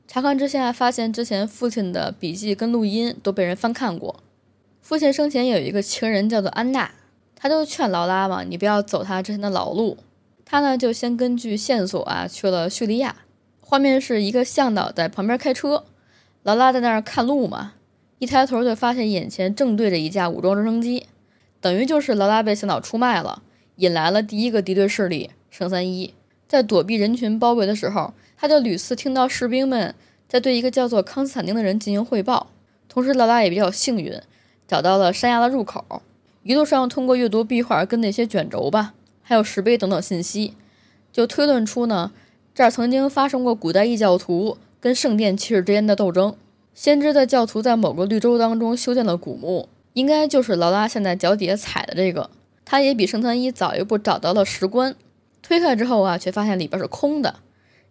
[0.09, 4.23] 查看之下，发现之前父亲的笔记跟录音都被人翻看过。
[4.83, 6.91] 父亲生前有一个情人叫做安娜，
[7.37, 9.97] 他就劝劳拉嘛，你不要走他之前的老路。
[10.45, 13.17] 他呢就先根据线索啊去了叙利亚。
[13.61, 15.85] 画面是一个向导在旁边开车，
[16.43, 17.75] 劳拉在那儿看路嘛，
[18.19, 21.07] 一抬头就发现眼前正对着一架武装直升机，
[21.61, 23.43] 等于就是劳拉被向导出卖了，
[23.77, 26.13] 引来了第一个敌对势力圣三一。
[26.47, 29.95] 在躲避人群包围的时候，他就屡次听到士兵们
[30.29, 32.49] 在对一个叫做康斯坦丁的人进行汇报。
[32.91, 34.21] 同时，劳拉也比较幸运，
[34.69, 36.03] 找到了山崖的入口。
[36.43, 38.93] 一路上通过阅读壁画跟那些卷轴吧，
[39.23, 40.53] 还有石碑等等信息，
[41.11, 42.13] 就推论出呢，
[42.55, 46.37] 这儿曾经发生过古代异教徒跟圣殿骑士之间的斗争。
[46.75, 52.29] 先知的教徒在某个绿洲当中修建了古墓，应该就是劳拉现在脚底下踩的这个。
[52.67, 54.95] 他也比圣三一早一步找到了石棺。
[55.47, 57.37] 推开之后啊，却发现里边是空的。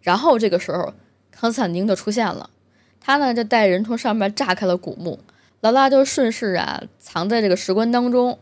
[0.02, 0.92] 然后这个时候，
[1.30, 2.50] 康斯坦丁就出现了，
[3.00, 5.20] 他呢就带人从上面炸开了古墓，
[5.62, 8.38] 劳拉就顺势啊藏在这个石棺当中。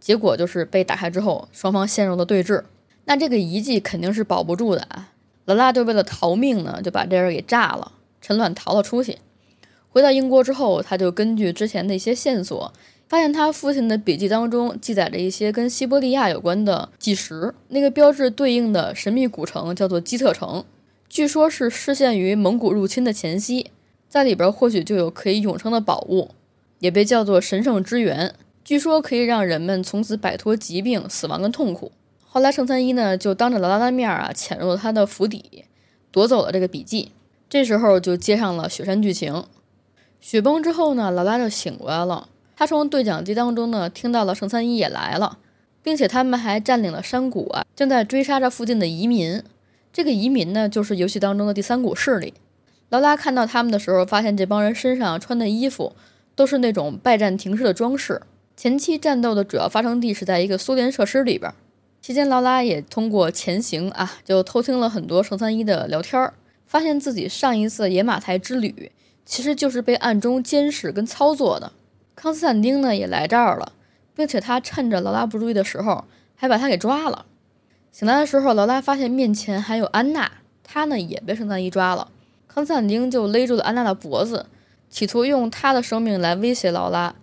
[0.00, 2.64] 结果就是被打开之后，双方陷入了对峙。
[3.04, 5.12] 那这个遗迹肯定是保不住的啊！
[5.44, 9.18] 劳拉就为了逃命呢，就把这人给炸了，趁乱逃了出去。
[9.90, 12.72] 回到英国之后，他就根据之前的一些线索。
[13.08, 20.64] 发现他父亲的笔记当中记载着一些跟西伯利亚有关的纪实，那个标志对应的神秘古城叫做基特城，
[21.08, 23.70] 据说是失陷于蒙古入侵的前夕，
[24.08, 26.30] 在里边或许就有可以永生的宝物，
[26.80, 28.34] 也被叫做神圣之源，
[28.64, 31.92] 据说可以让人们从此摆脱疾病、死亡跟痛苦。
[32.24, 35.64] 后来圣三一呢就当着劳拉的面啊潜入了他的府邸，
[36.10, 37.12] 夺走了这个笔记，
[37.48, 39.44] 这时候就接上了雪山剧情。
[40.20, 42.28] 雪崩之后呢，劳拉就醒过来了。
[42.56, 45.38] 他从对讲机当中呢听到了圣三一也来了，
[45.82, 49.42] 并且他们还占领了山谷啊，正在追杀着附近的移民。
[49.92, 52.32] 这个移民呢就是游戏当中的第三股势力。
[52.88, 55.92] 劳拉看到他们的时候，发现这帮人身上穿的衣服
[56.34, 58.22] 都是那种拜占庭式的装饰。
[58.56, 61.52] 前期战斗的主要发生地是在一个苏联设施里边。
[62.00, 66.32] 期间，劳拉也通过潜行啊，就偷听了很多圣三一的聊天儿，
[66.64, 68.92] 发现自己上一次野马台之旅
[69.24, 71.72] 其实就是被暗中监视跟操作的。
[72.16, 73.72] 康斯坦丁呢也来这儿了，
[74.14, 76.04] 并且他趁着劳拉不注意的时候，
[76.34, 77.26] 还把他给抓了。
[77.92, 80.32] 醒来的时候，劳拉发现面前还有安娜，
[80.64, 82.10] 她呢也被圣三一抓了。
[82.48, 84.46] 康斯坦丁就勒住了安娜的脖子，
[84.88, 87.14] 企图用她的生命来威胁劳拉，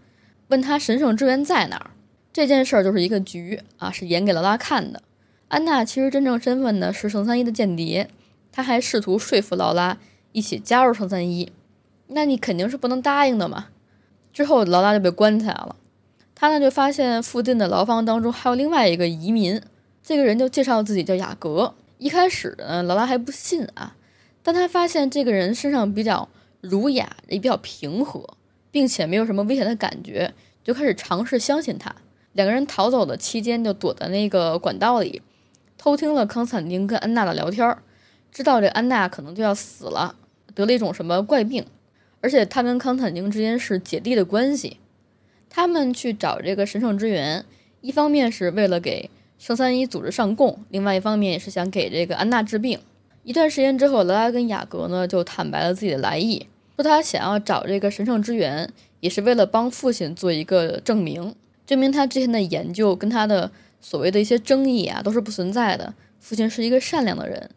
[0.48, 1.90] 问他神圣之源在哪儿。
[2.32, 5.02] 这件事儿就是一个局啊，是演给劳拉看的。
[5.48, 8.10] 安娜其实真正身份呢是圣三一的间谍，
[8.52, 9.98] 她还试图说服劳拉
[10.32, 11.52] 一起加入圣三一。
[12.08, 13.68] 那你肯定是不能答应的嘛。
[14.34, 15.76] 之后，劳拉就被关起来了。
[16.36, 19.62] 他呢就发现附近的牢房当中还有另外一个移民，
[20.02, 21.74] 这个人就介绍自己叫雅各。
[22.00, 23.96] 一开始呢，劳拉还不信啊，
[24.42, 26.28] 但他发现这个人身上比较
[26.60, 28.28] 儒雅，也比较平和，
[28.72, 31.96] 并且没有什么危险的感觉，就开始尝试相信他。
[32.34, 35.22] 两个人逃走的期间，就躲在那个管道里，
[35.78, 37.78] 偷听了康斯坦丁跟安娜的聊天，
[38.32, 40.16] 知道这安娜可能就要死了，
[40.56, 41.64] 得了一种什么怪病。
[42.24, 44.78] 而且他跟康坦丁之间是姐弟的关系，
[45.50, 47.44] 他们去找这个神圣之源，
[47.82, 52.80] 一方面是为了给圣三一组织上供，另外一方面也是想给这个安娜治病。
[53.26, 56.48] 一段时间之后，劳拉跟雅各呢就坦白了自己的来意，
[56.78, 58.72] 说他想要找这个神圣之源，
[59.02, 61.36] 也是为了帮父亲做一个证明，
[61.68, 63.52] 证明他之前的研究跟他的
[63.82, 65.94] 所谓的一些争议啊都是不存在的。
[66.22, 67.50] 父亲是一个善良的人，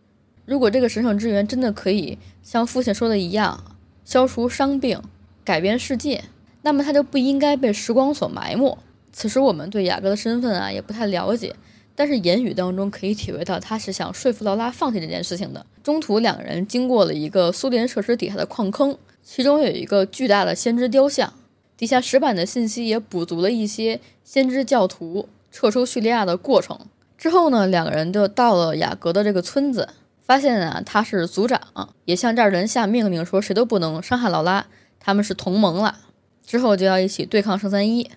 [0.45, 3.76] 如果这个神圣之源真的可以像父亲说的一样。
[4.07, 5.03] 消除伤病，
[5.45, 6.23] 改变世界，
[6.63, 8.79] 那么他就不应该被时光所埋没。
[9.13, 11.53] 此时我们对雅各的身份啊也不太了解，
[11.97, 15.67] 但是言语当中可以体会到他是想说服劳拉放弃这件事情的。
[15.83, 21.33] 中途两个人经过了一个苏联设施底下的矿坑，其中有一个巨大的先知雕像，
[21.77, 26.79] 底下石板的信息也补足了一些先知教徒撤出叙利亚的过程。
[27.19, 29.89] 之后呢，两个人就到了雅各的这个村子。
[30.27, 31.61] 发现啊，他是族长，
[32.05, 34.67] 也向这儿人下命令说，谁都不能伤害劳拉。
[34.99, 35.99] 他们是同盟了，
[36.45, 38.11] 之后就要一起对抗圣三一。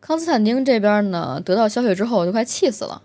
[0.00, 3.02] 康斯坦丁这边呢，得到消息之后就快气死了，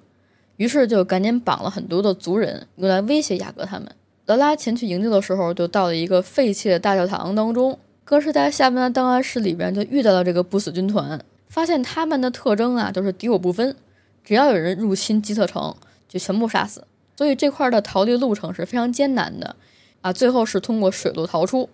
[0.56, 3.92] 于是就赶紧绑了很多的族人，用来威胁雅各他们。
[4.26, 13.76] 劳拉前去营救的时候，就到了一个废弃的大教堂当中，更是在下面的档案室里边就遇到了这个不死军团，发现他们的特征啊都是敌我不分，
[14.24, 15.76] 只要有人入侵基特城，
[16.08, 16.86] 就全部杀死。
[17.16, 19.56] 所以这块的逃离路程是非常艰难的，
[20.02, 21.70] 啊，最后是通过水路逃出，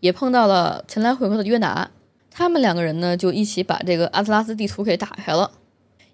[0.00, 1.90] 也碰到了前来会合的约拿，
[2.30, 5.50] 他们两个人呢就一起把这个阿特拉斯地图给打开了，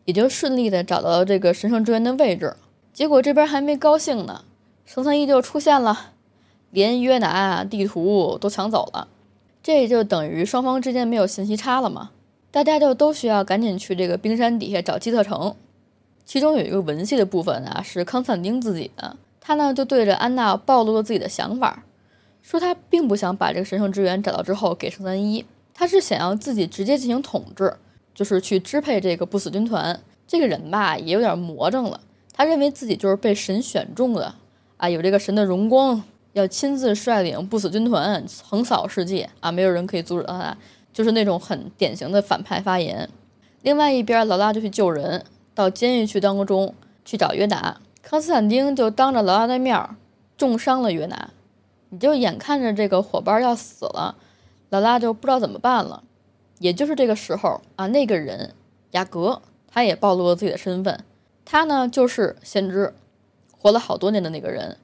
[0.05, 2.57] 也就顺利的找到了这个神圣之源的位置。
[2.93, 4.45] 结果这边还没高兴呢，
[4.85, 6.13] 圣三一就出现了，
[6.71, 9.09] 连约拿地图都抢走了，
[9.63, 12.11] 这就等于双方之间没有信息差了嘛，
[12.51, 15.55] 大家就都需要赶紧去这个冰山底下找基特城。
[16.27, 19.17] 其中有一个文戏的部分啊，是康斯坦丁自己的。
[19.41, 21.85] 他呢就对着安娜暴露了自己的想法，
[22.43, 27.73] 说他并不想把这个神圣之源找到之后给圣三一，他是想要自己直接进行统治，
[28.13, 30.01] 就是去支配这个不死军团。
[30.27, 32.01] 这个人吧也有点魔怔了，
[32.33, 34.35] 他认为自己就是被神选中的，
[34.79, 36.03] 啊，有这个神的荣光，
[36.33, 40.57] 要亲自率领不死军团横扫世界啊，没有人可以阻止他，
[40.93, 43.09] 就是那种很典型的反派发言。
[43.63, 45.25] 另外一边，劳拉就去救人，
[45.57, 49.89] 到监狱去当中去找约拿，康斯坦丁就当着劳拉的面
[50.37, 51.31] 重伤了约拿，
[51.89, 54.17] 你就眼看着这个伙伴要死了，
[54.69, 56.05] 劳拉就不知道怎么办了。
[56.59, 58.55] 也就是这个时候啊，那个人
[58.91, 61.03] 雅各，他也暴露了自己的身份，
[61.47, 62.93] 他呢就是先知，
[63.51, 64.77] 活了好多年的那个人，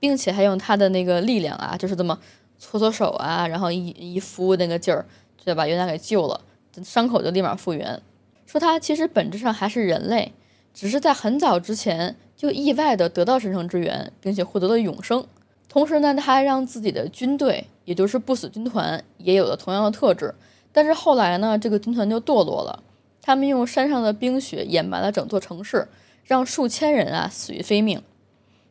[0.00, 2.18] 并且还用他的那个力量啊，就是这么
[2.58, 5.06] 搓搓手啊，然后一一敷那个劲儿，
[5.36, 6.40] 就把约拿给救了，
[6.82, 8.02] 伤口就立马复原。
[8.46, 10.32] 说他其实本质上还是人类，
[10.72, 15.26] 只是在很早之前就意外的得到神圣之源，并且获得了永生。
[15.68, 20.34] 同时呢，他还让自己的军队，也就是不死军团，也有了同样的特质。
[20.72, 22.82] 但是后来呢，这个军团就堕落了。
[23.20, 25.88] 他们用山上的冰雪掩埋了整座城市，
[26.22, 28.00] 让数千人啊死于非命。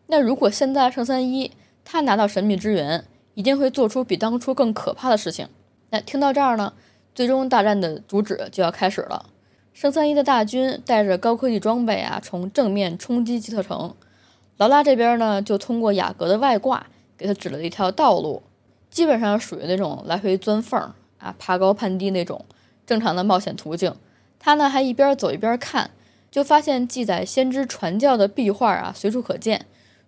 [0.07, 1.51] 那如果现在圣三一
[1.83, 3.03] 他拿到神秘之源，
[3.33, 5.49] 一定会做出比当初更可怕的事情。
[5.89, 6.73] 那听到这儿呢，
[7.13, 9.25] 最终大战的主旨就要开始了。
[9.75, 13.93] 圣三一的大军带着高科技装备啊，从正面冲击基特城。
[14.55, 18.41] 劳拉这边呢，就通过雅阁的外挂给他指了一条道路，
[18.89, 20.79] 基本上属于那种来回钻缝。
[21.17, 22.45] 啊，爬高攀低那种
[22.85, 23.93] 正常的冒险途径，
[24.39, 25.91] 他呢还一边走一边看，
[26.31, 29.65] 就发现记载先知传教的壁画啊随处可见。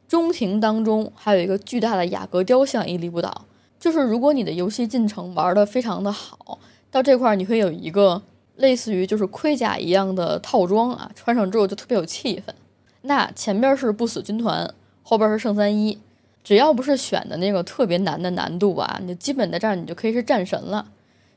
[0.08, 3.44] 中庭当中还有一个巨大的雅阁雕像屹立不倒。
[3.78, 6.58] 就是如果你的游戏进程玩的非常的好，
[6.90, 8.22] 到这块你会有一个
[8.58, 12.52] 类似于就是盔甲一样的套装啊，穿上之后就特别有气氛。
[13.04, 15.98] 那前边是不死军团，后边是圣三一，
[16.44, 20.88] 只要不是选的那个特别难的难度啊，你基本在这儿你就可以是战神了。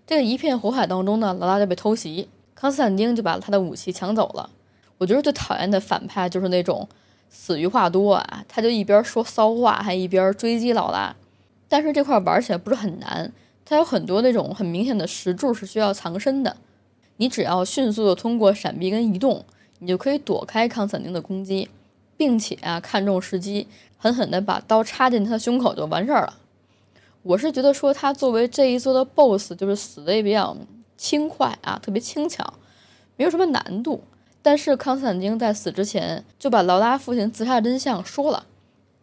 [0.06, 4.50] 这个一片火海当中呢，劳拉就被偷袭，康斯坦丁就把他的武器抢走了。
[4.98, 6.88] 我觉得最讨厌的反派就是那种
[7.28, 11.14] 死于话多啊，他就一边说骚话，还一边追击劳拉。
[11.68, 13.30] 但是这块玩起来不是很难，
[13.64, 16.56] 它有很多那种很明显的石柱是需要藏身的，
[17.20, 19.44] 你只要迅速的通过闪避跟移动，
[19.80, 21.68] 你就可以躲开康斯坦丁的攻击，
[22.16, 23.68] 并且啊看中时机，
[23.98, 26.38] 狠狠的把刀插进他的胸口就完事儿了。
[27.22, 30.56] 我是觉得说他作为这一座的 BOSS，就是死的也比较
[30.96, 32.54] 轻快啊，特别轻巧，
[33.18, 34.02] 没有什么难度。
[34.40, 38.46] 但是康斯坦丁在死之前就把劳拉父亲自杀的真相说了，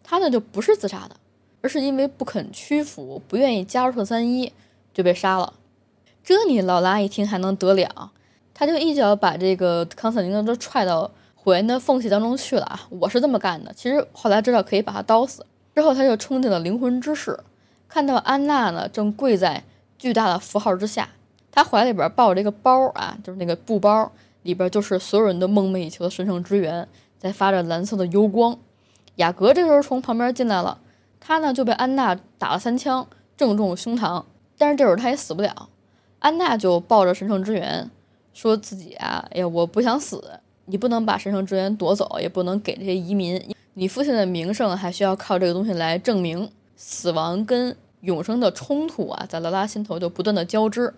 [0.03, 1.15] 他呢就不是自杀的，
[1.61, 4.51] 而是因为不肯屈服，不愿意加入特三一
[4.91, 5.53] 就被杀了。
[6.27, 8.11] 这你劳拉一听还能得了？
[8.53, 12.81] 他就一脚把这个康斯坦丁都踹到火焰的缝隙当中去了啊！
[12.89, 13.71] 我是这么干的。
[13.73, 17.39] 其实后来知道可以把他刀死，之后他就冲进了灵魂之室。
[17.87, 19.63] 看到安娜呢，正跪在
[19.97, 21.07] 巨大的符号之下，
[21.49, 24.11] 他怀里边抱着一个包啊，就是那个布包，
[24.43, 26.85] 里边就是所有人都梦寐以求的神圣之源，
[27.17, 28.59] 在发着蓝色的幽光。
[29.15, 30.77] 雅阁这时候从旁边进来了，
[31.21, 33.07] 他呢就被安娜打了三枪，
[33.37, 34.25] 正中胸膛，
[34.57, 35.69] 但是这会儿他也死不了。
[36.19, 37.89] 安娜就抱着神圣之源，
[38.33, 43.41] 说自己啊，哎呀，我不想死，你不能把神圣之源夺走，也不能给这些移民，
[43.75, 46.49] 你父亲的名声还需要靠这个东西来证明。
[46.79, 50.93] 死亡跟永生的冲突啊，在劳拉心头就不断的交织，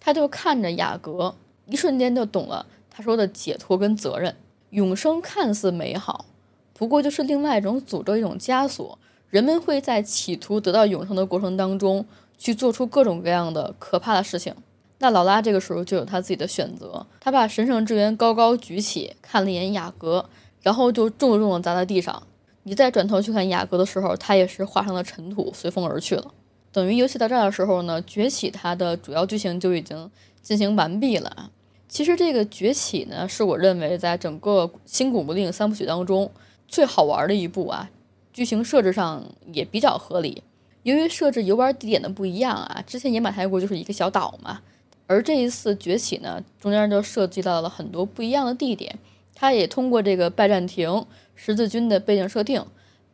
[0.00, 1.34] 他就看着雅阁，
[1.66, 4.34] 一瞬间就懂了他说的解脱跟责任。
[4.70, 6.24] 永生看似美好，
[6.72, 8.98] 不过就是另外一种诅咒，一种枷锁。
[9.28, 12.06] 人们会在企图得到永生的过程当中，
[12.38, 14.54] 去做出各种各样的可怕的事情。
[15.00, 20.28] 那劳拉这个时候就有他自己的选择，他把神圣之源高高举起，看了一眼雅阁，
[20.62, 22.22] 然后就重重的砸在地上。
[22.64, 26.32] 你再转头去看雅阁的时候，他也是化成了尘土，随风而去了。
[26.72, 30.10] 等于游戏到这儿的时候呢，崛起它的主要剧情就已经
[30.42, 31.50] 进行完毕了。
[31.88, 36.30] 其实这个崛起呢，是我认为在整个新古墓丽影三部曲当中
[36.66, 37.88] 最好玩的一部啊。
[38.32, 40.42] 剧情设置上也比较合理，
[40.88, 44.62] 由于设置游玩地点的不一样啊，之前野马泰国就是一个小岛嘛，
[45.06, 48.98] 而这一次崛起呢，中间就涉及到了很多不一样的地点。
[49.34, 51.04] 它也通过这个拜占庭。
[51.40, 52.64] 十字军的背景设定，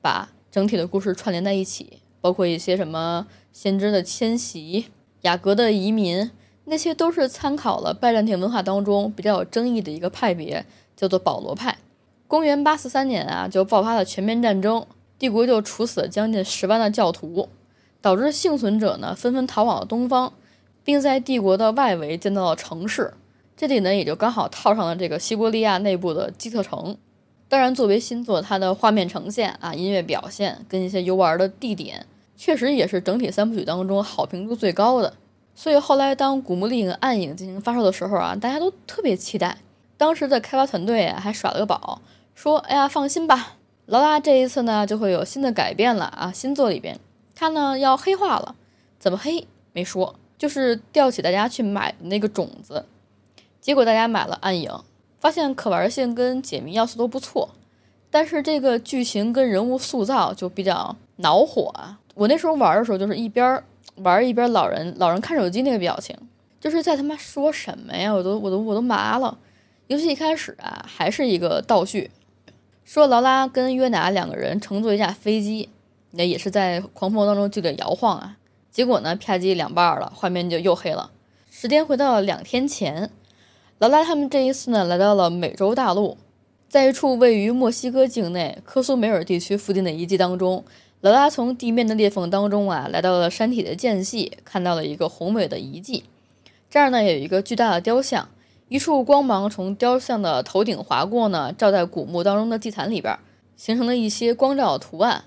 [0.01, 4.87] 把整体的故事串联在一起，包括一些什么先知的迁徙、
[5.23, 6.31] 雅阁的移民，
[6.65, 10.65] 那些都是参考了拜占庭文化当中比较有争议的一个派别，
[10.97, 11.77] 叫做保罗派。
[12.27, 14.87] 公元八四三年啊，就爆发了全面战争，
[15.19, 17.51] 帝国就处死了将近十万的教徒，
[18.05, 20.31] 导致幸存者呢纷纷逃往了东方，
[20.85, 23.15] 并在帝国的外围建造了城市。
[23.57, 26.95] 这里呢也就刚好套上了这个西伯利亚内部的基特城。
[27.49, 32.05] 当然，作为新作，它的画面呈现啊、音乐表现跟一些游玩的地点，
[32.37, 35.15] 确实也是整体三部曲当中好评度最高的。
[35.55, 39.57] 所以后来当《古墓丽影：暗影》进行发售的时候啊，大家都特别期待。
[39.97, 42.03] 当时的开发团队还耍了个宝，
[42.35, 43.55] 说：“哎呀，放心吧，
[43.87, 46.31] 劳拉这一次呢，就会有新的改变了啊！
[46.31, 46.99] 新作里边，
[47.35, 48.55] 他呢要黑化了，
[48.99, 52.85] 怎么黑没说，就是吊起大家去买那个种子，
[53.61, 54.71] 结果大家买了暗影，
[55.19, 57.51] 发现可玩性跟解谜要素都不错，
[58.11, 61.99] 但是这个剧情跟人物塑造就比较恼火啊！
[62.15, 63.63] 我那时候玩的时候，就是一边
[63.97, 66.17] 玩一边老人老人看手机那个表情，
[66.61, 68.13] 就是在他妈说什么呀？
[68.13, 69.37] 我都我都我都麻了。
[69.89, 72.11] 游戏一开始啊，还是一个倒叙。
[72.85, 75.69] 说劳拉跟约拿两个人乘坐一架飞机，
[76.17, 78.37] 那也是在狂风当中剧烈摇晃啊。
[78.71, 81.11] 结果呢，啪叽两半了，画面就又黑了。
[81.51, 83.11] 时间回到了两天前，
[83.79, 86.17] 劳拉他们这一次呢，来到了美洲大陆，
[86.69, 90.65] 在一处位于墨西哥境内科苏梅尔地区附近的遗迹当中，
[91.01, 96.05] 劳拉从地面的裂缝当中啊，来到了山体的间隙，看到了一个宏伟的遗迹。
[96.69, 98.29] 这儿呢，有一个巨大的雕像。
[98.71, 103.17] 一束光芒从雕像的头顶划过呢，照在古墓当中的祭坛里边，
[103.57, 105.25] 形成了一些光照图案。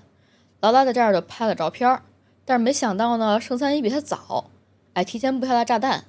[0.60, 2.00] 劳拉在这儿就拍了照片，
[2.44, 4.50] 但是没想到呢，圣三一比他早，
[4.94, 6.04] 哎，提前布下了炸弹。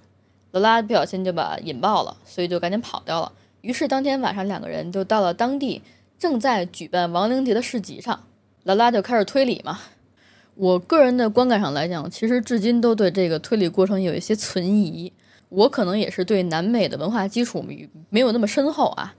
[0.52, 3.32] 劳拉不小心就把引爆了，所以就赶紧跑掉了。
[3.62, 5.84] 于是当天晚上，两个人就到了当地
[6.18, 8.24] 正在举办亡灵节的市集上。
[8.64, 9.80] 劳拉就开始推理嘛。
[10.56, 15.14] 我个人的观感上来讲，其实至今都对这个推理过程有一些存疑。
[15.50, 17.64] 我可能也是对南美的文化基础
[18.10, 19.14] 没有那么深厚啊。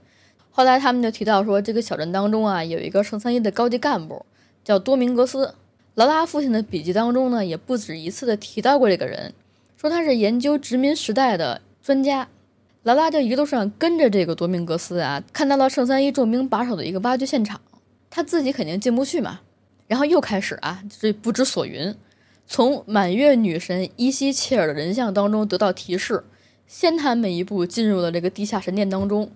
[0.49, 4.25] 后来他们就提到说，这个小镇当中啊，有一个圣三一的高级干部
[4.63, 5.55] 叫多明格斯。
[5.95, 9.33] 劳拉父亲的笔记当中呢，也不止一次的提到过这个人，
[9.75, 12.27] 说他是研究殖民时代的专家。
[12.83, 17.59] 劳拉就一路上跟着这个多明格斯啊，看到了圣三一重兵把守的一个挖掘现场，
[18.09, 19.41] 他自己肯定进不去嘛。
[19.87, 21.93] 然后又开始啊，这不知所云。
[22.47, 26.23] 从满月女神伊西切尔的人像当中得到提示，
[26.65, 29.29] 先他们一步进入了这个地下神殿当中，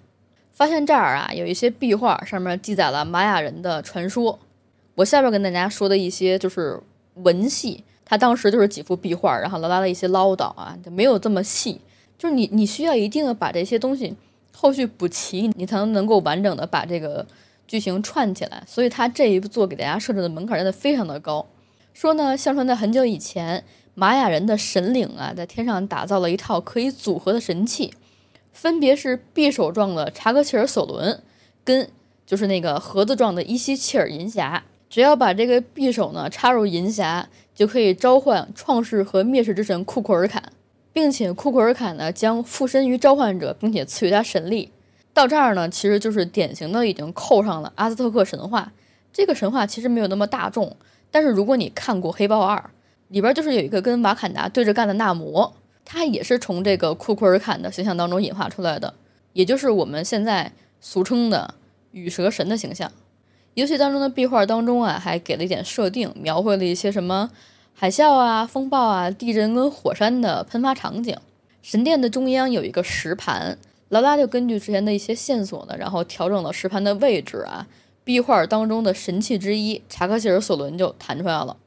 [0.51, 4.39] 发现这儿啊有一些壁画，上面记载了玛雅人的传说。
[4.95, 6.81] 我下边跟大家说的一些就是
[7.15, 11.79] 文戏，他当时就是几幅壁画，然后劳拉了一些唠叨啊，就没有这么细。
[12.17, 14.15] 就是你你需要一定的把这些东西
[14.53, 17.25] 后续补齐，你才能能够完整的把这个
[17.67, 18.63] 剧情串起来。
[18.65, 21.45] 所以他这一部作给大家设置的门槛真的非常的高。
[21.93, 23.65] 说呢，相传在很久以前，
[23.95, 27.93] 玛雅人的神灵啊，在天上打造了一套可以组合的神器，
[28.53, 31.21] 分别是匕首状的查克切尔索伦，
[31.65, 31.89] 跟
[32.25, 34.61] 就是那个盒子状的伊西切尔银匣。
[34.95, 40.41] 只要把这个匕首呢插入银匣，就可以召唤创世和灭世之神库库尔坎，
[40.93, 44.71] 并且库库尔坎呢将附身于召唤者，并且赐予他神力。
[45.13, 48.71] 到这儿呢，其实就是典型的已经扣上了阿兹特克神话。
[49.11, 50.73] 这个神话其实没有那么大众。
[51.11, 52.55] 但是如果你看过《黑豹二》，
[53.09, 58.93] 里边就是有一个跟瓦坎达对着干的纳摩，他也是从这个库库尔坎的形象当中演化出来的，
[59.33, 61.55] 也就是我们现在俗称的
[61.91, 62.89] 羽蛇神的形象。
[63.55, 67.31] 游戏当中的壁画当中啊，还给了一点设定，描绘了一些什么
[67.73, 71.17] 海啸啊、风暴啊、地震跟火山的喷发场景。
[71.61, 73.57] 神殿的中央有一个石盘，
[73.89, 77.65] 劳拉就根据之前的一些线索呢，然后调整了石盘的位置啊。
[78.03, 81.57] 壁画当中的神器之一查克希尔索伦就弹出来了，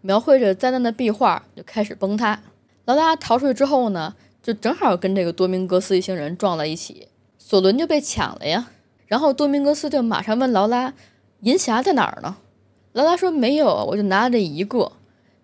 [0.00, 2.40] 描绘着灾难的壁画就开始崩塌。
[2.86, 7.06] 劳拉逃出去之后呢，就正好跟这个多明格斯一行人撞在一起，
[7.38, 8.70] 索伦就被抢了呀。
[9.06, 10.92] 然后多明格斯就马上问劳拉
[11.44, 12.36] ：“银匣在哪儿呢？”
[12.92, 14.92] 劳拉说：“没有，我就拿了这一个。”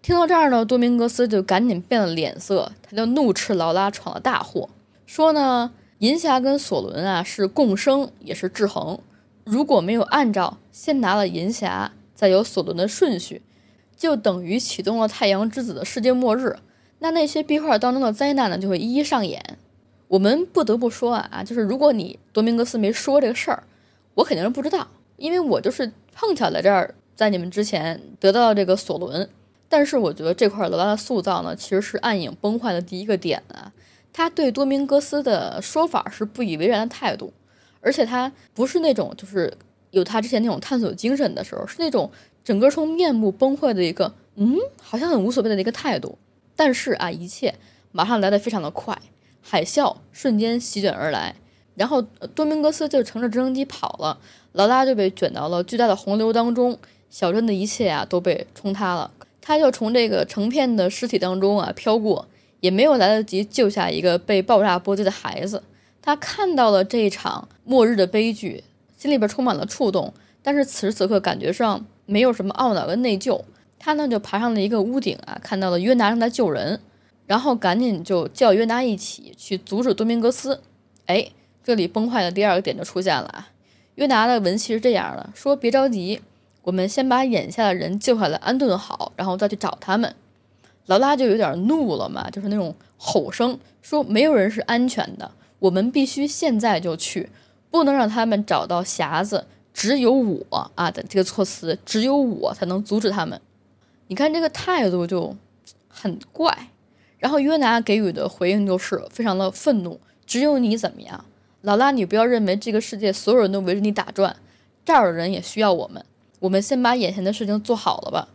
[0.03, 4.71] 听到这儿呢，多明格斯就赶紧变了脸色，他就怒斥劳拉闯了大祸，
[5.07, 8.99] 说呢：“银匣跟索伦啊是共生，也是制衡。”
[9.45, 13.43] 如果没有按照先拿了银匣，再有索伦的顺序，
[13.97, 16.57] 就等于启动了太阳之子的世界末日。
[17.01, 19.59] 那那些壁画当中的灾难呢，就会一一上演。
[20.09, 23.65] 我们不得不说啊，就是如果你多明格斯没说这个事儿，
[24.15, 24.89] 我肯定是不知道，
[25.21, 29.29] 因为我就是碰巧在这儿，在你们之前得到这个索伦。
[29.69, 33.73] 但是我觉得这块罗拉的塑造呢，其实是暗影崩坏的第一个点啊。
[34.13, 37.33] 他对多明戈斯的说法是不以为然的态度。
[37.81, 39.53] 而且他不是那种，就是
[39.91, 42.11] 有他之前那种探索精神的时候，是那种
[42.43, 46.19] 整个从面目崩坏的一个，嗯，好像很无所谓的一个态度。
[46.57, 47.55] 但是啊，一切
[47.93, 49.01] 马上来的非常的快，
[49.41, 51.37] 海啸瞬间席卷而来，
[51.81, 52.03] 然后
[52.35, 54.19] 多明格斯就乘着直升机跑了，
[54.53, 56.79] 劳拉就被卷到了巨大的洪流当中，
[57.09, 59.11] 小镇的一切啊都被冲塌了。
[59.41, 62.29] 他就从这个成片的尸体当中啊飘过，
[62.61, 65.63] 也没有来得及救下一个被爆炸波及的孩子。
[66.03, 68.63] 他看到了这一场末日的悲剧，
[68.99, 70.13] 心里边充满了触动，
[70.43, 73.41] 但是此时此刻感觉上没有什么懊恼跟内疚。
[73.79, 76.79] 他呢就爬上了一个屋顶啊，看到了约拿正在救人，
[77.25, 80.61] 然后赶紧就叫约拿一起去阻止多明格斯。
[81.07, 81.31] 哎，
[81.63, 83.51] 这里崩坏的第二个点就出现了啊！
[83.97, 86.21] 约拿的文气是这样的，说别着急，
[86.63, 90.15] 我们先把眼下的人救下来，安顿好，然后再去找他们。
[90.87, 97.29] 劳拉就有点怒了嘛，就是那种吼声，说没有人是安全的，我们必须现在就去，
[97.71, 103.41] 不能让他们找到匣子，只有我啊的这个措辞，只有我才能阻止他们。
[104.09, 105.37] 你看这个态度就
[105.89, 106.69] 很怪。
[107.19, 111.23] 然后约拿给予的回应就是非常的愤怒，只有你怎么样？
[111.63, 114.37] 劳拉，你不要认为这个世界所有人都围着你打转，
[114.85, 116.05] 这儿的人也需要我们。
[116.39, 118.29] 我们先把眼前的事情做好了吧。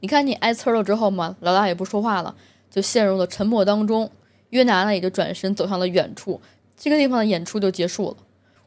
[0.00, 2.34] 你看你挨呲了之后嘛，劳拉也不说话了，
[2.70, 4.10] 就陷入了沉默当中。
[4.50, 6.40] 约拿呢也就转身走向了远处，
[6.76, 8.16] 这个地方的演出就结束了。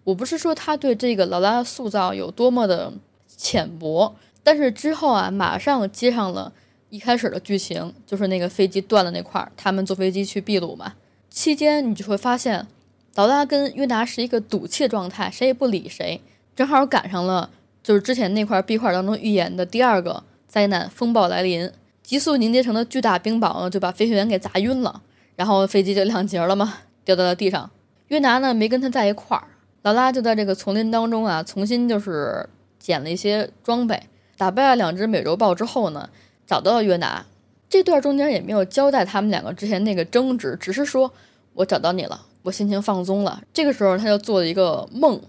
[0.03, 2.91] 我不是说他对这个劳拉的塑造有多么的
[3.27, 6.51] 浅薄，但是之后啊，马上接上了
[6.89, 10.93] 一开始的剧情，就是那个飞机断了那块儿，他们坐飞机去秘鲁嘛。
[11.29, 12.67] 期间你就会发现，
[13.15, 16.21] 劳拉跟约拿是一个赌气的状态，谁也不理谁，
[16.55, 17.49] 正好赶上了
[17.83, 20.23] 就是之前那块壁画当中预言的第二个。
[20.47, 21.71] 灾难风暴来临，
[22.03, 25.01] 急速凝结成的巨大冰雹呢，就把飞行员给砸晕了，
[25.37, 27.71] 然后飞机就两截了嘛，掉到了地上。
[28.09, 29.47] 约拿呢没跟他在一块儿，
[29.83, 34.03] 劳拉就在这个丛林当中啊，重新就是捡了一些装备，
[34.35, 36.09] 打败了两只美洲豹之后呢，
[36.45, 37.25] 找到了约拿。
[37.69, 41.13] 这段中间也没有交代他们两个之前那个争执，只是说
[41.53, 43.41] 我找到你了，我心情放松了。
[43.53, 45.21] 这个时候他就做了一个梦，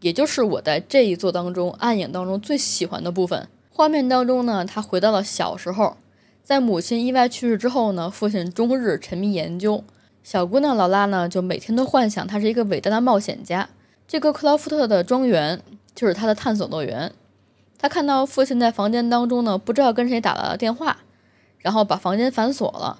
[0.00, 3.48] 也就是我在这一座当中暗影当中最喜欢的部分。
[3.70, 5.96] 画面当中呢，他回到了小时候，
[6.42, 9.84] 在母亲意外去世之后呢，父亲终日沉迷研究，
[10.24, 13.68] 小姑娘劳拉呢就每天都幻想他是一个伟大的冒险家。
[14.08, 15.60] 这个克劳福特的庄园
[15.94, 17.12] 就是他的探索乐园。
[17.78, 20.96] 他看到父亲在房间当中呢，不知道跟谁打了电话，
[21.58, 22.98] 然后把房间反锁了。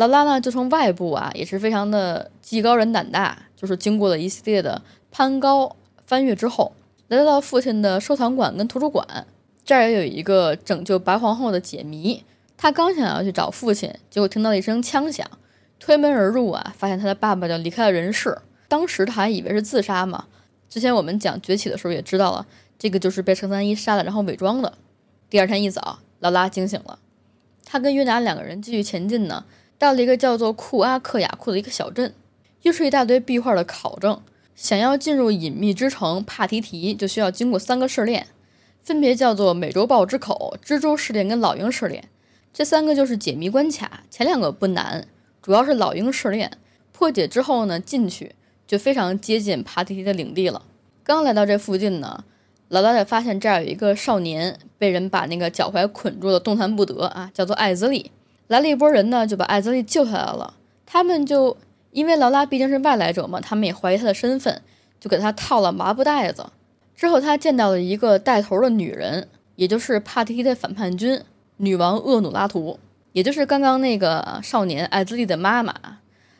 [0.00, 4.80] 劳拉呢就从外部啊也是非常的技高人胆大，就是经过了一系列的
[5.10, 5.76] 攀高
[6.06, 6.72] 翻越之后，
[7.08, 9.26] 来到了父亲的收藏馆跟图书馆。
[9.62, 12.24] 这儿也有一个拯救白皇后的解谜。
[12.56, 15.30] 他刚想要去找父亲，结果听到了一声枪响，
[15.78, 18.38] 推门而入啊，发现他的爸爸就离开了人世。
[18.68, 20.24] 当时他还以为是自杀嘛。
[20.70, 22.46] 之前我们讲崛起的时候也知道了，
[22.78, 24.72] 这个就是被程三一杀了，然后伪装的。
[25.28, 26.98] 第二天一早，劳拉惊醒了，
[27.66, 29.44] 他跟约拿两个人继续前进呢，
[29.80, 32.12] 到了一个叫做库阿克雅库的一个小镇，
[32.60, 34.20] 又是一大堆壁画的考证。
[34.54, 38.26] 想要进入隐秘之城帕提提，就需要经过三个试炼。
[38.82, 42.10] 分别叫做美洲豹之口、蜘蛛试炼跟老鹰试炼，
[42.52, 44.02] 这三个就是解谜关卡。
[44.10, 45.06] 前两个不难，
[45.40, 46.58] 主要是老鹰试炼
[46.92, 48.34] 破解之后呢，进去
[48.66, 50.60] 就非常接近帕提提的领地了。
[51.02, 52.24] 刚来到这附近呢，
[52.68, 58.10] 老大爷发现这儿有一个少年被人把那个脚踝捆住了，动弹不得啊，叫做艾兹利。
[58.50, 60.54] 来了一波人呢，就把艾泽利救下来了。
[60.84, 61.56] 他们就
[61.92, 64.60] 因为劳拉毕竟是外来者嘛，他们也怀疑他的身份，
[64.98, 66.46] 就给他套了麻布袋子。
[66.96, 71.22] 之后，他见到了一个带头的女人，也就是帕提提的反叛军
[71.58, 72.80] 女王厄努拉图，
[73.12, 75.72] 也就是刚刚那个少年艾兹利的妈妈。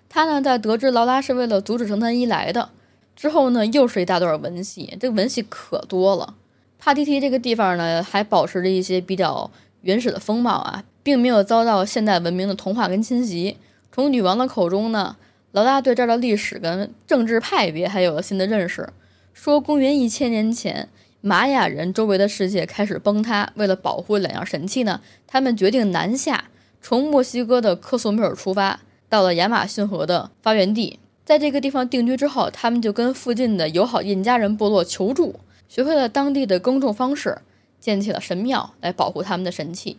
[0.09, 2.71] 他呢，在得知劳拉是为了阻止圣三一来的
[3.15, 4.97] 之后呢，又是一大段文戏。
[4.99, 6.35] 这个文戏可多了。
[6.81, 9.49] 帕提提这个地方呢，还保持着一些比较
[9.83, 13.57] 原始的风貌啊，并没有遭到现代文明的同化跟侵袭。
[13.93, 15.17] 从女王的口中呢，
[15.53, 18.89] 劳拉对这儿的历史跟政治派别还有了新的认识。
[19.33, 20.89] 说公元一千年前，
[21.21, 23.51] 玛雅人周围的世界开始崩塌。
[23.55, 26.45] 为了保护两样神器呢，他们决定南下，
[26.81, 30.99] 从墨西哥的科索米尔出发，到了亚马逊河的发源地。
[31.25, 35.37] 在这个地方定居之后，他们就跟附近的友好印加人部落求助，
[35.69, 37.39] 学会了当地的耕种方式，
[37.79, 39.97] 建起了神庙来保护他们的神器。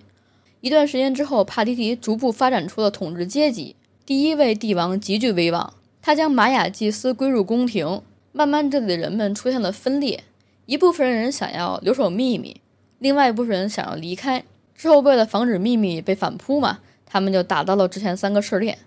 [0.62, 3.76] 一段时间之后，帕提提逐步发展出了统治阶级。
[4.06, 8.02] 第一位帝王极具威望，他将玛雅祭司归入宫廷。
[8.32, 10.24] 慢慢，这里的人们出现了分裂，
[10.68, 12.62] 一部分人想要留守秘密，
[13.00, 14.44] 另外一部分人想要离开。
[14.76, 18.78] 之后，为了防止秘密被反扑嘛，他们就打到了之前三个试炼。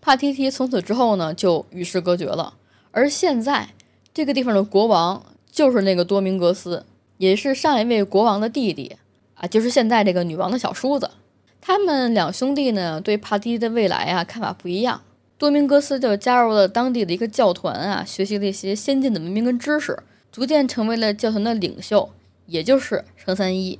[0.00, 2.54] 帕提提从此之后呢，就与世隔绝了。
[2.92, 3.70] 而现在，
[4.14, 8.96] 这个地方的国王就是那个多明格斯，也是上一位国王的弟弟
[9.38, 11.10] 啊，就是现在这个女王的小叔子。
[11.60, 15.00] 他们两兄弟呢，对帕提的未来啊看法不一样。
[15.36, 19.96] 多明戈斯就加入了当地的一个教团啊，学习了一些先进的文明跟知识，
[20.32, 22.10] 逐渐成为了教团的领袖，
[22.46, 23.78] 也就是圣三一。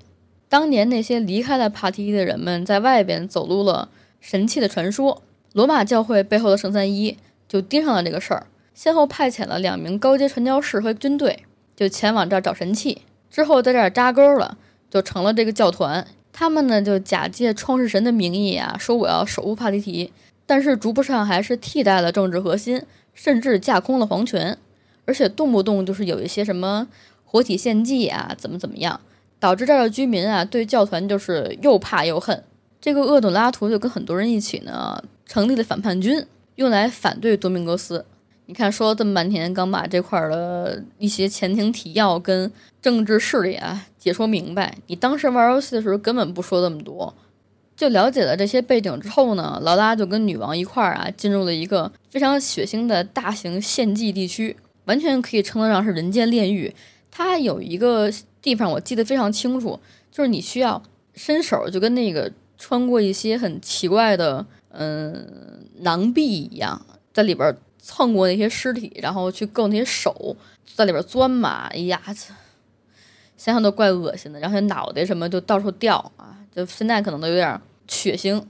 [0.48, 3.88] 当年那些离开了帕提的人们，在外边走入了
[4.20, 7.16] 神器的传说，罗马教会背后的圣三一
[7.48, 11.44] 就盯上了这个事儿，先后派遣了两名高阶传教士和军队，
[11.74, 14.56] 就前往这儿找神器，之后在这儿扎根了，
[14.91, 16.07] 就成了这个教团。
[16.32, 20.12] 他们呢，就假借创世神的名义啊，说我要守护帕提提。
[20.47, 22.82] 但是逐步上还是替代了政治核心，
[23.12, 24.57] 甚至架空了皇权，
[25.05, 26.86] 而且动不动就是有一些什么
[27.24, 29.01] 活体献祭啊，怎么怎么样，
[29.39, 32.43] 导致这儿的居民啊对教团就是又怕又恨。
[32.80, 36.24] 这个厄顿拉图就跟很多人一起呢，成立了反叛军，
[36.55, 38.07] 用来反对多明戈斯。
[38.49, 44.74] 你看，说了这么半天，刚把这块的一些前情提要跟政治势力啊解说明白。
[44.86, 47.14] 你当时玩游戏的时候根本不说这么多，
[47.76, 56.74] 就了解了这些背景之后呢，劳拉就跟女王一块儿啊进入了一个非常血腥的大型献祭地区，完全可以称得上是人间炼狱。
[57.11, 59.78] 它有一个地方我记得非常清楚，
[60.11, 60.82] 就是你需要
[61.12, 66.80] 伸手就跟那个穿过一些很奇怪的嗯囊壁一样，
[67.12, 67.55] 在里边。
[67.91, 70.36] 蹭过那些尸体，然后去够那些手，
[70.74, 71.99] 在里边钻嘛，哎呀，
[73.39, 74.39] 想想都怪恶心的。
[74.39, 77.59] 然后脑袋什么就到处掉啊，就现在可能都有点
[77.89, 78.45] 血腥。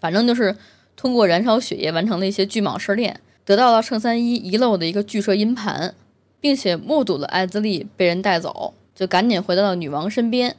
[0.00, 0.56] 反正就是
[0.96, 5.94] 通过燃烧血液完成了一些巨蟒试炼，得到了圣三一遗漏的一个巨蛇银盘，
[6.40, 10.56] 并且目睹了艾兹利被人带走，就赶紧回到了女王身边，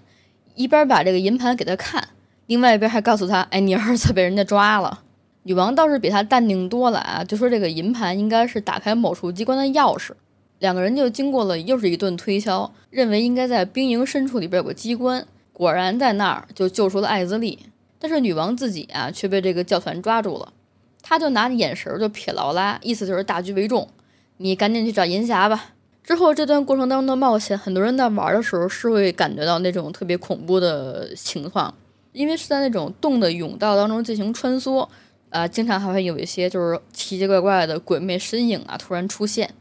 [0.56, 2.08] 一边把这个银盘给她看，
[2.46, 5.02] 另外一边还告诉她：“哎，你儿子被人家抓了。”
[5.44, 10.12] 女王倒是比他淡定多了啊，就说这个银盘应该是打开某处机关的钥匙。
[10.60, 17.60] 两个人就经过了又是一顿推敲，认为应该在兵营深处里边有个机关，果然在那儿就救出了艾兹利。
[18.00, 20.54] 但是女王自己啊却被这个教团抓住了，
[21.02, 23.89] 他就拿眼神就瞥劳拉，意思就是大局为重，
[24.38, 25.72] 你赶紧去找银霞吧。
[26.02, 31.74] 之后这段过程当中的冒险，很多人在玩的时候是会感觉到那种特别恐怖的情况，
[32.14, 34.88] 因为是在那种洞的甬道当中进行穿梭。
[35.34, 39.52] 啊，经常还会有一些就是奇奇怪怪的鬼魅身影啊突然出现，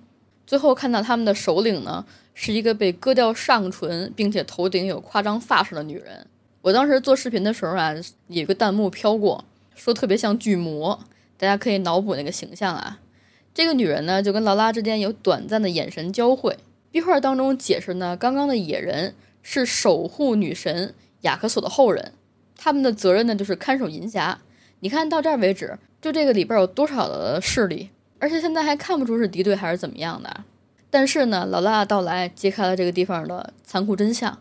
[0.47, 2.05] 最后看到他们的首领呢
[2.35, 6.27] 是一个被割掉上唇，并且头顶有夸张发饰的女人。
[6.61, 7.95] 我当时做视频的时候啊，
[8.29, 9.43] 有个弹幕飘过，
[9.75, 11.01] 说特别像巨魔，
[11.39, 13.01] 大家可以脑补那个形象啊。
[13.55, 16.59] 这个女人呢就跟劳拉之间有短暂的眼神交汇。
[16.91, 22.13] 壁画当中解释呢，刚刚的野人是守护女神雅克索的后人，
[22.59, 24.37] 他们的责任呢就是看守银匣。
[24.83, 30.43] 你看到这儿为止，就这个里边有多少的势力，而且现在还看不出是敌对还是怎么样的。
[30.91, 34.37] 但是呢，老拉的到来揭开了这个地方的残酷真相：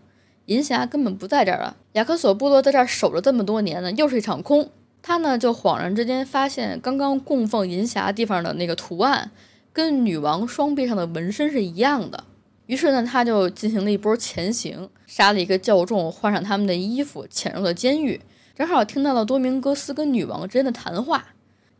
[0.48, 1.78] 银霞根本不在这儿了。
[1.92, 4.72] 雅克索部落在这儿守了这么多年呢，又是一场空。
[5.04, 9.30] 他呢就恍然之间发现，刚刚供奉银霞地方的那个图案，
[9.72, 12.24] 跟女王双臂上的纹身是一样的。
[12.66, 18.20] 于是呢，他就进行了一波潜行，杀了一个教众，换上他们的衣服，潜入了监狱。
[18.62, 21.26] 正好听到了多明戈斯跟女王之间的谈话，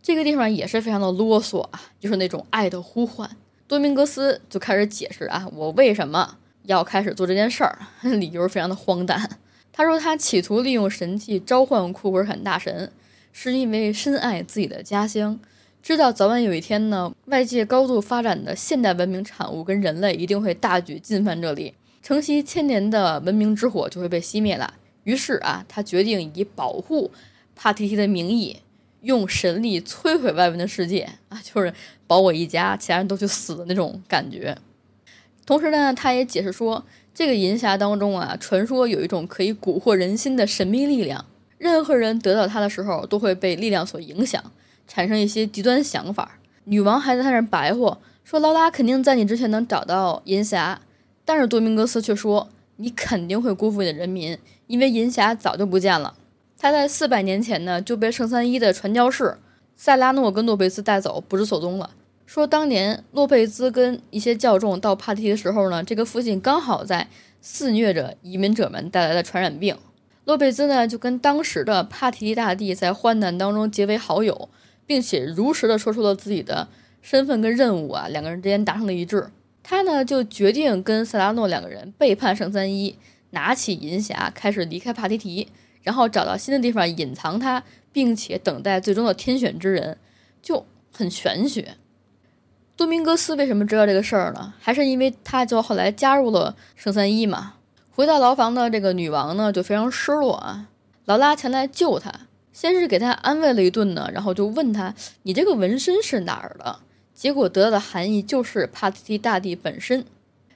[0.02, 3.30] 这个地方也是非常的啰嗦啊，就是那种爱的呼唤。
[3.68, 9.30] 多明戈斯就开始解释啊，我为什么要开始做这件事儿， 理由非常的荒诞。
[9.72, 12.92] 他说他企图利用神器召唤库尔坎大神，
[13.32, 15.40] 是因为深爱自己的家乡，
[15.84, 24.74] 知道早晚有一天呢，外界高度发展的现代文明产物跟人类一定会大举进犯这里，承袭千年的文明之火就会被熄灭了。
[25.04, 27.12] 于是啊，他决定以保护
[27.56, 28.58] 帕提提的名义，
[29.02, 31.74] 用神力摧毁外面的世界啊，就是
[32.06, 34.58] 保我一家，其他人都去死的那种感觉。
[35.46, 41.26] 同时呢，他也解释说，这个银匣当中啊，传说有一种可以蛊惑人心的神秘力量，
[41.58, 44.42] 任何人得到它的时候，都会被力量所影响，
[44.88, 46.38] 产生一些极端想法。
[46.66, 50.78] 女王还在他那白活，说劳拉肯定在你之前能找到银匣，
[51.26, 52.48] 但是多明格斯却说。
[52.82, 54.38] 你肯定会辜负你的人民，
[54.68, 56.16] 因为银霞早就不见了。
[56.58, 59.38] 他在四百年前呢就被圣三一的传教士
[59.76, 61.92] 塞拉诺跟洛贝兹带走，不知所踪了。
[62.26, 67.08] 说当年洛贝兹跟一些教众到帕提的时候呢，这个附近刚好在
[67.42, 69.76] 肆虐着移民者们带来的传染病。
[70.26, 74.50] 洛贝兹呢就跟当时的帕提大帝在患难当中结为好友，
[74.86, 76.68] 并且如实的说出了自己的
[77.02, 79.28] 身份跟任务啊，两个人之间达成了一致。
[79.64, 82.98] 他呢就决定跟塞拉诺两个人背叛圣三一，
[83.30, 85.48] 拿起银匣开始离开帕提提，
[85.84, 89.98] 然后找到新的地方隐藏他，并且等待最终的天选之人，
[90.42, 91.76] 就很玄学。
[92.76, 94.54] 多明戈斯为什么知道这个事儿呢？
[94.60, 97.56] 还是因为他就后来加入了圣三一嘛。
[97.92, 100.70] 回到牢房的这个女王呢就非常失落啊。
[101.06, 102.12] 劳拉前来救他，
[102.52, 106.80] 先是给他安慰了一顿呢，然后就问他：“你这个纹身是哪儿的？”
[107.14, 110.06] 结果得到的含义就是帕提提大帝本身。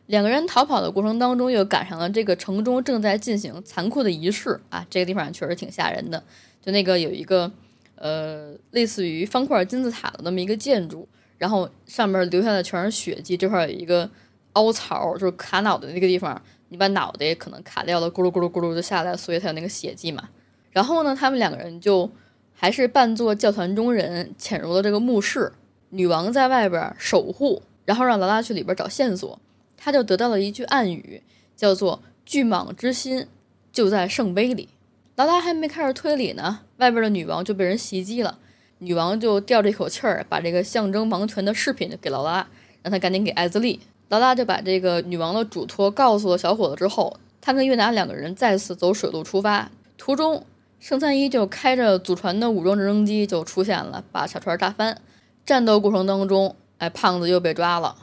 [0.08, 4.86] 两个人逃跑的过程当中，又赶上了这个城中正在进行残酷的仪式啊！
[4.88, 6.24] 这个地方确实挺吓人的。
[6.62, 7.52] 就那个有一个
[7.96, 11.08] 呃，类似于方块金字塔的那么一个建筑，
[11.40, 13.36] 然后上面留下的全是血迹。
[13.36, 14.08] 这块有一个
[14.54, 20.30] 凹槽，就是卡脑袋那个地方，你把脑袋可能卡掉了，咕噜咕噜咕噜就下来，所以才有那个血迹嘛。
[20.70, 22.08] 然后呢，他们两个人就
[22.54, 25.52] 还是扮作教团中人，潜入了这个墓室。
[25.90, 29.40] 女王在外边守护，然后让劳拉去里边找线索，
[29.78, 31.22] 他就得到了一句暗语，
[31.56, 33.28] 叫做巨蟒之心
[33.72, 34.70] 就在圣杯里。
[35.16, 38.40] 劳拉还没开始推理呢，外边的女王就被人袭击了。
[38.80, 42.46] 女王就吊着一口气儿，把这个象征王权的饰品给劳拉，
[42.84, 43.80] 让他赶紧给艾兹利。
[44.10, 49.72] 劳拉就把这个女王的嘱托告诉了小伙子之后，他跟月拿两个人再次走水路出发。
[49.98, 50.46] 途中，
[50.80, 55.02] 圣三一就开着祖传的武装直升机就出现了，把小船炸翻。
[55.46, 57.96] 战斗过程当中，哎，胖子又被抓了。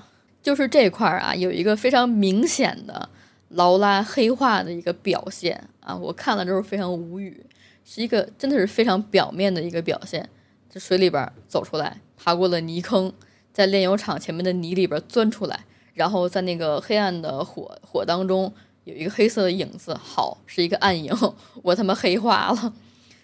[0.43, 3.09] 就是这块儿啊，有一个非常明显的
[3.51, 7.45] 劳拉黑化的一个表现啊，我看了之后非常无语，
[7.85, 10.29] 是一个真的是非常表面的一个表现。
[10.69, 13.13] 在水里边走出来，爬过了泥坑，
[13.53, 15.65] 在炼油厂前面的泥里边钻出来，
[15.95, 18.53] 然后在那个黑暗的火火当中
[18.85, 21.15] 有一个黑色的影子，好，是一个暗影，
[21.63, 22.73] 我他妈黑化了，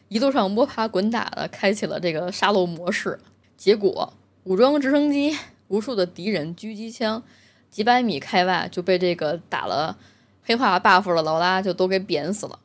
[0.08, 3.18] 一路上摸爬滚打的开启了这个沙漏模式，
[3.58, 4.14] 结果
[4.44, 5.36] 武装直升机、
[5.66, 7.22] 无数的敌人、狙击枪，
[7.68, 9.98] 几百米开外就被这个打了
[10.42, 12.58] 黑化 buff 的劳拉就都给扁死了，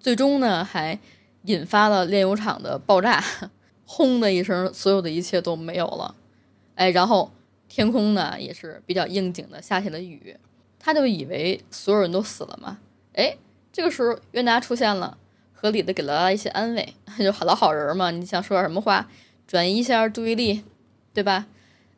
[0.00, 0.98] 最终呢还
[1.42, 3.22] 引发了炼油厂的爆炸。
[3.90, 6.14] 轰的一声，所有的一切都没有了，
[6.74, 7.32] 哎，然后
[7.70, 10.36] 天空呢也是比较应景的下起了雨，
[10.78, 12.76] 他就以为所有人都死了嘛，
[13.14, 13.34] 哎，
[13.72, 15.16] 这个时候约拿出现了，
[15.54, 19.08] 合理的给了他一些安慰， 就老好人嘛，你想说点什么话，
[19.48, 20.62] 转移一下注意力，
[21.12, 21.46] 对吧？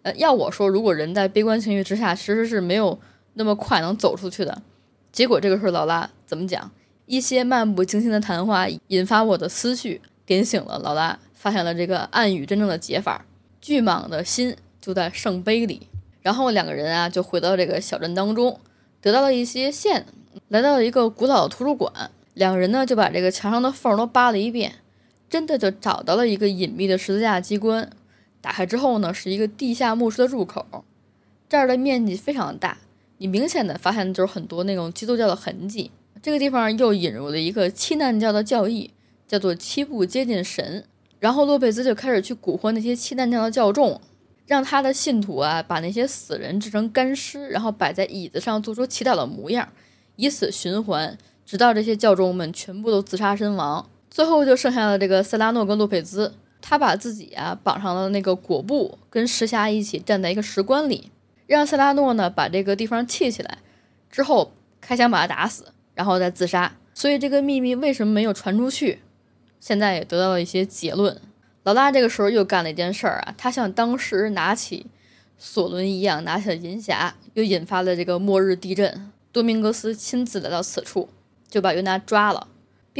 [0.02, 2.98] 呃，要我说，如果人在悲观情绪之下，其实是没有
[3.34, 4.62] 那么快能走出去的。
[5.10, 6.70] 结果这个时候，劳拉怎么讲？
[7.06, 11.18] 一些漫不经心的谈话引发我的思绪，点醒了劳拉。
[11.34, 13.24] 发现了这个暗语真正的解法，
[13.62, 15.88] 巨蟒的心就在圣杯里。
[16.20, 18.60] 然后两个人啊就回到这个小镇当中，
[19.00, 20.04] 得到了一些线，
[20.48, 22.10] 来到了一个古老的图书馆。
[22.34, 24.74] 两个人呢就把这个墙上的缝都扒了一遍，
[25.30, 27.88] 真的就找到了一个隐秘的十字架机关。
[28.42, 30.84] 打开之后呢，是一个地下墓室的入口。
[31.48, 32.78] 这儿的面积非常大，
[33.18, 35.90] 你明显的发现就是很多那种基督教的痕迹。
[36.20, 38.90] 这个地方又引入了一个七难教的教义，
[39.26, 40.84] 叫做七步接近神。
[41.18, 44.00] 然后洛佩兹就开始去蛊惑那些七难教的教众，
[44.46, 49.68] 让他的信徒啊把那些死人制成干尸，然后摆在椅子上做出祈祷的模样，
[50.16, 53.86] 以此循环，直到这些教众们全部都自杀身亡。
[54.10, 61.10] 最后就剩下了这个塞拉诺跟洛佩兹，他把自己啊绑上了那个裹布，跟石匣一起站在一个石棺里，
[61.46, 63.58] 让塞拉诺呢把这个地方砌起来，
[64.10, 66.76] 之后开枪把他打死，然后再自杀。
[66.92, 68.98] 所以这个秘密为什么没有传出去？
[69.60, 71.20] 现在也得到了一些结论。
[71.62, 74.86] 老大这个时候又干了一件事儿啊，他像当时拿起
[75.38, 79.10] 索伦一样拿起了银匣，又引发了这个末日地震。
[79.32, 81.08] 多明格斯亲自来到此处，
[81.48, 82.48] 就把尤娜抓了，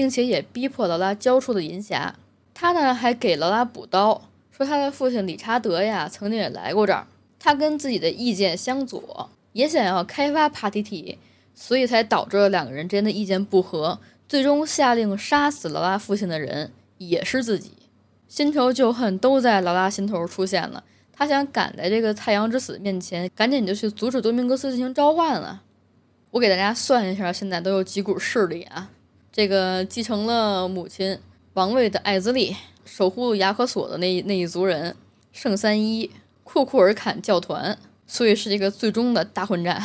[0.01, 2.11] 并且也逼迫劳拉交出了银匣。
[2.55, 7.07] 他呢还给劳拉补刀，说他的父亲理查德呀曾经也来过这儿，
[7.39, 11.19] 他跟自己的意见相左，也想要开发帕提提，
[11.55, 14.01] 所以才导致了两个人之间的意见不合。
[14.27, 17.73] 最终下令杀死劳拉父亲的人也是自己，
[18.27, 20.83] 新仇旧恨都在劳拉心头出现了。
[21.13, 25.61] 他想赶在这个太阳之死面前，赶紧就去阻止多明格斯进行召唤了。
[26.31, 28.89] 我给大家算一下，现在都有几股势力啊？
[29.33, 31.19] 这个继承了母亲
[31.55, 34.97] 王位的艾兹利，守护牙科索的那那一族人
[35.33, 36.11] 圣三一，
[36.45, 39.83] 库库尔坎教团，所以是一个最终的大混战。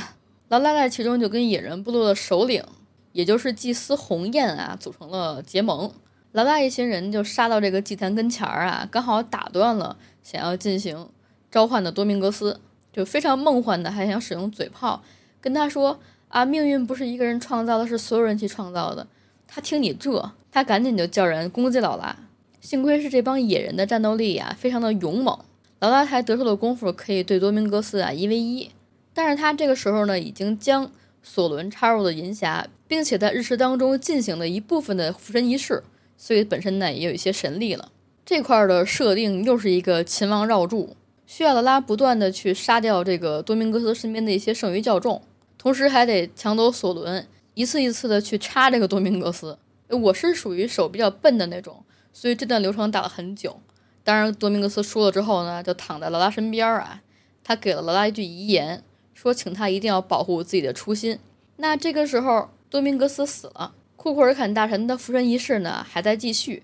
[0.48, 2.64] 劳拉在其中就跟野人部落的首领。
[3.12, 5.90] 也就是祭司鸿雁啊，组成了结盟。
[6.34, 11.08] 劳拉一行人就杀到这个祭坛跟前儿啊，刚好打断了想要进行
[11.50, 12.60] 召唤的多明格斯，
[12.92, 15.02] 就非常梦幻的还想使用嘴炮
[15.40, 15.98] 跟他说
[16.28, 19.08] 啊，命运不是一个人创造的，是所有人去创造的。
[19.48, 22.16] 他听你这，他赶紧就叫人攻击劳拉。
[22.62, 25.40] 幸亏是这帮野人的战斗力啊，非常的勇猛，
[25.80, 28.72] 劳拉才得出了功夫可以对多明格斯啊一 v 一。
[29.14, 30.92] 但是他这个时候呢，已经将
[31.24, 32.66] 索伦插入了银匣。
[32.88, 35.82] 并且在日食当中进行了一部分的附身仪式，
[36.16, 37.92] 所以本身呢也有一些神力了。
[38.24, 40.96] 这块的设定又是一个秦王绕柱，
[41.26, 45.20] 需要劳拉不断的去杀掉这个多明格斯身边的一些剩余教众，
[45.58, 47.26] 同时还得抢走索伦，
[47.56, 49.58] 一次一次的去插这个多明格斯。
[49.90, 51.84] 我是属于手比较笨的那种，
[52.14, 53.60] 所以这段流程打了很久。
[54.04, 57.02] 当然，多明格斯输了之后呢，就躺在劳拉身边啊，
[57.44, 58.84] 他给了劳拉一句遗言，
[59.16, 61.18] 说请他一定要保护自己的初心。
[61.58, 62.52] 那这个时候。
[62.68, 66.64] 多明格斯死了，库库尔坎大神的附身仪式呢还在继续，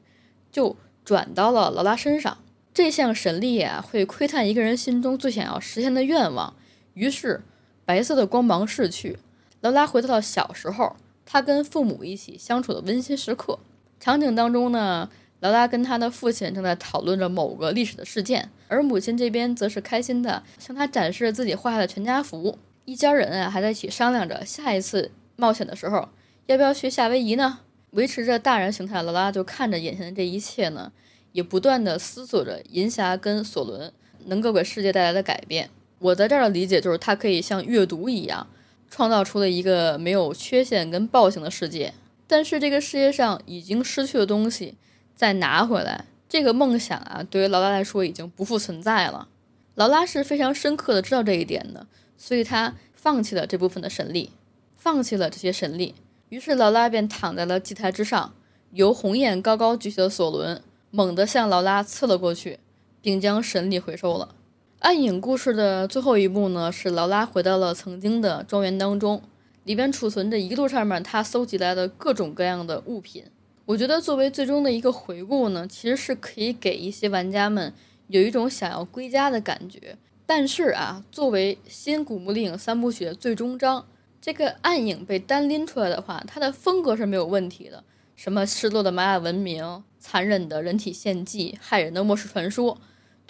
[0.52, 2.40] 就转到了劳拉身上。
[2.74, 6.54] 这项神力啊会窥探一个人心中最想要实现的愿望。
[6.96, 7.44] 于是，
[7.86, 9.20] 白色的光芒逝去，
[9.62, 13.58] 劳拉回到了小时候，他跟父母一起相处的温馨时刻。
[14.00, 15.10] 场景当中呢，
[15.40, 22.58] 劳拉跟他的父亲正在讨论着某个历史的事件，而母亲这边则是开心的向他展示自己画下的全家福。
[22.86, 25.12] 一家人啊还在一起商量着下一次。
[25.38, 26.10] 冒险的时候
[26.46, 27.60] 要不要去夏威夷呢？
[27.92, 30.92] 维持着大人形态的劳拉就看着眼前的这一切呢，
[31.32, 33.92] 也不断的思索着银霞跟索伦
[34.26, 35.70] 能够给世界带来的改变。
[36.00, 38.48] 我在这儿的理解就是，他可以像阅读一样，
[38.92, 41.96] 创造出了一个没有缺陷跟暴行的世界。
[42.28, 44.76] 但是这个世界上已经失去的东西，
[45.16, 49.28] 再拿回来，这个梦想啊，对于劳拉来说已经不复存在了。
[49.76, 51.88] 劳拉是非常深刻的知道这一点的，
[52.18, 54.32] 所以他放弃了这部分的神力，
[54.78, 55.96] 放弃了这些神力。
[56.30, 58.34] 于是劳拉便躺在了祭台之上，
[58.72, 62.60] 由鸿雁高高举起的索伦猛地向劳拉刺了过去，
[63.02, 64.36] 并将神力回收了。
[64.82, 69.22] 暗影故事的最后一幕呢，是劳拉回到了曾经的庄园当中。
[69.64, 73.24] 里边储存着一路上面她搜集来的各种各样的物品。
[73.66, 77.72] 我觉得作为最终的一个回顾呢，其实是可以给一些玩家们
[78.08, 79.96] 有一种想要归家的感觉。
[80.26, 83.86] 但是啊，作为新古墓丽影三部曲的最终章，
[84.20, 87.84] 这个暗影被单拎出来的话，它的风格是没有问题的。
[88.16, 92.82] 什么失落的玛雅文明、残忍的人体献祭、害人的末世传说，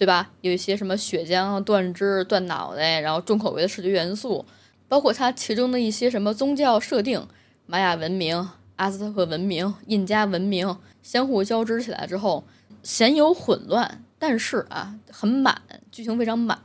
[0.01, 0.31] 对吧？
[0.41, 4.43] 有一些什么血浆、断肢、断脑袋，然后重口味的视觉元素。
[4.87, 7.23] 包括它其中的一些什么宗教设定，
[7.67, 12.43] 玛雅文明、阿兹特克文明、印加文明相互交织起来之后，
[12.81, 15.61] 鲜有混乱，但是啊，很满，
[15.91, 16.59] 剧情非常满。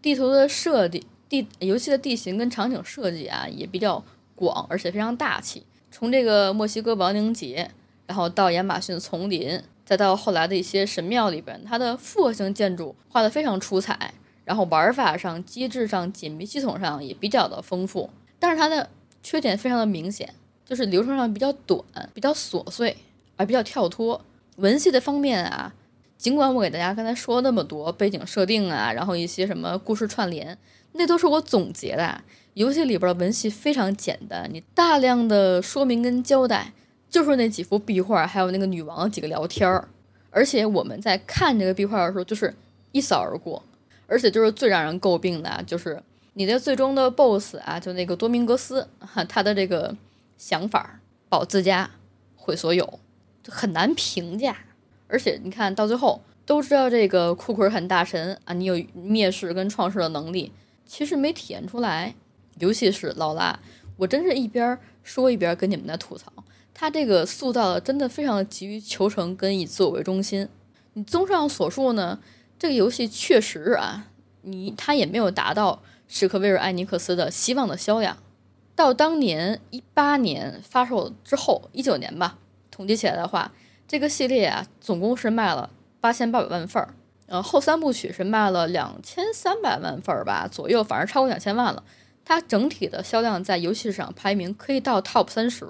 [0.00, 4.02] 地图的设计、地游戏的地形跟场景设计啊，也比较
[4.34, 5.62] 广，而且非常大气。
[5.90, 7.70] 从这个墨西哥亡灵节，
[8.06, 14.12] 然后到亚马逊丛林，再到后来的一些神庙里边，它的复合型建筑画得非常出彩。
[14.44, 18.90] 然后玩法上、机制上、紧密系统上也比较的丰富，但是它的
[19.22, 20.34] 缺点非常的明显，
[20.66, 21.82] 就是流程上比较短、
[22.12, 22.94] 比较琐碎，
[23.36, 24.22] 而比较跳脱。
[24.56, 25.74] 文戏的方面啊，
[26.18, 30.58] 尽管我给大家刚才说那么多背景设定啊，然后一些什么故事串联，
[30.92, 32.22] 那都是我总结的。
[32.52, 36.72] 游戏里边的文戏非常简单，你大量的说明跟交代，
[37.08, 39.88] 就是那几幅壁画，还有那个女王几个聊天儿，
[40.30, 42.54] 而且我们在看这个壁画的时候，就是
[42.92, 43.62] 一扫而过。
[44.06, 46.02] 而且就是最让人诟病的，就是
[46.32, 49.94] 你的最终的 BOSS 啊，就那个多明格斯，哈，他的这个
[50.38, 50.98] 想法，
[51.28, 51.90] 保自家，
[52.34, 52.98] 毁所有，
[53.46, 54.56] 很难评价。
[55.08, 60.52] 而且你看到最后，都知道这个库克很大神啊，你有灭世跟创世的能力，
[60.86, 62.14] 其实没体现出来。
[62.58, 63.60] 尤其是劳拉，
[63.98, 66.32] 我真是一边说一边跟你们在吐槽，
[66.80, 70.48] 他这个塑造的真的非常急于求成跟以自我为中心。
[70.92, 72.20] 你综上所述呢？
[72.56, 74.06] 这个游戏确实啊，
[74.42, 78.18] 你它也没有达到史克威尔艾尼克斯的希望的销量。
[78.76, 82.38] 到当年一八年发售之后，一九年吧，
[82.70, 83.50] 统计起来的话，
[83.88, 86.94] 这个系列啊，总共是卖了八千八百万份儿。
[87.26, 91.82] 呃，后三部曲是卖了两千三百万份儿吧左右，反正超过两千万了。
[92.24, 95.66] 它整体的销量在游戏市场排名可以到 top 三十，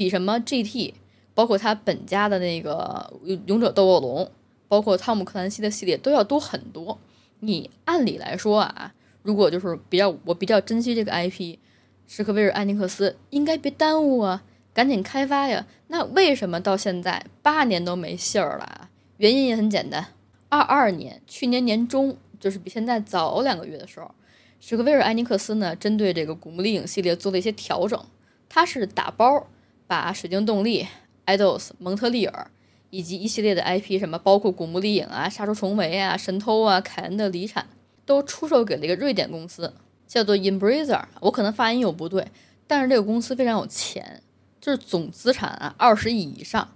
[0.00, 0.94] 比什么 GT，
[1.34, 3.12] 包括它本家的那个
[3.44, 4.30] 勇者斗恶龙。
[4.66, 6.98] 包括汤姆克兰西的系列都要多很多。
[7.40, 11.58] 你按理来说啊，如果就是比较我比较珍惜这个 IP，
[12.06, 15.66] 史克威尔艾尼克斯应该别耽误啊，赶紧开发呀。
[15.88, 18.88] 那为什么到现在八年都没信儿了啊？
[19.18, 20.06] 原因也很简单，
[20.48, 24.14] 二二年去年年中，就是比现在早两个月的时候，
[24.60, 28.02] 史克威尔艾尼克斯呢针对这个古墓丽影系列做了一些调整，
[28.48, 29.46] 它是打包
[29.90, 30.86] 把水晶动力、
[31.26, 32.48] Idols、蒙特利尔。
[32.92, 37.64] 以及一系列的 IP，什么包括古墓丽影啊、杀出重围啊、神偷啊、凯恩的遗产，
[38.04, 39.72] 都出售给了一个瑞典公司，
[40.08, 41.00] 叫做 Embracer。
[41.20, 42.26] 我可能发音有不对，
[42.66, 44.20] 但是这个公司非常有钱，
[44.60, 46.68] 就是总资产啊二十亿以上。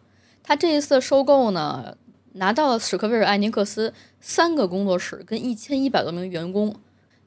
[0.44, 1.96] 他这一次收购呢，
[2.34, 6.76] 拿到了史克威尔艾尼克斯三个工作室跟一千一百多名员工。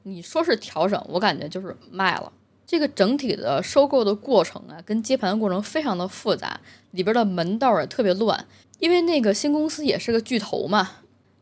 [0.04, 2.32] 你说是调整，我感觉就是卖了。
[2.68, 8.44] 这个整体的收购的过程啊，跟接盘的过程非常的复杂，里边的门道也特别乱。
[8.78, 10.90] 因为那个新公司也是个巨头嘛，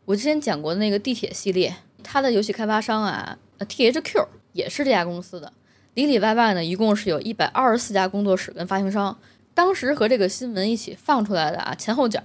[0.05, 1.75] 我之前讲过的那个地铁系列，
[2.05, 5.53] 它的游戏开发商啊，THQ 也是这家公司的，
[5.95, 9.19] 里里外外呢，一共是有一百二十四家工作室跟发行商。
[9.53, 12.23] 当时和这个新闻一起放出来的啊，前后脚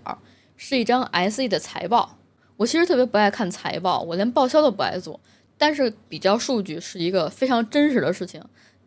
[0.55, 2.19] 是一张 SE 的财报。
[2.57, 5.19] 我其实特别不爱看财报，我连报销都不爱做，
[5.57, 8.43] 但是比较数据是一个非常真实的事情，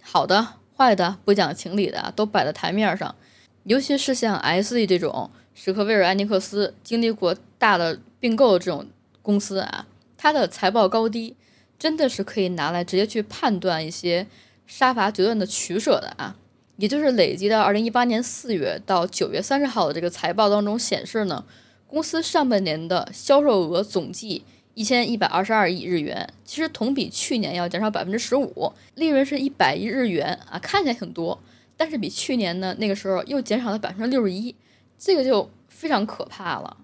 [0.06, 3.16] 好的、坏的、不讲情理的都摆在台面上，
[3.64, 5.30] 尤其是像 SE 这种。
[5.56, 8.84] 史克威尔艾尼克斯经历过大的并购的这种
[9.22, 9.86] 公司啊，
[10.18, 11.36] 它的财报高低
[11.78, 14.26] 真的是可以拿来直接去判断一些
[14.66, 16.34] 杀伐决断的取舍的啊。
[16.76, 21.44] 也就是累积到二零一八年四月到九月三十号的这个财报当中显示呢，
[21.86, 24.42] 公司上半年的销售额总计
[24.74, 31.40] 一千一百二十二亿日元，其实同比去年要减少百分之十五，利润是一百亿日元啊，看起来挺多，
[31.76, 34.54] 但是比去年呢那个时候又减少了百分之六十一，
[34.98, 36.78] 这个就非常可怕了。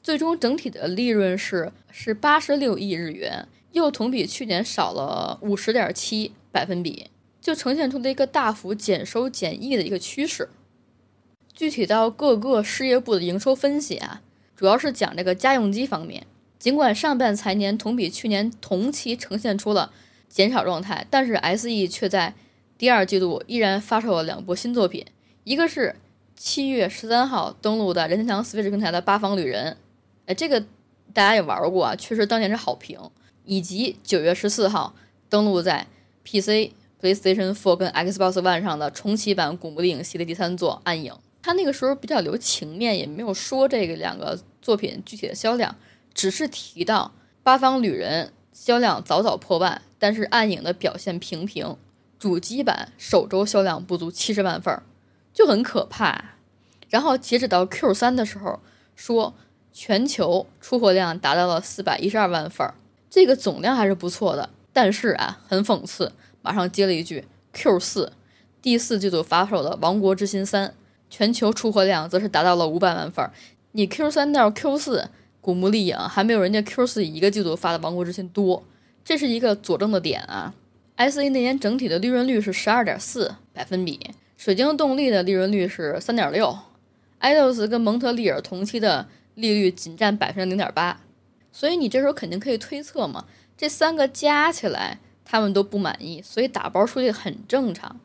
[0.00, 10.50] 最终整体的利润是是八十六亿日元，又同比去年少了五十点七百分比，就呈现出了一个大幅减收减益的一个趋势。
[11.52, 14.22] 具体到各个事业部的营收分析啊，
[14.54, 16.26] 主要是讲这个家用机方面。
[16.64, 19.92] 尽管上半财年同比去年同期呈现出了
[20.30, 22.32] 减少状态，但是 SE 却在
[22.78, 25.04] 第二季度依然发售了两部新作品，
[25.44, 25.94] 一个是
[26.34, 29.72] 七月十三号登陆的任天堂 Switch 平台的《八方旅人》，
[30.24, 30.58] 哎，这个
[31.12, 32.98] 大家也玩过啊，确实当年是好评。
[33.44, 34.94] 以及九月十四号
[35.28, 35.86] 登陆在
[36.24, 41.12] PC、PlayStation 4跟 Xbox One 上的重启版《古墓丽影》系列第三作《暗影》。
[41.42, 45.76] 他那个时候比较留情面，也没有说这个两个作品具体的销量，
[46.14, 47.12] 只是提到
[47.42, 51.76] 《八方旅人》销量早早破万，但是《暗影》的表现平平，
[52.18, 54.80] 主机版首周销量不足七十万份，
[55.32, 56.36] 就很可怕。
[56.88, 58.60] 然后截止到 Q 三的时候，
[58.94, 59.34] 说
[59.72, 62.66] 全球出货量达到了四百一十二万份，
[63.10, 64.50] 这个总量还是不错的。
[64.72, 68.12] 但是啊，很讽刺，马上接了一句 Q 四
[68.62, 70.68] 第四季度发售的《王国之心三》。
[71.10, 73.30] 全球出货量则是达到了五百万份，
[73.70, 75.10] 你 Q 三到 Q 四，
[75.44, 78.64] 古墓丽影还没有人家 Q 四一个季度发的《王国之心》多，
[79.04, 80.54] 这是一个佐证的点啊。
[80.96, 84.00] S A 那年整体的利润率是十二点四百分比，
[84.38, 86.56] 水晶动力的利润率是三点六，
[87.18, 90.98] 爱豆斯跟蒙特利尔同期的利率仅占百分之零点八，
[91.52, 98.00] 所以你这时候肯定可以推测嘛，这三个加起来他们都不满意，所以打包出去很正常。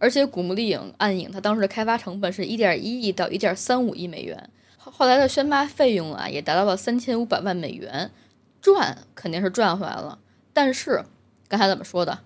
[0.00, 4.50] 而且《古墓丽影：暗影》它当时的开发成本是一点一亿到一点三五亿美元，
[4.90, 8.10] 后来的宣发费用啊也达到了三千五百万美元，
[8.60, 10.18] 赚肯定是赚回来了。
[10.52, 11.04] 但是
[11.48, 12.20] 刚才怎么说的？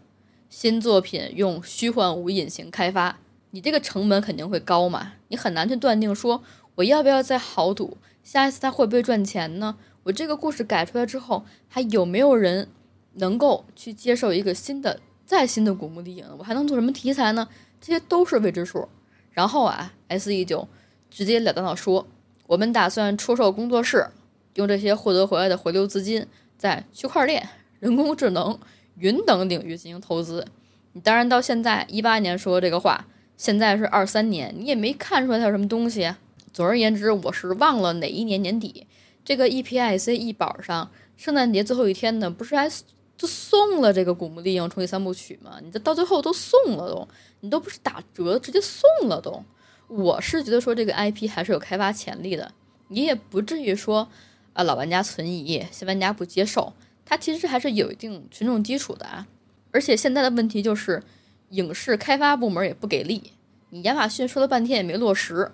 [0.49, 3.19] 新作品用虚幻五引擎开发，
[3.51, 5.15] 你这个成本肯定会高嘛？
[5.29, 6.43] 你很难去断定说
[6.77, 9.77] 我要不要再豪赌，下一次它会不会赚钱呢？
[10.05, 12.69] 我这个故事改出来之后，还有没有人
[13.15, 16.25] 能够去接受一个新的、再新的《古墓丽影》？
[16.39, 17.49] 我还能做什么题材呢？
[17.81, 18.89] 这些都是未知数，
[19.33, 20.69] 然后啊，S E 就
[21.11, 22.07] 直截了当的说，
[22.47, 24.09] 我们打算出售工作室，
[24.55, 26.27] 用这些获得回来的回流资金，
[26.59, 27.49] 在区块链、
[27.81, 28.59] 人工智能、
[28.99, 30.47] 云等领域进行投资。
[30.93, 33.07] 你当然到现在一八年说这个话，
[33.37, 36.15] 现在是二三年，你也没看出来它有什么东西。
[36.53, 38.87] 总而言之，我是忘了哪一年年底，
[39.25, 42.71] 这个 E P I C 一宝上，圣诞节最后一天呢，不是还？
[43.17, 45.61] 就送了这个《古墓丽影》重启三部曲嘛？
[45.63, 47.09] 你这到最后都送了都，
[47.41, 49.41] 你都不是打折，直接送了都。
[49.89, 52.53] 我是觉得说这个 IP 还是有开发潜力的，
[52.89, 54.09] 你也不至于说
[54.53, 56.73] 啊老玩家存疑，新玩家不接受，
[57.05, 59.27] 它其实还是有一定群众基础的啊。
[59.71, 61.03] 而且现在的问题就是
[61.51, 63.33] 影视开发部门也不给力，
[63.71, 65.51] 你亚马逊说了半天也没落实，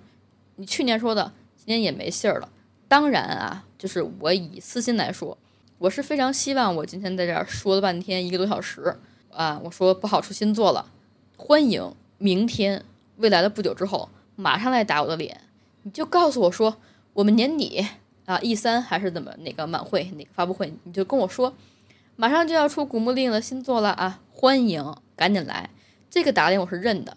[0.56, 2.48] 你去年说的今年也没信儿了。
[2.86, 5.36] 当然啊，就是我以私心来说。
[5.78, 8.94] 我是非常希望，我今天在这儿说了半天一个多小时
[9.30, 10.92] 啊，我说不好出新作了，
[11.38, 12.84] 欢迎明天
[13.16, 15.40] 未来的不久之后马上来打我的脸，
[15.82, 16.76] 你就告诉我说
[17.12, 17.86] 我们年底
[18.24, 21.54] 啊 E 三还是怎么哪个晚会哪个发布会，你就跟我说
[22.16, 25.68] 马上就要出古墓丽影的新作了啊，欢迎赶紧来，
[26.08, 27.16] 这个打脸我是认的，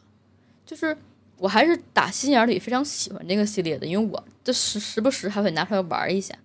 [0.66, 0.98] 就是
[1.38, 6.36] 我还是打心眼里非常喜欢这个系列的，因为我这时时不时还会拿出来玩一下，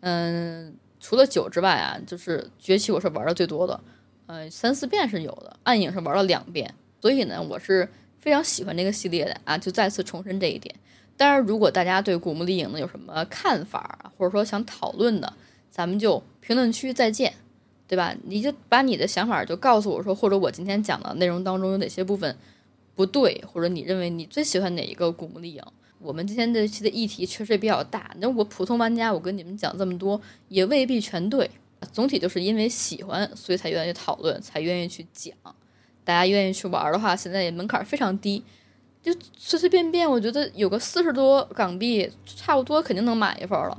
[0.00, 0.74] 嗯。
[0.98, 3.78] 除了九之外啊，就是崛起我是玩的最多的，
[4.26, 7.88] 呃，三四遍是有的，暗影是玩了两遍，所以呢，我是
[8.26, 10.74] 非常喜欢这个系列的啊，就再次重申这一点。
[11.16, 15.32] 当然，如果大家对古墓丽影呢有什么看法，或者说想讨论的，
[15.70, 17.32] 咱们就评论区再见，
[17.86, 18.12] 对吧？
[18.24, 22.36] 你就把你的想法就告诉我说，或者我今天讲的内容当中有哪些部分
[22.96, 25.62] 不对，或者你认为你最喜欢哪一个古墓丽影。
[26.00, 31.48] 我们今天这期的议题确实比较大，那我普通玩家，我跟你们讲这么多也未必全对。
[31.92, 35.32] 总体就是因为喜欢，所以才愿意讨论，才愿意去讲。
[36.06, 38.44] 大家愿意去玩的话，现在也门槛非常低，
[39.02, 43.76] 就随随便便，我觉得有个四十多港币，差不多肯定能买一份了。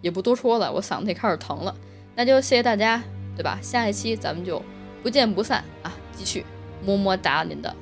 [0.00, 1.76] 也不多说了，我嗓子也开始疼了。
[2.14, 3.02] 那就谢谢大家，
[3.36, 3.58] 对吧？
[3.60, 4.62] 下一期咱们就
[5.02, 5.94] 不见不散啊！
[6.16, 6.46] 继续
[6.82, 7.76] 么么哒您的。